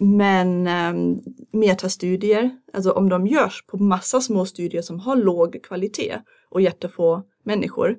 Men 0.00 0.66
um, 0.66 1.22
metastudier, 1.52 2.50
alltså 2.72 2.90
om 2.90 3.08
de 3.08 3.26
görs 3.26 3.64
på 3.66 3.76
massa 3.76 4.20
små 4.20 4.46
studier 4.46 4.82
som 4.82 5.00
har 5.00 5.16
låg 5.16 5.62
kvalitet 5.62 6.18
och 6.50 6.60
jättefå 6.60 7.22
människor, 7.44 7.96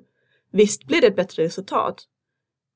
visst 0.52 0.84
blir 0.84 1.00
det 1.00 1.06
ett 1.06 1.16
bättre 1.16 1.42
resultat. 1.42 2.04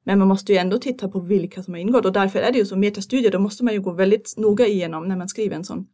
Men 0.05 0.19
man 0.19 0.29
måste 0.29 0.53
ju 0.53 0.59
ändå 0.59 0.79
titta 0.79 1.09
på 1.09 1.21
vilka 1.21 1.63
som 1.63 1.75
har 1.75 1.79
ingått 1.79 2.05
och 2.05 2.13
därför 2.13 2.39
är 2.39 2.53
det 2.53 2.59
ju 2.59 2.67
så 2.67 2.77
metastudier, 2.77 3.31
då 3.31 3.39
måste 3.39 3.65
man 3.65 3.75
ju 3.75 3.81
gå 3.81 3.93
väldigt 3.93 4.35
noga 4.37 4.67
igenom 4.67 5.09
när 5.09 5.17
man 5.17 5.29
skriver 5.29 5.57
en 5.57 5.65
sån, 5.65 5.87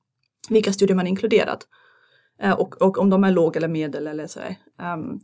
vilka 0.48 0.72
studier 0.72 0.96
man 0.96 1.06
inkluderat. 1.06 1.66
Eh, 2.42 2.52
och, 2.52 2.82
och, 2.82 2.98
om 2.98 3.10
de 3.10 3.24
är 3.24 3.30
låg 3.30 3.56
eller 3.56 3.68
medel 3.68 4.06
eller 4.06 4.26
så. 4.26 4.40
Um, 4.94 5.20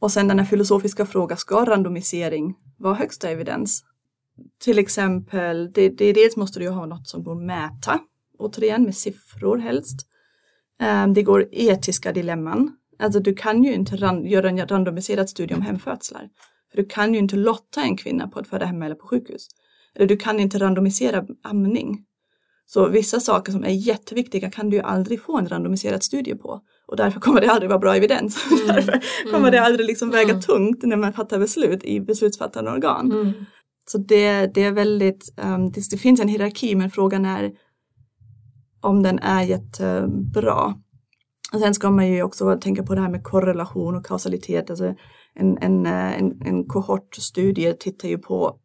och 0.00 0.12
sen 0.12 0.28
den 0.28 0.38
här 0.38 0.46
filosofiska 0.46 1.06
frågan, 1.06 1.38
ska 1.38 1.64
randomisering 1.64 2.54
vara 2.78 2.94
högsta 2.94 3.30
evidens? 3.30 3.84
Till 4.60 4.78
exempel, 4.78 5.72
det, 5.72 5.88
det, 5.88 6.12
dels 6.12 6.36
måste 6.36 6.58
du 6.58 6.64
ju 6.64 6.70
ha 6.70 6.86
något 6.86 7.08
som 7.08 7.24
går 7.24 7.32
att 7.32 7.42
mäta, 7.42 8.00
återigen 8.38 8.82
med 8.82 8.96
siffror 8.96 9.58
helst. 9.58 10.06
Um, 10.82 11.14
det 11.14 11.22
går 11.22 11.48
etiska 11.52 12.12
dilemman. 12.12 12.76
Alltså 12.98 13.20
du 13.20 13.34
kan 13.34 13.64
ju 13.64 13.74
inte 13.74 13.96
ran, 13.96 14.26
göra 14.26 14.48
en 14.48 14.68
randomiserad 14.68 15.28
studie 15.28 15.54
om 15.54 15.62
hemfödslar. 15.62 16.28
För 16.70 16.76
du 16.76 16.84
kan 16.84 17.14
ju 17.14 17.20
inte 17.20 17.36
lotta 17.36 17.82
en 17.82 17.96
kvinna 17.96 18.28
på 18.28 18.38
att 18.38 18.48
föda 18.48 18.66
hemma 18.66 18.84
eller 18.86 18.94
på 18.94 19.06
sjukhus. 19.06 19.48
Eller 19.94 20.06
du 20.06 20.16
kan 20.16 20.40
inte 20.40 20.58
randomisera 20.58 21.26
amning. 21.42 22.04
Så 22.66 22.88
vissa 22.88 23.20
saker 23.20 23.52
som 23.52 23.64
är 23.64 23.70
jätteviktiga 23.70 24.50
kan 24.50 24.70
du 24.70 24.76
ju 24.76 24.82
aldrig 24.82 25.22
få 25.22 25.38
en 25.38 25.48
randomiserad 25.48 26.02
studie 26.02 26.34
på. 26.34 26.60
Och 26.86 26.96
därför 26.96 27.20
kommer 27.20 27.40
det 27.40 27.50
aldrig 27.50 27.68
vara 27.68 27.78
bra 27.78 27.96
evidens. 27.96 28.44
Mm. 28.50 28.66
därför 28.66 29.00
kommer 29.32 29.50
det 29.50 29.60
aldrig 29.60 29.86
liksom 29.86 30.10
väga 30.10 30.30
mm. 30.30 30.40
tungt 30.40 30.82
när 30.82 30.96
man 30.96 31.12
fattar 31.12 31.38
beslut 31.38 31.84
i 31.84 32.00
beslutsfattande 32.00 32.70
organ. 32.70 33.34
Så 33.86 33.98
det, 33.98 34.46
det 34.54 34.64
är 34.64 34.72
väldigt, 34.72 35.34
um, 35.36 35.70
det, 35.70 35.90
det, 35.90 35.96
finns 35.96 36.20
en 36.20 36.28
hierarki 36.28 36.74
men 36.74 36.90
frågan 36.90 37.24
är 37.24 37.52
om 38.80 39.02
den 39.02 39.18
är 39.18 39.42
jättebra. 39.42 40.74
Och 41.52 41.60
sen 41.60 41.74
ska 41.74 41.90
man 41.90 42.08
ju 42.08 42.22
också 42.22 42.58
tänka 42.60 42.82
på 42.82 42.94
det 42.94 43.00
här 43.00 43.08
med 43.08 43.24
korrelation 43.24 43.96
och 43.96 44.06
kausalitet. 44.06 44.70
Alltså 44.70 44.94
en, 45.34 45.58
en, 45.58 45.86
eh, 45.86 46.18
en, 46.18 46.42
en 46.42 46.64
kohortstudie 46.64 47.72
tittar 47.72 48.08
ju 48.08 48.18
på 48.18 48.58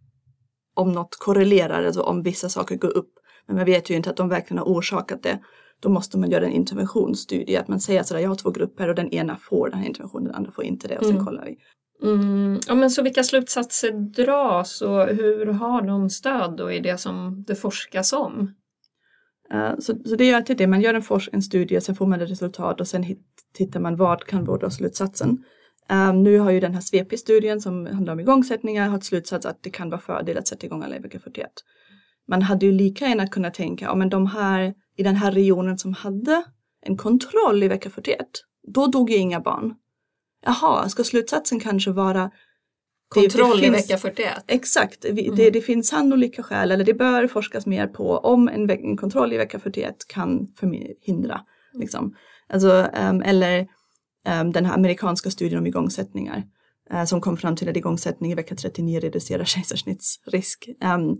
om 0.76 0.92
något 0.92 1.16
korrelerar, 1.20 1.84
alltså 1.86 2.02
om 2.02 2.22
vissa 2.22 2.50
saker 2.50 2.76
går 2.76 2.98
upp. 2.98 3.12
Men 3.48 3.56
man 3.56 3.66
vet 3.66 3.90
ju 3.90 3.96
inte 3.96 4.10
att 4.10 4.18
de 4.18 4.30
verkligen 4.30 4.58
har 4.58 4.66
orsakat 4.66 5.24
det. 5.24 5.40
Då 5.80 5.90
måste 5.90 6.18
man 6.18 6.30
göra 6.30 6.46
en 6.46 6.52
interventionsstudie, 6.52 7.58
att 7.58 7.68
man 7.68 7.80
säger 7.80 8.02
att 8.02 8.22
jag 8.22 8.30
har 8.30 8.36
två 8.36 8.52
grupper 8.52 8.88
och 8.88 8.96
den 8.96 9.10
ena 9.10 9.38
får 9.38 9.70
den 9.70 9.80
här 9.80 9.88
interventionen, 9.88 10.26
den 10.26 10.36
andra 10.36 10.52
får 10.52 10.64
inte 10.64 10.88
det 10.88 10.98
och 10.98 11.06
sen 11.06 11.14
mm. 11.14 11.26
kollar 11.26 11.46
vi. 11.46 11.58
Mm, 12.04 12.60
ja, 12.68 12.76
men 12.76 12.90
så 12.90 13.02
vilka 13.02 13.24
slutsatser 13.24 13.92
dras 13.92 14.82
och 14.82 15.08
hur 15.08 15.46
har 15.46 15.82
de 15.82 16.10
stöd 16.10 16.58
då 16.58 16.72
i 16.72 16.80
det 16.80 16.98
som 16.98 17.44
det 17.48 17.56
forskas 17.56 18.14
om? 18.14 18.54
Uh, 19.54 19.80
så, 19.80 19.94
så 20.06 20.16
det 20.16 20.24
är 20.24 20.36
alltid 20.36 20.58
det, 20.58 20.68
man 20.68 20.82
gör 20.82 20.94
en, 20.94 21.02
forsk- 21.02 21.30
en 21.32 21.42
studie, 21.42 21.82
sen 21.82 21.96
får 21.96 22.06
man 22.08 22.22
ett 22.22 22.30
resultat 22.30 22.82
och 22.82 22.88
sen 22.88 23.04
hit, 23.04 23.22
tittar 23.54 23.80
man 23.80 23.96
vad 23.96 24.24
kan 24.24 24.46
vara 24.46 24.70
slutsatsen. 24.70 25.44
Um, 25.90 26.24
nu 26.24 26.40
har 26.40 26.52
ju 26.52 26.60
den 26.60 26.74
här 26.74 26.82
SVP-studien 26.82 27.62
som 27.62 27.86
handlar 27.86 28.14
om 28.14 28.20
igångsättningar 28.20 28.90
har 28.90 29.00
slutsats 29.00 29.46
att 29.46 29.64
det 29.64 29.70
kan 29.70 29.90
vara 29.90 30.02
fördel 30.02 30.38
att 30.38 30.48
sätta 30.48 30.66
igång 30.66 30.84
alla 30.84 30.96
i 30.96 31.00
vecka 31.00 31.20
41. 31.20 31.50
Man 32.28 32.42
hade 32.42 32.66
ju 32.66 32.72
lika 32.72 33.08
gärna 33.08 33.28
kunnat 33.28 33.54
tänka, 33.54 33.86
ja 33.86 33.96
men 33.96 34.10
de 34.10 34.28
här 34.28 34.74
i 34.98 35.04
den 35.04 35.16
här 35.16 35.32
regionen 35.32 35.78
som 35.78 35.94
hade 35.94 36.44
en 36.82 36.98
kontroll 36.98 37.64
i 37.64 37.68
vecka 37.68 37.90
41, 37.90 38.18
då 38.74 38.88
dog 38.88 39.10
ju 39.10 39.18
inga 39.18 39.40
barn 39.40 39.76
jaha, 40.46 40.90
ska 40.90 41.04
slutsatsen 41.04 41.60
kanske 41.60 41.92
vara 41.92 42.32
Kontroll 43.10 43.64
i 43.64 43.70
vecka 43.70 43.98
41? 43.98 44.44
Exakt, 44.48 45.06
mm. 45.06 45.36
det, 45.36 45.50
det, 45.50 45.62
finns 45.62 45.88
sannolika 45.88 46.44
skäl 46.44 46.72
eller 46.72 46.84
det 46.84 46.94
bör 46.94 47.28
forskas 47.28 47.66
mer 47.66 47.88
på 47.88 48.18
om 48.18 48.48
en, 48.48 48.70
en 48.70 48.98
kontroll 48.98 49.34
i 49.34 49.38
vecka 49.38 49.60
41 49.60 49.96
kan 50.08 50.48
förhindra. 50.60 51.34
Mm. 51.34 51.82
Liksom. 51.82 52.16
Alltså, 52.50 52.90
um, 53.10 53.22
eller 53.22 53.68
um, 54.42 54.52
den 54.52 54.66
här 54.66 54.74
amerikanska 54.74 55.32
studien 55.32 55.60
om 55.60 55.68
igångsättningar 55.68 56.44
uh, 56.94 57.06
som 57.06 57.22
kom 57.22 57.38
fram 57.38 57.56
till 57.56 57.70
att 57.70 57.78
igångsättning 57.78 58.32
i 58.32 58.36
vecka 58.36 58.56
39 58.56 59.00
reducerar 59.00 59.46
kejsarsnittsrisk. 59.46 60.70
Um, 60.84 61.20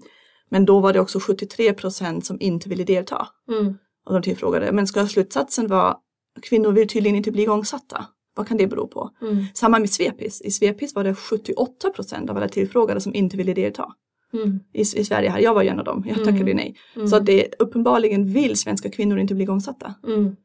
men 0.50 0.66
då 0.66 0.80
var 0.80 0.94
det 0.94 1.00
också 1.00 1.20
73 1.20 1.74
procent 1.74 2.26
som 2.26 2.38
inte 2.40 2.70
ville 2.70 2.84
delta. 2.84 3.28
Mm. 3.50 3.78
Och 4.06 4.14
de 4.14 4.22
tillfrågade, 4.22 4.72
men 4.72 4.88
ska 4.88 5.08
slutsatsen 5.08 5.68
vara 5.68 5.98
kvinnor 6.42 6.72
vill 6.72 6.88
tydligen 6.88 7.16
inte 7.16 7.32
bli 7.32 7.42
igångsatta? 7.42 8.06
Vad 8.36 8.48
kan 8.48 8.58
det 8.58 8.68
bero 8.68 8.88
på? 8.88 9.10
Mm. 9.22 9.46
Samma 9.54 9.80
med 9.80 9.90
Svepis. 9.90 10.42
I 10.42 10.52
Svepis 10.52 10.96
var 10.96 11.04
det 11.04 11.16
78 11.16 11.90
procent 11.90 12.30
av 12.30 12.38
alla 12.38 12.48
tillfrågade 12.48 13.02
som 13.02 13.16
inte 13.16 13.38
ville 13.38 13.54
delta. 13.54 13.94
Mm. 14.34 14.60
I, 14.74 14.82
I, 14.82 14.86
Sverige 14.86 15.30
här, 15.30 15.40
jag 15.40 15.54
var 15.54 15.64
en 15.64 15.80
av 15.80 15.86
dem, 15.86 16.04
jag 16.08 16.18
tackade 16.18 16.52
mm. 16.52 16.56
nej. 16.58 16.76
Mm. 16.96 17.08
Så 17.08 17.20
det 17.20 17.54
uppenbarligen 17.60 18.34
vill 18.34 18.56
svenska 18.56 18.92
kvinnor 18.92 19.20
inte 19.20 19.36
bli 19.36 19.44
igångsatta. 19.44 19.94
Mm. 20.08 20.36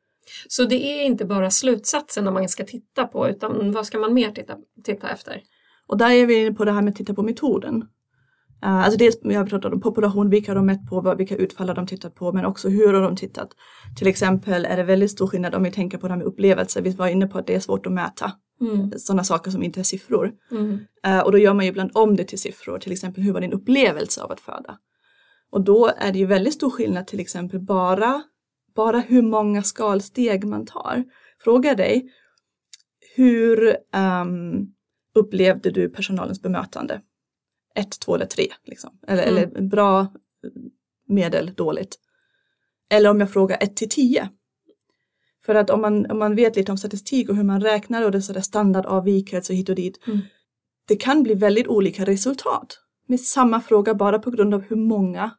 Så 0.49 0.65
det 0.65 0.85
är 0.85 1.05
inte 1.05 1.25
bara 1.25 1.51
slutsatsen 1.51 2.25
man 2.25 2.49
ska 2.49 2.65
titta 2.65 3.05
på 3.05 3.29
utan 3.29 3.73
vad 3.73 3.87
ska 3.87 3.99
man 3.99 4.15
mer 4.15 4.31
titta, 4.31 4.57
titta 4.85 5.09
efter? 5.09 5.43
Och 5.87 5.97
där 5.97 6.11
är 6.11 6.27
vi 6.27 6.35
inne 6.41 6.53
på 6.53 6.65
det 6.65 6.73
här 6.73 6.83
med 6.83 6.91
att 6.91 6.97
titta 6.97 7.15
på 7.15 7.23
metoden. 7.23 7.85
Uh, 8.65 8.85
alltså 8.85 8.99
dels, 8.99 9.19
jag 9.23 9.51
pratat 9.51 9.73
om 9.73 9.81
population, 9.81 10.31
vilka 10.31 10.51
har 10.51 10.57
de 10.57 10.67
mätt 10.67 10.87
på, 10.87 11.15
vilka 11.19 11.37
utfall 11.37 11.69
har 11.69 11.75
de 11.75 11.87
tittat 11.87 12.15
på, 12.15 12.33
men 12.33 12.45
också 12.45 12.69
hur 12.69 12.95
har 12.95 13.03
de 13.03 13.17
tittat. 13.17 13.49
Till 13.99 14.07
exempel 14.07 14.65
är 14.65 14.77
det 14.77 14.83
väldigt 14.83 15.11
stor 15.11 15.27
skillnad 15.27 15.55
om 15.55 15.63
vi 15.63 15.71
tänker 15.71 15.99
på 15.99 16.07
det 16.07 16.13
här 16.13 16.19
med 16.19 16.27
upplevelser. 16.27 16.83
Vi 16.83 16.91
var 16.91 17.09
inne 17.09 17.27
på 17.27 17.39
att 17.39 17.47
det 17.47 17.55
är 17.55 17.61
svårt 17.61 17.87
att 17.87 17.93
mäta 17.93 18.33
mm. 18.61 18.91
sådana 18.97 19.25
saker 19.25 19.51
som 19.51 19.63
inte 19.63 19.81
är 19.81 19.85
siffror. 19.85 20.33
Mm. 20.51 20.79
Uh, 21.07 21.21
och 21.21 21.33
då 21.33 21.39
gör 21.39 21.55
man 21.55 21.65
ju 21.65 21.71
ibland 21.71 21.91
om 21.95 22.17
det 22.17 22.25
till 22.25 22.41
siffror, 22.41 22.79
till 22.79 22.93
exempel 22.93 23.23
hur 23.23 23.33
var 23.33 23.41
din 23.41 23.53
upplevelse 23.53 24.23
av 24.23 24.33
att 24.33 24.41
föda? 24.41 24.79
Och 25.51 25.65
då 25.65 25.91
är 25.97 26.13
det 26.13 26.19
ju 26.19 26.27
väldigt 26.27 26.55
stor 26.55 26.71
skillnad 26.71 27.07
till 27.07 27.21
exempel 27.21 27.61
bara, 27.61 28.23
bara 28.77 29.01
hur 29.01 29.23
många 29.23 29.63
skalsteg 29.63 30.45
man 30.45 30.67
tar. 30.67 31.05
Fråga 31.45 31.75
dig, 31.75 32.11
hur 33.17 33.77
um, 34.23 34.67
upplevde 35.15 35.71
du 35.71 35.89
personalens 35.89 36.43
bemötande? 36.43 37.01
Ett, 37.81 38.01
två 38.01 38.15
eller 38.15 38.27
tre. 38.27 38.47
Liksom. 38.65 38.91
Eller, 39.07 39.23
mm. 39.23 39.37
eller 39.37 39.63
bra, 39.63 40.07
medel, 41.09 41.53
dåligt. 41.57 41.99
Eller 42.91 43.11
om 43.11 43.21
jag 43.21 43.33
frågar 43.33 43.59
ett 43.61 43.77
till 43.77 43.89
tio. 43.89 44.29
För 45.45 45.55
att 45.55 45.71
om 45.71 45.81
man, 45.81 46.11
om 46.11 46.19
man 46.19 46.37
vet 46.37 46.57
lite 46.57 46.73
om 46.73 46.79
statistik 46.79 47.29
och 47.29 47.37
hur 47.37 47.45
man 47.45 47.61
räknar 47.61 48.05
och 48.05 48.13
det 48.13 48.19
är 48.19 48.41
standardavvikelse 48.41 49.55
hit 49.55 49.69
och 49.69 49.75
dit. 49.75 50.07
Mm. 50.07 50.21
Det 50.89 50.97
kan 50.97 51.23
bli 51.23 51.35
väldigt 51.35 51.67
olika 51.67 52.05
resultat 52.05 52.79
med 53.07 53.21
samma 53.21 53.61
fråga 53.61 53.95
bara 53.95 54.19
på 54.19 54.31
grund 54.31 54.55
av 54.55 54.63
hur 54.63 54.77
många 54.77 55.31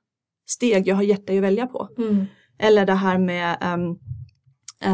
steg 0.47 0.87
jag 0.87 0.95
har 0.95 1.03
gett 1.03 1.27
dig 1.27 1.37
att 1.37 1.43
välja 1.43 1.67
på. 1.67 1.89
Mm. 1.97 2.25
Eller 2.59 2.85
det 2.85 2.93
här 2.93 3.17
med 3.17 3.57
Um, 3.73 3.99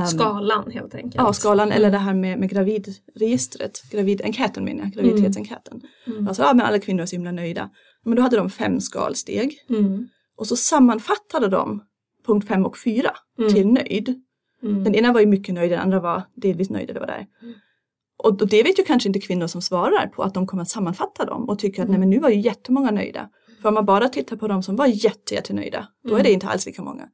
skalan 0.08 0.72
helt 0.72 0.96
enkelt. 0.96 1.16
Ja, 1.16 1.34
skalan 1.34 1.68
mm. 1.68 1.78
eller 1.78 1.92
det 1.92 1.98
här 1.98 2.14
med, 2.14 2.40
med 2.40 2.50
gravidregistret, 2.50 3.84
gravidenkäten 3.92 4.64
menar 4.66 4.84
jag, 4.84 4.92
graviditetsenkäten. 4.92 5.82
Mm. 6.08 6.28
Alltså, 6.28 6.44
ja 6.44 6.54
men 6.54 6.66
alla 6.66 6.80
kvinnor 6.80 7.02
är 7.02 7.06
så 7.06 7.16
himla 7.16 7.32
nöjda. 7.32 7.70
Men 8.06 8.16
då 8.16 8.22
hade 8.22 8.38
de 8.38 8.50
fem 8.50 8.80
skalsteg. 8.80 9.58
Mm. 9.70 10.08
Och 10.38 10.48
så 10.48 10.56
sammanfattade 10.56 11.48
de 11.48 11.84
punkt 12.26 12.48
fem 12.48 12.66
och 12.66 12.78
fyra 12.78 13.12
mm. 13.40 13.54
till 13.54 13.68
nöjd. 13.68 14.22
Mm. 14.64 14.84
Den 14.84 14.96
ena 14.96 15.14
var 15.14 15.20
ju 15.20 15.26
mycket 15.26 15.56
nöjd, 15.56 15.72
den 15.72 15.80
andra 15.80 16.00
var 16.00 16.24
delvis 16.36 16.70
nöjd, 16.70 16.88
det 16.88 17.00
var 17.00 17.08
där. 17.08 17.28
Mm. 17.42 17.54
Och, 18.18 18.42
och 18.42 18.48
det 18.48 18.64
vet 18.64 18.80
ju 18.80 18.84
kanske 18.84 19.10
inte 19.10 19.20
kvinnor 19.20 19.48
som 19.48 19.62
svarar 19.62 20.08
på 20.08 20.24
att 20.24 20.34
de 20.34 20.48
kommer 20.48 20.64
att 20.64 20.70
sammanfatta 20.70 21.26
dem 21.26 21.50
och 21.50 21.60
tycker 21.60 21.84
att 21.84 21.90
nej 21.90 22.00
men 22.00 22.10
nu 22.10 22.20
var 22.20 22.30
ju 22.30 22.40
jättemånga 22.40 22.92
nöjda. 22.92 23.30
För 23.62 23.70
om 23.70 23.74
man 23.74 23.86
bara 23.86 24.10
tittar 24.10 24.36
på 24.36 24.48
de 24.48 24.64
som 24.64 24.76
var 24.76 24.86
jätte, 24.86 25.34
jättenöjda, 25.34 25.88
då 26.04 26.16
är 26.16 26.24
det 26.24 26.32
inte 26.32 26.48
alls 26.48 26.66
lika 26.66 26.82
många. 26.82 27.10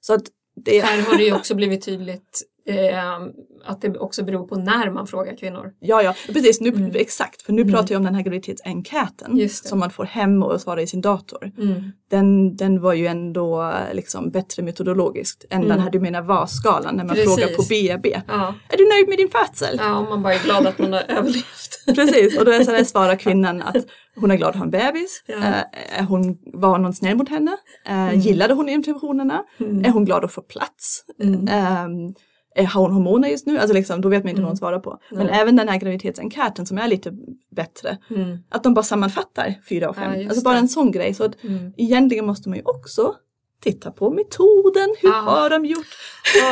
Så 0.00 0.14
att 0.14 0.24
det... 0.56 0.80
Här 0.80 1.02
har 1.02 1.16
det 1.16 1.24
ju 1.24 1.34
också 1.34 1.54
blivit 1.54 1.84
tydligt 1.84 2.42
eh, 2.66 3.20
att 3.64 3.80
det 3.80 3.98
också 3.98 4.24
beror 4.24 4.46
på 4.48 4.56
när 4.56 4.90
man 4.90 5.06
frågar 5.06 5.36
kvinnor. 5.36 5.72
Ja, 5.80 6.02
ja, 6.02 6.14
precis. 6.26 6.60
Nu, 6.60 6.68
mm. 6.68 6.90
Exakt, 6.94 7.42
för 7.42 7.52
nu 7.52 7.62
mm. 7.62 7.74
pratar 7.74 7.94
jag 7.94 7.98
om 7.98 8.04
den 8.04 8.14
här 8.14 8.22
graviditetsenkäten 8.22 9.48
som 9.48 9.78
man 9.78 9.90
får 9.90 10.04
hem 10.04 10.42
och 10.42 10.60
svarar 10.60 10.80
i 10.80 10.86
sin 10.86 11.00
dator. 11.00 11.52
Mm. 11.58 11.92
Den, 12.10 12.56
den 12.56 12.80
var 12.80 12.92
ju 12.92 13.06
ändå 13.06 13.72
liksom 13.92 14.30
bättre 14.30 14.62
metodologiskt 14.62 15.44
än 15.50 15.60
den 15.60 15.70
mm. 15.70 15.82
här 15.82 15.90
du 15.90 16.00
menar 16.00 16.22
VAS-skalan 16.22 16.96
när 16.96 17.04
man 17.04 17.16
precis. 17.16 17.34
frågar 17.34 17.56
på 17.56 17.62
BB. 17.62 18.20
Ja. 18.28 18.54
Är 18.68 18.76
du 18.76 18.88
nöjd 18.88 19.08
med 19.08 19.18
din 19.18 19.28
födsel? 19.28 19.76
Ja, 19.78 20.00
man 20.02 20.22
bara 20.22 20.34
är 20.34 20.44
glad 20.44 20.66
att 20.66 20.78
man 20.78 20.92
har 20.92 21.00
överlevt. 21.08 21.84
precis, 21.86 22.38
och 22.38 22.44
då 22.44 22.50
är 22.50 22.64
så 22.64 22.70
där 22.70 22.84
svarar 22.84 23.16
kvinnan 23.16 23.62
att 23.62 23.86
hon 24.16 24.30
är 24.30 24.36
glad 24.36 24.50
att 24.50 24.56
ha 24.56 24.64
en 24.64 24.70
bebis. 24.70 25.22
Ja. 25.26 25.36
Eh, 25.98 26.04
hon, 26.08 26.38
var 26.52 26.78
någon 26.78 26.94
snäll 26.94 27.16
mot 27.16 27.28
henne? 27.28 27.56
Eh, 27.86 28.08
mm. 28.08 28.20
Gillade 28.20 28.54
hon 28.54 28.68
interventionerna? 28.68 29.44
Mm. 29.60 29.84
Är 29.84 29.90
hon 29.90 30.04
glad 30.04 30.24
att 30.24 30.32
få 30.32 30.40
plats? 30.40 31.04
Eh, 31.48 31.88
har 32.56 32.80
hon 32.80 32.92
hormoner 32.92 33.28
just 33.28 33.46
nu? 33.46 33.58
Alltså 33.58 33.74
liksom, 33.74 34.00
då 34.00 34.08
vet 34.08 34.24
man 34.24 34.28
inte 34.28 34.40
mm. 34.40 34.44
vad 34.44 34.50
hon 34.50 34.56
svarar 34.56 34.78
på. 34.78 34.98
Men 35.10 35.20
mm. 35.20 35.40
även 35.40 35.56
den 35.56 35.68
här 35.68 35.78
graviditetsenkäten 35.78 36.66
som 36.66 36.78
är 36.78 36.88
lite 36.88 37.12
bättre. 37.50 37.98
Mm. 38.10 38.38
Att 38.48 38.62
de 38.62 38.74
bara 38.74 38.82
sammanfattar 38.82 39.54
fyra 39.68 39.88
och 39.88 39.96
fem. 39.96 40.20
Ja, 40.20 40.28
alltså 40.28 40.44
bara 40.44 40.58
en 40.58 40.68
sån 40.68 40.90
grej. 40.90 41.14
Så 41.14 41.24
att 41.24 41.44
mm. 41.44 41.72
egentligen 41.76 42.26
måste 42.26 42.48
man 42.48 42.58
ju 42.58 42.64
också 42.64 43.14
titta 43.64 43.90
på 43.90 44.10
metoden, 44.10 44.94
hur 45.02 45.08
Ja. 45.08 45.14
har 45.14 45.50
de 45.50 45.64
gjort? 45.64 45.86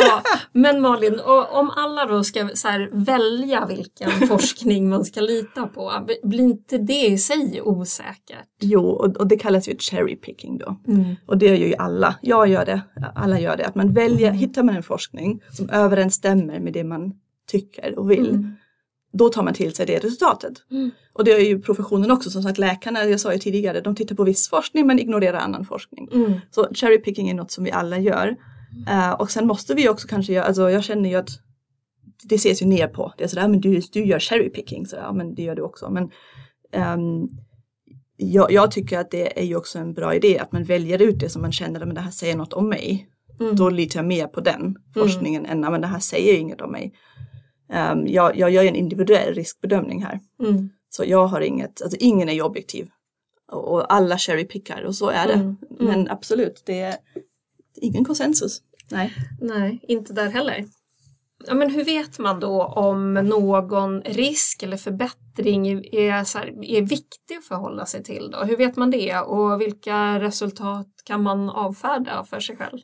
Ja, 0.00 0.22
men 0.52 0.80
Malin, 0.80 1.20
om 1.50 1.70
alla 1.76 2.06
då 2.06 2.24
ska 2.24 2.40
här, 2.44 3.04
välja 3.04 3.66
vilken 3.66 4.10
forskning 4.28 4.88
man 4.88 5.04
ska 5.04 5.20
lita 5.20 5.66
på, 5.66 5.92
blir 6.22 6.40
inte 6.40 6.78
det 6.78 7.06
i 7.06 7.18
sig 7.18 7.60
osäkert? 7.64 8.48
Jo, 8.60 8.82
och, 8.86 9.26
det 9.26 9.36
kallas 9.36 9.68
ju 9.68 9.76
cherry 9.78 10.16
picking 10.16 10.58
då. 10.58 10.76
Och 11.26 11.38
det 11.38 11.46
gör 11.46 11.66
ju 11.68 11.74
alla. 11.74 12.14
Jag 12.22 12.48
gör 12.48 12.64
det, 12.64 12.80
alla 13.14 13.40
gör 13.40 13.56
det. 13.56 13.66
Att 13.66 13.74
man 13.74 13.92
väljer, 13.92 14.28
Mm. 14.28 14.38
hittar 14.38 14.62
man 14.62 14.76
en 14.76 14.82
forskning 14.82 15.40
som 15.52 15.70
överensstämmer 15.70 16.60
med 16.60 16.72
det 16.72 16.84
man 16.84 17.12
tycker 17.50 17.98
och 17.98 18.10
vill, 18.10 18.28
Mm. 18.28 18.52
Då 19.12 19.28
tar 19.28 19.42
man 19.42 19.54
till 19.54 19.74
sig 19.74 19.86
det 19.86 19.98
resultatet. 19.98 20.52
Mm. 20.70 20.90
Och 21.12 21.24
det 21.24 21.32
är 21.32 21.40
ju 21.40 21.62
professionen 21.62 22.10
också, 22.10 22.30
som 22.30 22.42
sagt 22.42 22.58
läkarna, 22.58 23.04
jag 23.04 23.20
sa 23.20 23.32
ju 23.32 23.38
tidigare, 23.38 23.80
de 23.80 23.94
tittar 23.94 24.14
på 24.14 24.24
viss 24.24 24.48
forskning 24.48 24.86
men 24.86 24.98
ignorerar 24.98 25.38
annan 25.38 25.64
forskning. 25.64 26.08
Mm. 26.12 26.32
Så 26.50 26.68
cherry 26.74 26.98
picking 26.98 27.30
är 27.30 27.34
något 27.34 27.50
som 27.50 27.64
vi 27.64 27.70
alla 27.70 27.98
gör. 27.98 28.36
Eh, 28.88 29.10
och 29.10 29.30
sen 29.30 29.46
måste 29.46 29.74
vi 29.74 29.88
också 29.88 30.08
kanske 30.08 30.32
göra, 30.32 30.44
alltså 30.44 30.70
jag 30.70 30.84
känner 30.84 31.10
ju 31.10 31.16
att 31.16 31.28
det 32.24 32.34
ses 32.34 32.62
ju 32.62 32.66
ner 32.66 32.88
på. 32.88 33.12
Det 33.18 33.24
är 33.24 33.28
sådär, 33.28 33.48
men 33.48 33.60
du, 33.60 33.80
du 33.92 34.04
gör 34.04 34.18
cherry 34.18 34.50
picking, 34.50 34.86
så 34.86 34.96
ja 34.96 35.12
men 35.12 35.34
det 35.34 35.42
gör 35.42 35.54
du 35.54 35.62
också. 35.62 35.90
Men 35.90 36.10
ehm, 36.72 37.28
jag, 38.16 38.52
jag 38.52 38.70
tycker 38.70 38.98
att 38.98 39.10
det 39.10 39.40
är 39.40 39.44
ju 39.44 39.56
också 39.56 39.78
en 39.78 39.94
bra 39.94 40.14
idé 40.14 40.38
att 40.38 40.52
man 40.52 40.64
väljer 40.64 41.02
ut 41.02 41.20
det 41.20 41.28
som 41.28 41.42
man 41.42 41.52
känner, 41.52 41.86
men 41.86 41.94
det 41.94 42.00
här 42.00 42.10
säger 42.10 42.36
något 42.36 42.52
om 42.52 42.68
mig. 42.68 43.08
Mm. 43.40 43.56
Då 43.56 43.70
litar 43.70 43.98
jag 43.98 44.06
mer 44.06 44.26
på 44.26 44.40
den 44.40 44.76
forskningen 44.94 45.46
än, 45.46 45.62
"Ja, 45.62 45.70
men 45.70 45.80
det 45.80 45.86
här 45.86 45.98
säger 45.98 46.38
inget 46.38 46.60
om 46.60 46.72
mig. 46.72 46.92
Ehm, 47.72 48.06
jag, 48.06 48.36
jag 48.36 48.50
gör 48.50 48.62
ju 48.62 48.68
en 48.68 48.76
individuell 48.76 49.34
riskbedömning 49.34 50.04
här. 50.04 50.20
Mm. 50.40 50.70
Så 50.90 51.04
jag 51.06 51.26
har 51.26 51.40
inget, 51.40 51.82
alltså 51.82 51.96
ingen 52.00 52.28
är 52.28 52.32
ju 52.32 52.42
objektiv. 52.42 52.90
Och, 53.52 53.72
och 53.72 53.92
alla 53.92 54.18
cherry 54.18 54.44
pickar 54.44 54.82
och 54.82 54.94
så 54.94 55.08
är 55.08 55.26
det. 55.26 55.32
Mm, 55.32 55.56
mm. 55.80 55.84
Men 55.86 56.10
absolut, 56.10 56.62
det 56.66 56.80
är 56.80 56.96
ingen 57.76 58.04
konsensus. 58.04 58.62
Nej. 58.90 59.12
Nej, 59.40 59.80
inte 59.88 60.12
där 60.12 60.30
heller. 60.30 60.64
Ja, 61.46 61.54
men 61.54 61.70
hur 61.70 61.84
vet 61.84 62.18
man 62.18 62.40
då 62.40 62.64
om 62.64 63.14
någon 63.14 64.02
risk 64.02 64.62
eller 64.62 64.76
förbättring 64.76 65.68
är, 65.68 65.94
är, 65.94 66.24
så 66.24 66.38
här, 66.38 66.64
är 66.64 66.82
viktig 66.82 67.36
att 67.38 67.44
förhålla 67.44 67.86
sig 67.86 68.02
till? 68.02 68.30
Då? 68.30 68.38
Hur 68.38 68.56
vet 68.56 68.76
man 68.76 68.90
det 68.90 69.18
och 69.18 69.60
vilka 69.60 70.20
resultat 70.20 70.88
kan 71.04 71.22
man 71.22 71.50
avfärda 71.50 72.24
för 72.24 72.40
sig 72.40 72.56
själv? 72.56 72.78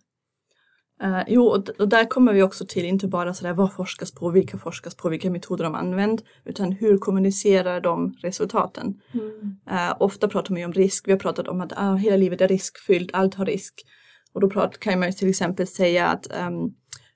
Eh, 1.03 1.23
jo, 1.29 1.47
och, 1.47 1.69
och 1.69 1.89
där 1.89 2.05
kommer 2.05 2.33
vi 2.33 2.43
också 2.43 2.67
till 2.67 2.85
inte 2.85 3.09
bara 3.09 3.35
sådär 3.35 3.53
vad 3.53 3.73
forskas 3.73 4.13
på, 4.13 4.31
vilka 4.31 4.59
forskas 4.59 4.95
på, 4.95 5.09
vilka 5.09 5.31
metoder 5.31 5.65
de 5.65 5.75
använder, 5.75 6.25
utan 6.45 6.73
hur 6.73 6.99
kommunicerar 6.99 7.81
de 7.81 8.15
resultaten. 8.23 9.01
Eh, 9.71 9.97
ofta 10.01 10.29
pratar 10.29 10.51
man 10.51 10.61
ju 10.61 10.67
om 10.67 10.73
risk, 10.73 11.09
vi 11.09 11.13
har 11.13 11.19
pratat 11.19 11.49
om 11.49 11.61
att 11.61 11.73
ah, 11.77 11.95
hela 11.95 12.17
livet 12.17 12.41
är 12.41 12.49
riskfyllt, 12.49 13.11
allt 13.13 13.35
har 13.35 13.47
risk. 13.47 13.75
Och 14.33 14.41
då 14.41 14.51
prat, 14.51 14.81
kan 14.81 14.99
man 14.99 15.09
ju 15.09 15.13
till 15.13 15.29
exempel 15.29 15.67
säga 15.67 16.09
att 16.09 16.27
um, 16.47 16.75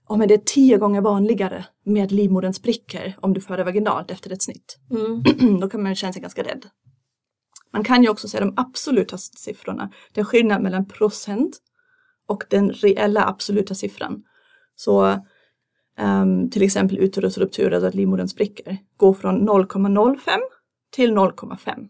oh, 0.09 0.19
men 0.19 0.29
det 0.29 0.35
är 0.35 0.43
tio 0.45 0.79
gånger 0.79 1.01
vanligare 1.01 1.65
med 1.85 2.05
att 2.05 2.11
livmodern 2.11 2.53
spricker 2.53 3.17
om 3.21 3.33
du 3.33 3.41
föder 3.41 3.65
vaginalt 3.65 4.11
efter 4.11 4.33
ett 4.33 4.43
snitt. 4.43 4.79
Mm. 4.91 5.61
då 5.61 5.69
kan 5.69 5.83
man 5.83 5.95
känna 5.95 6.13
sig 6.13 6.23
ganska 6.23 6.43
rädd. 6.43 6.67
Man 7.73 7.85
kan 7.85 8.03
ju 8.03 8.09
också 8.09 8.29
säga 8.29 8.45
de 8.45 8.55
absoluta 8.57 9.19
siffrorna. 9.19 9.93
Det 10.13 10.21
är 10.21 10.25
skillnad 10.25 10.63
mellan 10.63 10.89
procent 10.89 11.59
och 12.33 12.45
den 12.51 12.73
reella 12.73 13.27
absoluta 13.27 13.75
siffran. 13.75 14.23
Så 14.77 15.19
ehm, 15.99 16.51
till 16.51 16.63
exempel 16.63 16.99
uterusruptur, 16.99 17.73
alltså 17.73 17.89
att 17.89 17.95
livmodern 17.95 18.29
spricker, 18.29 18.79
går 18.97 19.15
från 19.15 19.49
0,05 19.49 20.39
till 20.91 21.13
0,5 21.13 21.89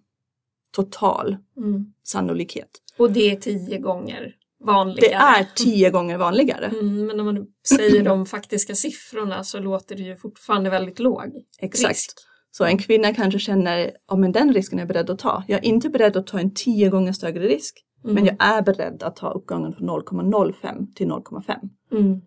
total 0.72 1.36
Mm. 1.56 1.92
sannolikhet. 2.02 2.70
Och 2.98 3.10
det 3.12 3.30
är 3.30 3.36
tio 3.36 3.78
gånger 3.78 4.34
vanligare. 4.64 5.08
Det 5.08 5.14
är 5.14 5.46
tio 5.56 5.90
gånger 5.90 6.18
vanligare. 6.18 6.66
Mm, 6.66 7.06
men 7.06 7.20
om 7.20 7.26
man 7.26 7.46
säger 7.76 8.02
de 8.02 8.26
faktiska 8.26 8.74
siffrorna 8.74 9.44
så 9.44 9.58
låter 9.58 9.96
det 9.96 10.02
ju 10.02 10.16
fortfarande 10.16 10.70
väldigt 10.70 10.98
låg 10.98 11.32
Exakt. 11.58 11.90
risk. 11.90 12.10
Så 12.50 12.64
en 12.64 12.78
kvinna 12.78 13.14
kanske 13.14 13.38
känner, 13.38 13.90
ja 14.08 14.16
men 14.16 14.32
den 14.32 14.52
risken 14.54 14.78
är 14.78 14.82
jag 14.82 14.88
beredd 14.88 15.10
att 15.10 15.18
ta. 15.18 15.44
Jag 15.48 15.58
är 15.58 15.64
inte 15.64 15.88
beredd 15.88 16.16
att 16.16 16.26
ta 16.26 16.38
en 16.38 16.54
tio 16.54 16.88
gånger 16.88 17.12
större 17.12 17.48
risk. 17.48 17.78
Mm. 18.04 18.14
Men 18.14 18.24
jag 18.24 18.36
är 18.40 18.62
beredd 18.62 19.02
att 19.02 19.16
ta 19.16 19.30
uppgången 19.30 19.72
från 19.72 19.90
0,05 19.90 20.94
till 20.94 21.08
0,5. 21.08 21.54
Mm. 21.92 22.20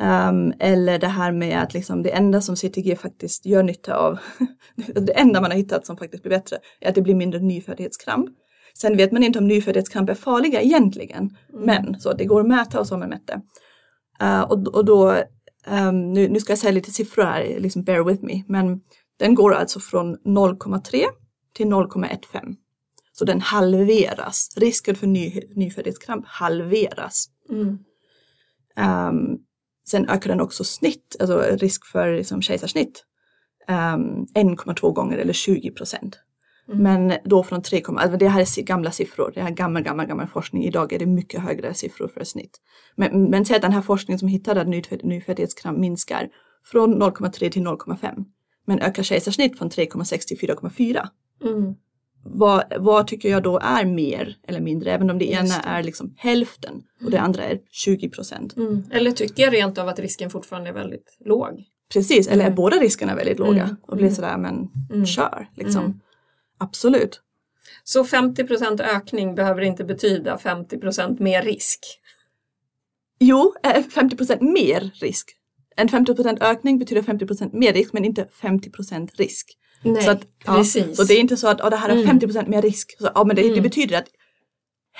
Um, 0.00 0.52
eller 0.58 0.98
det 0.98 1.08
här 1.08 1.32
med 1.32 1.62
att 1.62 1.74
liksom 1.74 2.02
det 2.02 2.10
enda 2.10 2.40
som 2.40 2.56
CTG 2.56 2.96
faktiskt 2.96 3.46
gör 3.46 3.62
nytta 3.62 3.96
av, 3.96 4.18
det 4.86 5.18
enda 5.18 5.40
man 5.40 5.50
har 5.50 5.58
hittat 5.58 5.86
som 5.86 5.96
faktiskt 5.96 6.22
blir 6.22 6.30
bättre, 6.30 6.56
är 6.80 6.88
att 6.88 6.94
det 6.94 7.02
blir 7.02 7.14
mindre 7.14 7.40
nyföddhetskramp. 7.40 8.30
Sen 8.74 8.96
vet 8.96 9.12
man 9.12 9.22
inte 9.22 9.38
om 9.38 9.48
nyföddhetskramp 9.48 10.10
är 10.10 10.14
farliga 10.14 10.60
egentligen, 10.60 11.36
Mm. 11.52 11.64
men 11.66 12.00
så 12.00 12.12
det 12.12 12.24
går 12.24 12.40
att 12.40 12.46
mäta 12.46 12.80
och 12.80 12.86
så 12.86 12.96
man 12.96 13.08
mätte. 13.08 13.40
Uh, 14.22 14.40
och, 14.40 14.68
och 14.68 14.84
då, 14.84 15.14
um, 15.70 16.12
nu, 16.12 16.28
nu 16.28 16.40
ska 16.40 16.52
jag 16.52 16.58
säga 16.58 16.72
lite 16.72 16.90
siffror 16.90 17.22
här, 17.22 17.60
liksom 17.60 17.84
bear 17.84 18.04
with 18.04 18.24
me, 18.24 18.42
men 18.48 18.80
den 19.18 19.34
går 19.34 19.54
alltså 19.54 19.80
från 19.80 20.16
0,3 20.16 21.04
till 21.54 21.66
0,15. 21.66 22.56
Så 23.18 23.24
den 23.24 23.40
halveras, 23.40 24.50
risken 24.56 24.96
för 24.96 25.06
ny, 25.06 25.40
nyföddhetskramp 25.54 26.26
halveras. 26.26 27.28
Mm. 27.50 27.78
Um, 29.08 29.38
sen 29.88 30.08
ökar 30.08 30.30
den 30.30 30.40
också 30.40 30.64
snitt, 30.64 31.16
alltså 31.20 31.40
risk 31.40 31.86
för 31.86 32.16
liksom, 32.16 32.42
kejsarsnitt. 32.42 33.04
Um, 33.68 34.26
1,2 34.34 34.92
gånger 34.92 35.18
eller 35.18 35.32
20 35.32 35.70
procent. 35.70 36.18
Mm. 36.68 36.82
Men 36.82 37.18
då 37.24 37.42
från 37.42 37.62
3, 37.62 37.82
alltså 37.86 38.18
det 38.18 38.28
här 38.28 38.40
är 38.40 38.62
gamla 38.62 38.90
siffror, 38.90 39.32
det 39.34 39.40
här 39.40 39.50
är 39.50 39.54
gammal, 39.54 39.82
gammal, 39.82 40.06
gammal 40.06 40.26
forskning. 40.26 40.64
Idag 40.64 40.92
är 40.92 40.98
det 40.98 41.06
mycket 41.06 41.40
högre 41.40 41.74
siffror 41.74 42.08
för 42.08 42.24
snitt. 42.24 42.60
Men, 42.96 43.30
men 43.30 43.44
säg 43.44 43.56
att 43.56 43.62
den 43.62 43.72
här 43.72 43.82
forskningen 43.82 44.18
som 44.18 44.28
hittade 44.28 44.60
att 44.60 44.68
nyföd, 44.68 45.04
nyföddhetskramp 45.04 45.78
minskar 45.78 46.28
från 46.64 47.02
0,3 47.02 47.50
till 47.50 47.62
0,5. 47.62 48.24
Men 48.66 48.78
ökar 48.78 49.02
kejsarsnitt 49.02 49.58
från 49.58 49.70
3,6 49.70 50.18
till 50.26 50.38
4,4. 50.38 51.08
Mm. 51.44 51.74
Vad, 52.24 52.64
vad 52.78 53.06
tycker 53.06 53.28
jag 53.30 53.42
då 53.42 53.58
är 53.58 53.84
mer 53.84 54.36
eller 54.48 54.60
mindre? 54.60 54.92
Även 54.92 55.10
om 55.10 55.18
det 55.18 55.24
Just 55.24 55.38
ena 55.40 55.62
det. 55.62 55.68
är 55.68 55.82
liksom 55.82 56.14
hälften 56.16 56.82
och 57.04 57.10
det 57.10 57.20
andra 57.20 57.44
är 57.44 57.58
20 57.70 58.08
procent. 58.08 58.56
Mm. 58.56 58.84
Eller 58.90 59.10
tycker 59.10 59.42
jag 59.42 59.52
rent 59.54 59.78
av 59.78 59.88
att 59.88 59.98
risken 59.98 60.30
fortfarande 60.30 60.68
är 60.70 60.74
väldigt 60.74 61.16
låg? 61.24 61.64
Precis, 61.92 62.28
eller 62.28 62.42
är 62.42 62.46
Mm. 62.46 62.56
båda 62.56 62.76
riskerna 62.76 63.14
väldigt 63.14 63.38
låga? 63.38 63.62
Mm. 63.62 63.76
Och 63.82 63.96
blir 63.96 64.06
Mm. 64.06 64.14
sådär, 64.14 64.36
men 64.38 64.70
Mm. 64.92 65.06
kör 65.06 65.48
liksom. 65.56 65.84
Mm. 65.84 66.00
Absolut. 66.58 67.20
Så 67.84 68.04
50% 68.04 68.80
ökning 68.80 69.34
behöver 69.34 69.62
inte 69.62 69.84
betyda 69.84 70.38
50% 70.38 71.20
mer 71.20 71.42
risk? 71.42 71.80
Jo, 73.20 73.54
eh, 73.62 73.82
50 73.82 74.16
procent 74.16 74.40
mer 74.40 74.90
risk. 75.00 75.30
En 75.76 75.88
50 75.88 76.14
procent 76.14 76.42
ökning 76.42 76.78
betyder 76.78 77.02
50 77.02 77.26
procent 77.26 77.52
mer 77.52 77.72
risk, 77.72 77.92
men 77.92 78.04
inte 78.04 78.28
50 78.40 78.70
procent 78.70 79.14
risk. 79.16 79.46
Nej, 79.82 80.02
så, 80.02 80.10
att, 80.10 80.22
ja, 80.46 80.64
så 80.64 81.04
det 81.04 81.14
är 81.14 81.20
inte 81.20 81.36
så 81.36 81.48
att 81.48 81.60
oh, 81.60 81.70
det 81.70 81.76
här 81.76 81.88
är 81.88 81.92
Mm. 81.94 82.06
50 82.06 82.26
procent 82.26 82.48
mer 82.48 82.62
risk. 82.62 82.96
Så, 82.98 83.08
ja, 83.14 83.24
men 83.24 83.36
det, 83.36 83.42
det 83.42 83.48
Mm. 83.48 83.62
betyder 83.62 83.98
att 83.98 84.08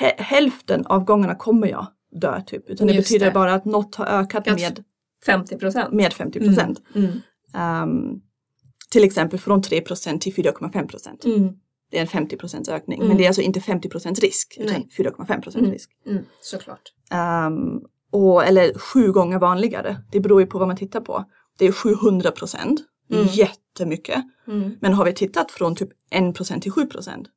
hä- 0.01 0.23
hälften 0.23 0.87
av 0.87 1.05
gångerna 1.05 1.35
kommer 1.35 1.67
jag 1.69 1.87
dö 2.21 2.41
typ. 2.47 2.71
Utan 2.71 2.87
det 2.87 2.93
Just 2.93 3.09
betyder 3.09 3.27
det. 3.27 3.33
bara 3.33 3.55
att 3.55 3.65
något 3.65 3.95
har 3.95 4.07
ökat 4.07 4.49
Att- 4.49 4.61
med, 4.61 4.85
50 5.27 5.57
procent? 5.59 5.93
med 5.93 6.13
50 6.13 6.41
procent. 6.41 6.81
Mm. 6.95 7.11
Ehm, 7.55 8.21
till 8.91 9.05
exempel 9.05 9.39
från 9.39 9.63
3 9.63 9.81
procent 9.81 10.23
till 10.23 10.35
4,5 10.35 10.87
procent. 10.89 11.25
Mm. 11.25 11.49
Det 11.91 11.97
är 11.97 12.01
en 12.01 12.07
50 12.07 12.37
procents 12.37 12.69
ökning. 12.69 12.99
Mm. 12.99 13.09
Men 13.09 13.17
det 13.17 13.25
är 13.25 13.29
alltså 13.29 13.43
inte 13.43 13.61
50 13.61 13.89
procents 13.89 14.21
risk, 14.21 14.57
utan 14.61 14.73
Nej. 14.75 14.89
4,5 14.97 15.27
procents 15.27 15.57
Mm. 15.57 15.71
risk. 15.73 15.91
Mm. 16.07 16.25
Såklart. 16.41 16.83
Ehm, 17.11 17.81
och, 18.11 18.45
eller 18.45 18.79
sju 18.79 19.13
gånger 19.13 19.39
vanligare. 19.39 19.97
Det 20.13 20.21
beror 20.21 20.41
ju 20.41 20.47
på 20.47 20.59
vad 20.59 20.69
man 20.69 20.77
tittar 20.77 21.01
på. 21.01 21.25
Det 21.59 21.67
är 21.67 21.73
700 21.73 22.31
procent. 22.31 22.81
Mm. 23.11 23.27
jättemycket. 23.27 24.25
Mm. 24.47 24.77
Men 24.81 24.93
har 24.93 25.05
vi 25.05 25.13
tittat 25.13 25.51
från 25.51 25.77
typ 25.77 25.89
1 26.11 26.35
procent 26.35 26.63
till 26.63 26.73
7 26.73 26.87
procent? 26.87 27.29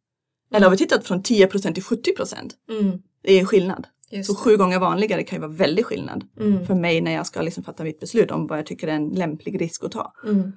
Eller 0.54 0.66
har 0.66 0.72
vi 0.72 0.78
tittat 0.78 1.08
från 1.08 1.24
10 1.24 1.48
procent 1.48 1.76
till 1.76 1.84
70 1.84 2.16
procent? 2.16 2.56
Mm. 2.70 3.02
Det 3.24 3.40
är 3.40 3.46
skillnad. 3.46 3.88
Just 4.12 4.30
Så 4.30 4.36
sju 4.36 4.58
gånger 4.58 4.80
vanligare 4.80 5.24
kan 5.24 5.36
ju 5.36 5.42
vara 5.42 5.52
väldigt 5.52 5.86
skillnad 5.86 6.24
Mm. 6.40 6.66
för 6.66 6.76
mig 6.76 7.02
när 7.02 7.12
jag 7.12 7.26
ska 7.26 7.42
liksom 7.42 7.64
fatta 7.64 7.84
mitt 7.84 8.00
beslut 8.00 8.32
om 8.32 8.48
vad 8.48 8.58
jag 8.58 8.66
tycker 8.66 8.88
är 8.88 8.92
en 8.92 9.10
lämplig 9.10 9.62
risk 9.62 9.84
att 9.84 9.92
ta. 9.92 10.14
Mm. 10.26 10.52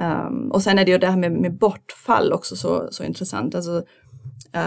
Um, 0.00 0.52
och 0.52 0.62
sen 0.62 0.78
är 0.78 0.84
det 0.84 0.90
ju 0.90 0.98
det 0.98 1.06
här 1.06 1.16
med, 1.16 1.32
med 1.32 1.58
bortfall 1.58 2.32
också 2.32 2.56
så, 2.56 2.88
så 2.90 3.04
intressant. 3.04 3.54
Alltså, 3.54 3.84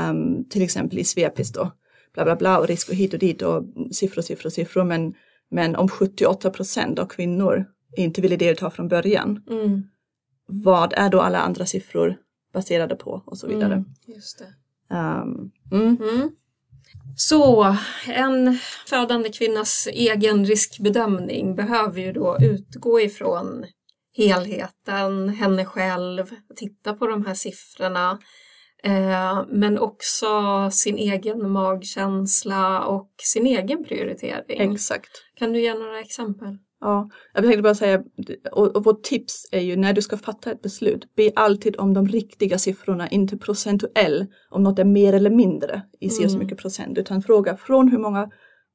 um, 0.10 0.46
till 0.50 0.62
exempel 0.62 1.00
i 1.00 1.04
Svepis 1.04 1.52
då, 1.52 1.72
bla 2.14 2.24
bla 2.24 2.36
bla 2.36 2.60
och 2.60 2.68
risk 2.68 2.90
och 2.90 2.96
hit 2.96 3.14
och 3.14 3.20
dit 3.20 3.42
och 3.42 3.64
siffror, 3.92 4.22
siffror, 4.22 4.50
siffror. 4.50 4.84
Men, 4.84 5.14
men 5.52 5.76
om 5.76 5.90
78 5.90 6.50
procent 6.50 7.00
av 7.00 7.06
kvinnor 7.06 7.66
inte 7.98 8.22
ville 8.22 8.36
delta 8.36 8.70
från 8.70 8.88
början, 8.88 9.44
Mm. 9.50 9.84
vad 10.48 10.94
är 10.94 11.10
då 11.10 11.22
alla 11.22 11.40
andra 11.40 11.66
siffror 11.66 12.18
baserade 12.54 12.96
på 12.96 13.24
och 13.26 13.38
så 13.38 13.48
vidare. 13.48 13.74
Mm. 13.74 13.86
Just 14.08 14.40
det. 14.40 14.54
Um, 14.96 15.52
mm, 15.72 15.98
Mm. 16.02 16.32
Så 17.18 17.76
en 18.08 18.58
födande 18.88 19.30
kvinnas 19.30 19.88
egen 19.92 20.46
riskbedömning 20.46 21.56
behöver 21.56 22.02
ju 22.02 22.12
då 22.12 22.38
utgå 22.42 23.02
ifrån 23.02 23.66
helheten, 24.18 25.30
henne 25.30 25.66
själv, 25.66 26.26
titta 26.56 26.94
på 26.94 27.08
de 27.08 27.26
här 27.26 27.34
siffrorna. 27.34 28.20
Eh, 28.84 29.46
men 29.50 29.80
också 29.80 30.28
sin 30.72 30.98
egen 30.98 31.50
magkänsla 31.52 32.86
och 32.86 33.12
sin 33.24 33.46
egen 33.46 33.84
prioritering. 33.84 34.74
Exakt. 34.74 35.12
Kan 35.36 35.54
du 35.54 35.62
ge 35.62 35.74
några 35.74 36.00
exempel? 36.00 36.58
Ja, 36.86 37.10
jag 37.34 37.44
tänkte 37.44 37.62
bara 37.62 37.76
säga, 37.76 38.04
och, 38.52 38.76
och 38.76 38.84
vårt 38.84 39.04
tips 39.04 39.46
är 39.52 39.62
ju 39.62 39.76
när 39.76 39.94
du 39.94 40.02
ska 40.02 40.18
fatta 40.18 40.52
ett 40.52 40.62
beslut, 40.62 41.16
be 41.16 41.32
alltid 41.36 41.76
om 41.80 41.94
de 41.94 42.08
riktiga 42.08 42.58
siffrorna, 42.58 43.10
inte 43.10 43.38
procentuell, 43.38 44.26
om 44.50 44.64
något 44.64 44.80
är 44.80 44.86
mer 44.86 45.14
eller 45.14 45.30
mindre 45.30 45.82
i 46.00 46.10
så 46.10 46.24
Mm. 46.24 46.40
mycket 46.40 46.58
procent, 46.58 46.98
utan 46.98 47.22
fråga 47.22 47.58
från 47.58 47.88
hur 47.88 47.98
många 47.98 48.30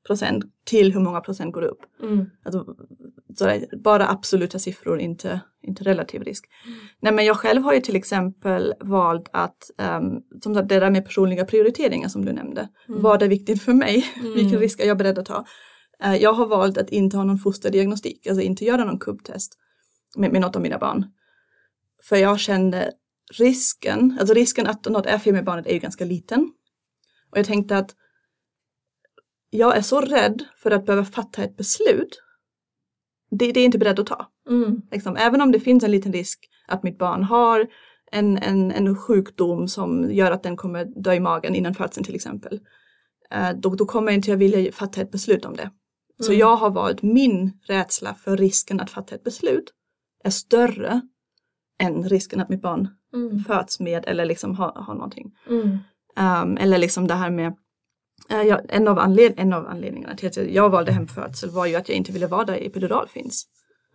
procent 0.06 0.44
till 0.64 0.92
hur 0.92 1.00
många 1.00 1.20
procent 1.20 1.52
går 1.54 1.62
upp. 1.62 1.78
Mm. 2.02 2.26
Alltså, 2.44 2.64
bara 3.84 4.08
absoluta 4.08 4.58
siffror, 4.58 5.00
inte, 5.00 5.40
inte 5.62 5.84
relativ 5.84 6.22
risk. 6.22 6.44
Nej 7.00 7.12
men 7.12 7.24
jag 7.24 7.36
själv 7.36 7.62
har 7.62 7.74
ju 7.74 7.80
till 7.80 7.96
exempel 7.96 8.74
valt 8.80 9.28
att, 9.32 9.70
um, 9.98 10.22
som 10.42 10.54
sagt 10.54 10.68
det 10.68 10.80
där 10.80 10.90
med 10.90 11.04
personliga 11.04 11.44
prioriteringar 11.44 12.08
som 12.08 12.24
du 12.24 12.32
nämnde, 12.32 12.68
Mm. 12.88 13.02
vad 13.02 13.22
är 13.22 13.28
viktigt 13.28 13.62
för 13.62 13.72
mig? 13.72 14.04
Mm. 14.20 14.34
Vilken 14.34 14.58
risk 14.58 14.80
är 14.80 14.86
jag 14.86 14.98
beredd 14.98 15.18
att 15.18 15.26
ta? 15.26 15.44
Eh, 16.02 16.16
jag 16.16 16.32
har 16.32 16.46
valt 16.46 16.78
att 16.78 16.90
inte 16.90 17.16
ha 17.16 17.24
någon 17.24 17.38
fosterdiagnostik, 17.38 18.26
alltså 18.26 18.42
inte 18.42 18.64
göra 18.64 18.84
någon 18.84 18.98
kubbtest 18.98 19.58
med, 20.16 20.32
med 20.32 20.40
något 20.40 20.56
av 20.56 20.62
mina 20.62 20.78
barn. 20.78 21.06
För 22.02 22.16
jag 22.16 22.40
kände 22.40 22.92
risken, 23.32 24.16
alltså 24.20 24.34
risken 24.34 24.66
att 24.66 24.84
något 24.84 25.06
är 25.06 25.18
fel 25.18 25.32
med 25.32 25.44
barnet 25.44 25.66
är 25.66 25.72
ju 25.72 25.78
ganska 25.78 26.04
liten. 26.04 26.52
Och 27.30 27.38
jag 27.38 27.46
tänkte 27.46 27.76
att 27.76 27.94
jag 29.50 29.76
är 29.76 29.82
så 29.82 30.00
rädd 30.00 30.44
för 30.56 30.70
att 30.70 30.86
behöva 30.86 31.04
fatta 31.04 31.42
ett 31.42 31.56
beslut. 31.56 32.22
Det, 33.30 33.52
det 33.52 33.60
är 33.60 33.64
inte 33.64 33.78
beredd 33.78 33.98
att 34.00 34.06
ta. 34.06 34.26
Mm. 34.48 34.82
Liksom, 34.90 35.16
även 35.16 35.40
om 35.40 35.52
det 35.52 35.60
finns 35.60 35.84
en 35.84 35.90
liten 35.90 36.12
risk 36.12 36.48
att 36.68 36.82
mitt 36.82 36.98
barn 36.98 37.22
har 37.22 37.68
en, 38.12 38.38
en, 38.38 38.72
en 38.72 38.96
sjukdom 38.96 39.68
som 39.68 40.10
gör 40.12 40.30
att 40.30 40.42
den 40.42 40.56
kommer 40.56 40.84
dö 40.84 41.14
i 41.14 41.20
magen 41.20 41.54
innan 41.54 41.74
födseln 41.74 42.04
till 42.04 42.14
exempel. 42.14 42.60
eh, 43.30 43.50
Då, 43.50 43.74
då 43.74 43.86
kommer 43.86 44.12
inte 44.12 44.30
jag 44.30 44.36
vilja 44.36 44.72
fatta 44.72 45.00
ett 45.00 45.10
beslut 45.10 45.44
om 45.44 45.56
det. 45.56 45.70
Så 46.20 46.30
Mm. 46.32 46.40
jag 46.40 46.56
har 46.56 46.70
valt 46.70 47.02
min 47.02 47.52
rädsla 47.66 48.14
för 48.14 48.36
risken 48.36 48.80
att 48.80 48.90
fatta 48.90 49.14
ett 49.14 49.24
beslut 49.24 49.72
är 50.24 50.30
större 50.30 51.00
än 51.82 52.08
risken 52.08 52.40
att 52.40 52.48
mitt 52.48 52.62
barn 52.62 52.88
Mm. 53.14 53.44
föds 53.44 53.80
med 53.80 54.04
eller 54.06 54.24
liksom 54.24 54.54
har, 54.54 54.72
har 54.72 54.94
någonting. 54.94 55.32
Mm. 55.48 55.78
Um, 56.42 56.56
eller 56.56 56.78
liksom 56.78 57.06
det 57.06 57.14
här 57.14 57.30
med 57.30 57.54
jag, 58.28 58.60
en, 58.68 58.88
av 58.88 58.98
anled, 58.98 59.34
en 59.36 59.52
av 59.52 59.66
anledningarna 59.66 60.16
till 60.16 60.28
att 60.28 60.36
jag 60.36 60.70
valde 60.70 60.92
hemfödsel 60.92 61.50
var 61.50 61.66
ju 61.66 61.74
att 61.76 61.88
jag 61.88 61.96
inte 61.96 62.12
ville 62.12 62.26
vara 62.26 62.44
där 62.44 62.66
epidural 62.66 63.08
finns. 63.08 63.46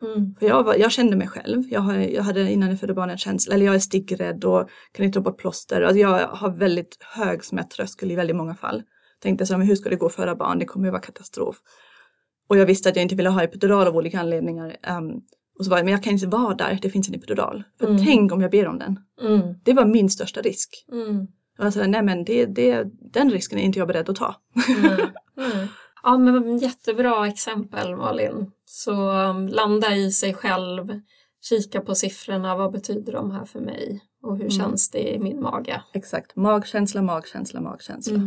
Mm. 0.01 0.35
För 0.39 0.45
jag, 0.45 0.63
var, 0.63 0.75
jag 0.75 0.91
kände 0.91 1.15
mig 1.15 1.27
själv. 1.27 1.63
Jag, 1.69 1.81
har, 1.81 1.93
jag 1.93 2.23
hade 2.23 2.51
innan 2.51 2.69
jag 2.69 2.79
födde 2.79 2.93
barnet 2.93 3.19
känsla, 3.19 3.55
eller 3.55 3.65
jag 3.65 3.75
är 3.75 3.79
stickrädd 3.79 4.45
och 4.45 4.69
kan 4.91 5.05
inte 5.05 5.19
ta 5.19 5.23
bort 5.23 5.37
plåster. 5.37 5.81
Alltså 5.81 5.99
jag 5.99 6.27
har 6.27 6.49
väldigt 6.49 6.97
hög 7.01 7.43
smärttröskel 7.45 8.11
i 8.11 8.15
väldigt 8.15 8.35
många 8.35 8.55
fall. 8.55 8.83
Tänkte 9.19 9.45
så, 9.45 9.57
men 9.57 9.67
hur 9.67 9.75
ska 9.75 9.89
det 9.89 9.95
gå 9.95 10.05
att 10.05 10.15
föda 10.15 10.35
barn? 10.35 10.59
Det 10.59 10.65
kommer 10.65 10.85
ju 10.87 10.91
vara 10.91 11.01
katastrof. 11.01 11.55
Och 12.47 12.57
jag 12.57 12.65
visste 12.65 12.89
att 12.89 12.95
jag 12.95 13.03
inte 13.03 13.15
ville 13.15 13.29
ha 13.29 13.43
epidural 13.43 13.87
av 13.87 13.95
olika 13.95 14.19
anledningar. 14.19 14.77
Ehm, 14.83 15.11
och 15.59 15.65
så 15.65 15.71
var 15.71 15.77
jag, 15.77 15.85
men 15.85 15.91
jag 15.91 16.03
kan 16.03 16.13
inte 16.13 16.27
vara 16.27 16.55
där, 16.55 16.79
det 16.81 16.89
finns 16.89 17.09
en 17.09 17.15
epidural. 17.15 17.63
För 17.79 17.87
Mm. 17.87 18.05
tänk 18.05 18.31
om 18.31 18.41
jag 18.41 18.51
ber 18.51 18.67
om 18.67 18.79
den. 18.79 18.99
Mm. 19.21 19.55
Det 19.63 19.73
var 19.73 19.85
min 19.85 20.09
största 20.09 20.41
risk. 20.41 20.85
Mm. 20.91 21.21
Och 21.59 21.65
jag 21.65 21.73
sa, 21.73 21.87
nej 21.87 22.03
men 22.03 22.23
det, 22.25 22.45
det, 22.45 22.83
den 23.13 23.29
risken 23.31 23.59
är 23.59 23.63
inte 23.63 23.79
jag 23.79 23.87
beredd 23.87 24.09
att 24.09 24.15
ta. 24.15 24.35
Mm. 24.67 24.99
Mm. 25.37 25.67
Ja 26.03 26.17
men 26.17 26.57
jättebra 26.57 27.27
exempel 27.27 27.95
Malin. 27.95 28.51
Så 28.65 29.11
um, 29.11 29.47
landa 29.47 29.95
i 29.95 30.11
sig 30.11 30.33
själv, 30.33 30.99
kika 31.49 31.81
på 31.81 31.95
siffrorna, 31.95 32.55
vad 32.55 32.71
betyder 32.71 33.13
de 33.13 33.31
här 33.31 33.45
för 33.45 33.59
mig 33.59 34.01
och 34.23 34.33
hur 34.37 34.41
Mm. 34.43 34.51
känns 34.51 34.89
det 34.89 35.13
i 35.15 35.19
min 35.19 35.41
mage? 35.41 35.81
Exakt, 35.93 36.35
magkänsla, 36.35 37.01
magkänsla, 37.01 37.61
magkänsla. 37.61 38.19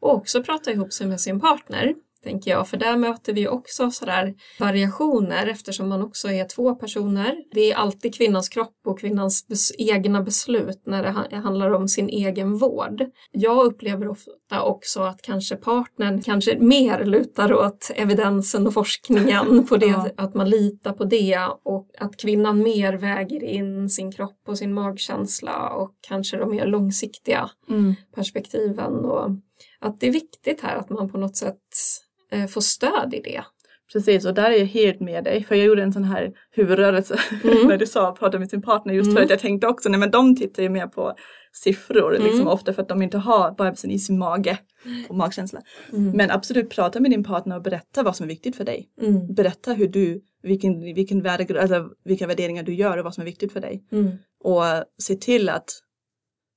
Och 0.00 0.14
också 0.14 0.42
prata 0.42 0.72
ihop 0.72 0.92
sig 0.92 1.06
med 1.06 1.20
sin 1.20 1.40
partner, 1.40 1.94
tänker 2.28 2.50
jag, 2.50 2.68
för 2.68 2.76
där 2.76 2.96
möter 2.96 3.32
vi 3.32 3.48
också 3.48 3.90
sådär 3.90 4.34
variationer 4.60 5.46
eftersom 5.46 5.88
man 5.88 6.02
också 6.02 6.28
är 6.28 6.44
två 6.44 6.74
personer. 6.74 7.34
Det 7.54 7.72
är 7.72 7.76
alltid 7.76 8.14
kvinnans 8.14 8.48
kropp 8.48 8.76
och 8.86 9.00
kvinnans 9.00 9.46
bes- 9.48 9.72
egna 9.78 10.22
beslut 10.22 10.82
när 10.86 11.02
det 11.02 11.10
ha- 11.10 11.36
handlar 11.40 11.70
om 11.70 11.88
sin 11.88 12.08
egen 12.08 12.58
vård. 12.58 13.04
Jag 13.32 13.64
upplever 13.66 14.08
ofta 14.08 14.62
också 14.62 15.00
att 15.02 15.22
kanske 15.22 15.56
partnern 15.56 16.22
kanske 16.22 16.58
mer 16.58 17.04
lutar 17.04 17.52
åt 17.52 17.90
evidensen 17.94 18.66
och 18.66 18.74
forskningen 18.74 19.66
på 19.66 19.76
det, 19.76 19.86
Ja. 19.86 20.08
att 20.16 20.34
man 20.34 20.50
litar 20.50 20.92
på 20.92 21.04
det 21.04 21.38
och 21.64 21.88
att 21.98 22.16
kvinnan 22.16 22.62
mer 22.62 22.92
väger 22.92 23.44
in 23.44 23.88
sin 23.88 24.12
kropp 24.12 24.40
och 24.48 24.58
sin 24.58 24.74
magkänsla 24.74 25.68
och 25.70 25.94
kanske 26.08 26.36
de 26.36 26.50
mer 26.50 26.66
långsiktiga 26.66 27.50
Mm. 27.70 27.94
perspektiven 28.14 28.94
och 29.04 29.30
att 29.80 30.00
det 30.00 30.06
är 30.08 30.12
viktigt 30.12 30.60
här 30.60 30.76
att 30.76 30.90
man 30.90 31.08
på 31.12 31.18
något 31.18 31.36
sätt 31.36 31.58
eh, 32.32 32.46
får 32.46 32.60
stöd 32.60 33.14
i 33.14 33.20
det. 33.20 33.44
Precis, 33.92 34.24
och 34.26 34.34
där 34.34 34.50
är 34.50 34.58
jag 34.58 34.66
helt 34.66 35.00
med 35.00 35.24
dig. 35.24 35.44
För 35.44 35.54
jag 35.54 35.66
gjorde 35.66 35.82
en 35.82 35.92
sån 35.92 36.04
här 36.04 36.32
huvudrörelse 36.50 37.18
Mm. 37.44 37.58
när 37.68 37.76
du 37.76 37.86
sa 37.86 38.12
prata 38.18 38.38
med 38.38 38.50
sin 38.50 38.62
partner 38.62 38.94
just 38.94 39.06
för 39.06 39.12
Mm. 39.12 39.24
att 39.24 39.30
jag 39.30 39.38
tänkte 39.38 39.66
också, 39.66 39.88
nej 39.88 40.00
men 40.00 40.10
de 40.10 40.36
tittar 40.36 40.62
ju 40.62 40.68
mer 40.68 40.86
på 40.86 41.14
siffror, 41.52 42.14
Mm. 42.16 42.26
liksom 42.26 42.48
ofta 42.48 42.72
för 42.72 42.82
att 42.82 42.88
de 42.88 43.02
inte 43.02 43.18
har 43.18 43.52
bebisen 43.54 43.90
i 43.90 43.98
sin 43.98 44.18
mage 44.18 44.58
och 45.08 45.16
magkänsla. 45.16 45.60
Mm. 45.92 46.10
Men 46.16 46.30
absolut 46.30 46.70
prata 46.70 47.00
med 47.00 47.10
din 47.10 47.24
partner 47.24 47.56
och 47.56 47.62
berätta 47.62 48.02
vad 48.02 48.16
som 48.16 48.24
är 48.24 48.28
viktigt 48.28 48.56
för 48.56 48.64
dig. 48.64 48.88
Mm. 49.02 49.34
Berätta 49.34 49.72
hur 49.72 49.88
du, 49.88 50.20
vilken, 50.42 50.80
vilken 50.80 51.22
värdegrund, 51.22 51.64
eller 51.64 51.88
vilka 52.04 52.26
värderingar 52.26 52.62
du 52.62 52.74
gör 52.74 52.98
och 52.98 53.04
vad 53.04 53.14
som 53.14 53.22
är 53.22 53.26
viktigt 53.26 53.52
för 53.52 53.60
dig. 53.60 53.84
Mm. 53.92 54.10
Och 54.44 54.62
se 54.98 55.14
till 55.14 55.48
att 55.48 55.70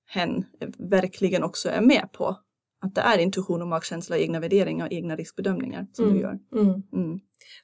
hen 0.10 0.46
verkligen 0.92 1.44
också 1.44 1.70
är 1.70 1.82
med 1.82 2.10
på 2.14 2.36
att 2.82 2.96
det 2.96 3.02
är 3.02 3.18
intuition 3.18 3.62
och 3.62 3.68
magkänsla, 3.68 4.18
egna 4.18 4.40
värderingar 4.40 4.86
och 4.86 4.92
egna 4.94 5.16
riskbedömningar 5.16 5.88
som 5.94 6.06
Mm. 6.06 6.18
du 6.18 6.22
gör. 6.24 6.38
Mm. 6.56 6.82
Mm. 6.94 7.20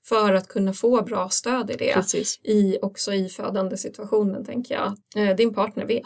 För 0.09 0.33
att 0.33 0.47
kunna 0.47 0.73
få 0.73 1.01
bra 1.01 1.29
stöd 1.29 1.71
i 1.71 1.75
det, 1.79 1.93
Precis. 1.93 2.39
i, 2.43 2.77
också 2.81 3.13
i 3.13 3.29
födande 3.29 3.77
situationen 3.77 4.45
tänker 4.45 4.75
jag. 4.75 4.93
Eh, 5.29 5.35
din 5.35 5.53
partner 5.53 5.85
vet, 5.85 6.03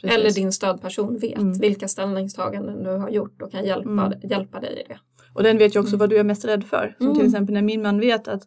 Precis. 0.00 0.16
eller 0.18 0.30
din 0.30 0.52
stödperson 0.52 1.18
vet 1.18 1.38
Mm. 1.38 1.58
vilka 1.58 1.88
ställningstaganden 1.88 2.82
du 2.82 2.90
har 2.90 3.10
gjort 3.10 3.42
och 3.42 3.50
kan 3.52 3.64
hjälpa, 3.64 3.90
Mm. 3.90 4.12
hjälpa 4.30 4.60
dig 4.60 4.82
i 4.84 4.88
det. 4.88 4.98
Och 5.34 5.42
den 5.42 5.58
vet 5.58 5.76
ju 5.76 5.80
också 5.80 5.96
vad 5.96 6.10
du 6.10 6.16
är 6.18 6.24
mest 6.24 6.44
rädd 6.44 6.64
för. 6.64 6.96
Som 6.98 7.14
till 7.16 7.26
exempel 7.26 7.54
när 7.54 7.62
min 7.62 7.82
man 7.82 8.00
vet 8.00 8.28
att, 8.28 8.42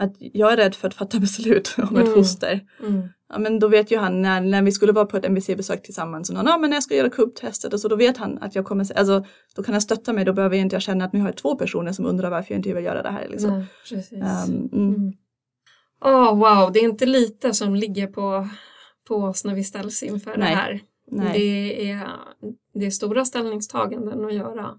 att 0.00 0.14
jag 0.18 0.52
är 0.52 0.56
rädd 0.56 0.74
för 0.74 0.88
att 0.88 0.94
fatta 0.94 1.18
beslut 1.20 1.74
om 1.78 1.96
ett 1.96 2.02
Mm. 2.02 2.14
foster. 2.14 2.60
Mm. 2.80 3.08
Ja, 3.28 3.38
men 3.38 3.58
då 3.58 3.68
vet 3.68 3.90
ju 3.90 3.98
han 3.98 4.22
när, 4.22 4.40
när 4.40 4.62
vi 4.62 4.72
skulle 4.72 4.92
vara 4.92 5.06
på 5.06 5.16
ett 5.16 5.24
MVC-besök 5.24 5.82
tillsammans. 5.82 6.28
Så 6.28 6.34
någon, 6.34 6.46
ja 6.46 6.58
men 6.58 6.72
jag 6.72 6.82
ska 6.82 6.94
göra 6.94 7.10
kubbtestet 7.10 7.72
och 7.72 7.80
så 7.80 7.88
då 7.88 7.96
vet 7.96 8.16
han 8.16 8.38
att 8.38 8.54
jag 8.54 8.64
kommer, 8.64 8.98
alltså 8.98 9.24
då 9.56 9.62
kan 9.62 9.74
han 9.74 9.80
stötta 9.80 10.12
mig. 10.12 10.24
Då 10.24 10.32
behöver 10.32 10.56
jag 10.56 10.62
inte 10.62 10.76
jag 10.76 10.82
känna 10.82 11.04
att 11.04 11.12
nu 11.12 11.20
har 11.20 11.28
jag 11.28 11.36
två 11.36 11.56
personer 11.56 11.92
som 11.92 12.06
undrar 12.06 12.30
varför 12.30 12.54
jag 12.54 12.58
inte 12.58 12.72
vill 12.74 12.84
göra 12.84 13.02
det 13.02 13.10
här. 13.10 13.28
Liksom. 13.28 13.58
Nej, 13.58 13.66
precis. 13.88 14.12
Ehm, 14.12 14.68
mm. 14.72 15.12
Åh 16.04 16.38
wow, 16.38 16.72
det 16.72 16.78
är 16.78 16.84
inte 16.84 17.06
lite 17.06 17.54
som 17.54 17.74
ligger 17.74 18.06
på, 18.06 18.48
på 19.08 19.14
oss 19.14 19.44
när 19.44 19.54
vi 19.54 19.64
ställs 19.64 20.02
inför 20.02 20.36
Nej. 20.36 20.50
det 20.50 20.56
här. 20.56 20.80
Nej. 21.10 21.32
Det, 21.32 21.90
är, 21.90 22.08
det 22.74 22.86
är 22.86 22.90
stora 22.90 23.24
ställningstaganden 23.24 24.24
att 24.24 24.34
göra. 24.34 24.74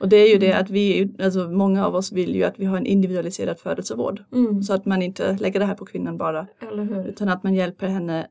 Och 0.00 0.08
det 0.08 0.16
är 0.16 0.32
ju 0.32 0.38
det 0.38 0.46
Mm. 0.50 0.60
att 0.60 0.70
vi, 0.70 1.14
alltså 1.22 1.48
många 1.48 1.86
av 1.86 1.94
oss 1.94 2.12
vill 2.12 2.34
ju 2.34 2.44
att 2.44 2.60
vi 2.60 2.64
har 2.64 2.76
en 2.76 2.86
individualiserad 2.86 3.58
födelsevård. 3.58 4.24
Mm. 4.32 4.62
Så 4.62 4.74
att 4.74 4.86
man 4.86 5.02
inte 5.02 5.36
lägger 5.40 5.60
det 5.60 5.66
här 5.66 5.74
på 5.74 5.86
kvinnan 5.86 6.16
bara. 6.16 6.46
Utan 7.06 7.28
att 7.28 7.42
man 7.42 7.54
hjälper 7.54 7.86
henne 7.86 8.26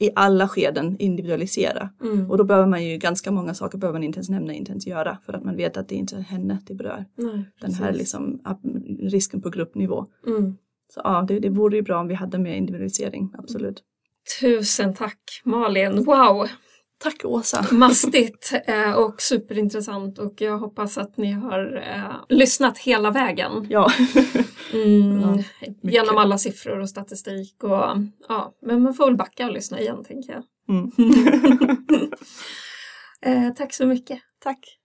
i 0.00 0.10
alla 0.14 0.48
skeden 0.48 0.96
individualisera. 0.98 1.90
Mm. 2.02 2.30
Och 2.30 2.38
då 2.38 2.44
behöver 2.44 2.66
man 2.66 2.84
ju 2.84 2.98
ganska 2.98 3.30
många 3.30 3.54
saker 3.54 3.78
behöver 3.78 3.98
man 3.98 4.04
inte 4.04 4.16
ens 4.16 4.28
nämna, 4.28 4.52
inte 4.52 4.70
ens 4.70 4.86
göra. 4.86 5.18
För 5.26 5.32
att 5.32 5.44
man 5.44 5.56
vet 5.56 5.76
att 5.76 5.88
det 5.88 5.94
inte 5.94 6.16
är 6.16 6.20
henne 6.20 6.58
det 6.66 6.74
berör. 6.74 7.04
Nej, 7.16 7.44
Den 7.60 7.74
här 7.74 7.92
liksom, 7.92 8.40
risken 9.00 9.42
på 9.42 9.50
gruppnivå. 9.50 10.06
Mm. 10.26 10.56
Så 10.94 11.00
ja, 11.04 11.24
det, 11.28 11.38
det 11.40 11.48
vore 11.48 11.76
ju 11.76 11.82
bra 11.82 12.00
om 12.00 12.08
vi 12.08 12.14
hade 12.14 12.38
mer 12.38 12.54
individualisering, 12.54 13.32
absolut. 13.38 13.82
Tusen 14.40 14.94
tack 14.94 15.18
Malin, 15.44 16.04
wow! 16.04 16.46
Tack 16.98 17.24
Åsa! 17.24 17.66
Mastigt 17.72 18.52
eh, 18.66 18.92
och 18.92 19.20
superintressant 19.22 20.18
och 20.18 20.40
jag 20.40 20.58
hoppas 20.58 20.98
att 20.98 21.16
ni 21.16 21.32
har 21.32 21.76
eh, 21.76 22.14
lyssnat 22.28 22.78
hela 22.78 23.10
vägen. 23.10 23.66
Ja, 23.70 23.90
Mm, 24.72 25.20
Ja, 25.20 25.38
genom 25.82 26.18
alla 26.18 26.38
siffror 26.38 26.78
och 26.78 26.88
statistik 26.88 27.64
och 27.64 27.96
ja, 28.28 28.54
men 28.62 28.82
man 28.82 28.94
får 28.94 29.06
väl 29.06 29.16
backa 29.16 29.46
och 29.46 29.52
lyssna 29.52 29.80
igen 29.80 30.04
tänker 30.04 30.32
jag. 30.32 30.42
mm. 30.68 30.90
eh, 33.48 33.54
tack 33.54 33.74
så 33.74 33.86
mycket. 33.86 34.18
tack. 34.42 34.78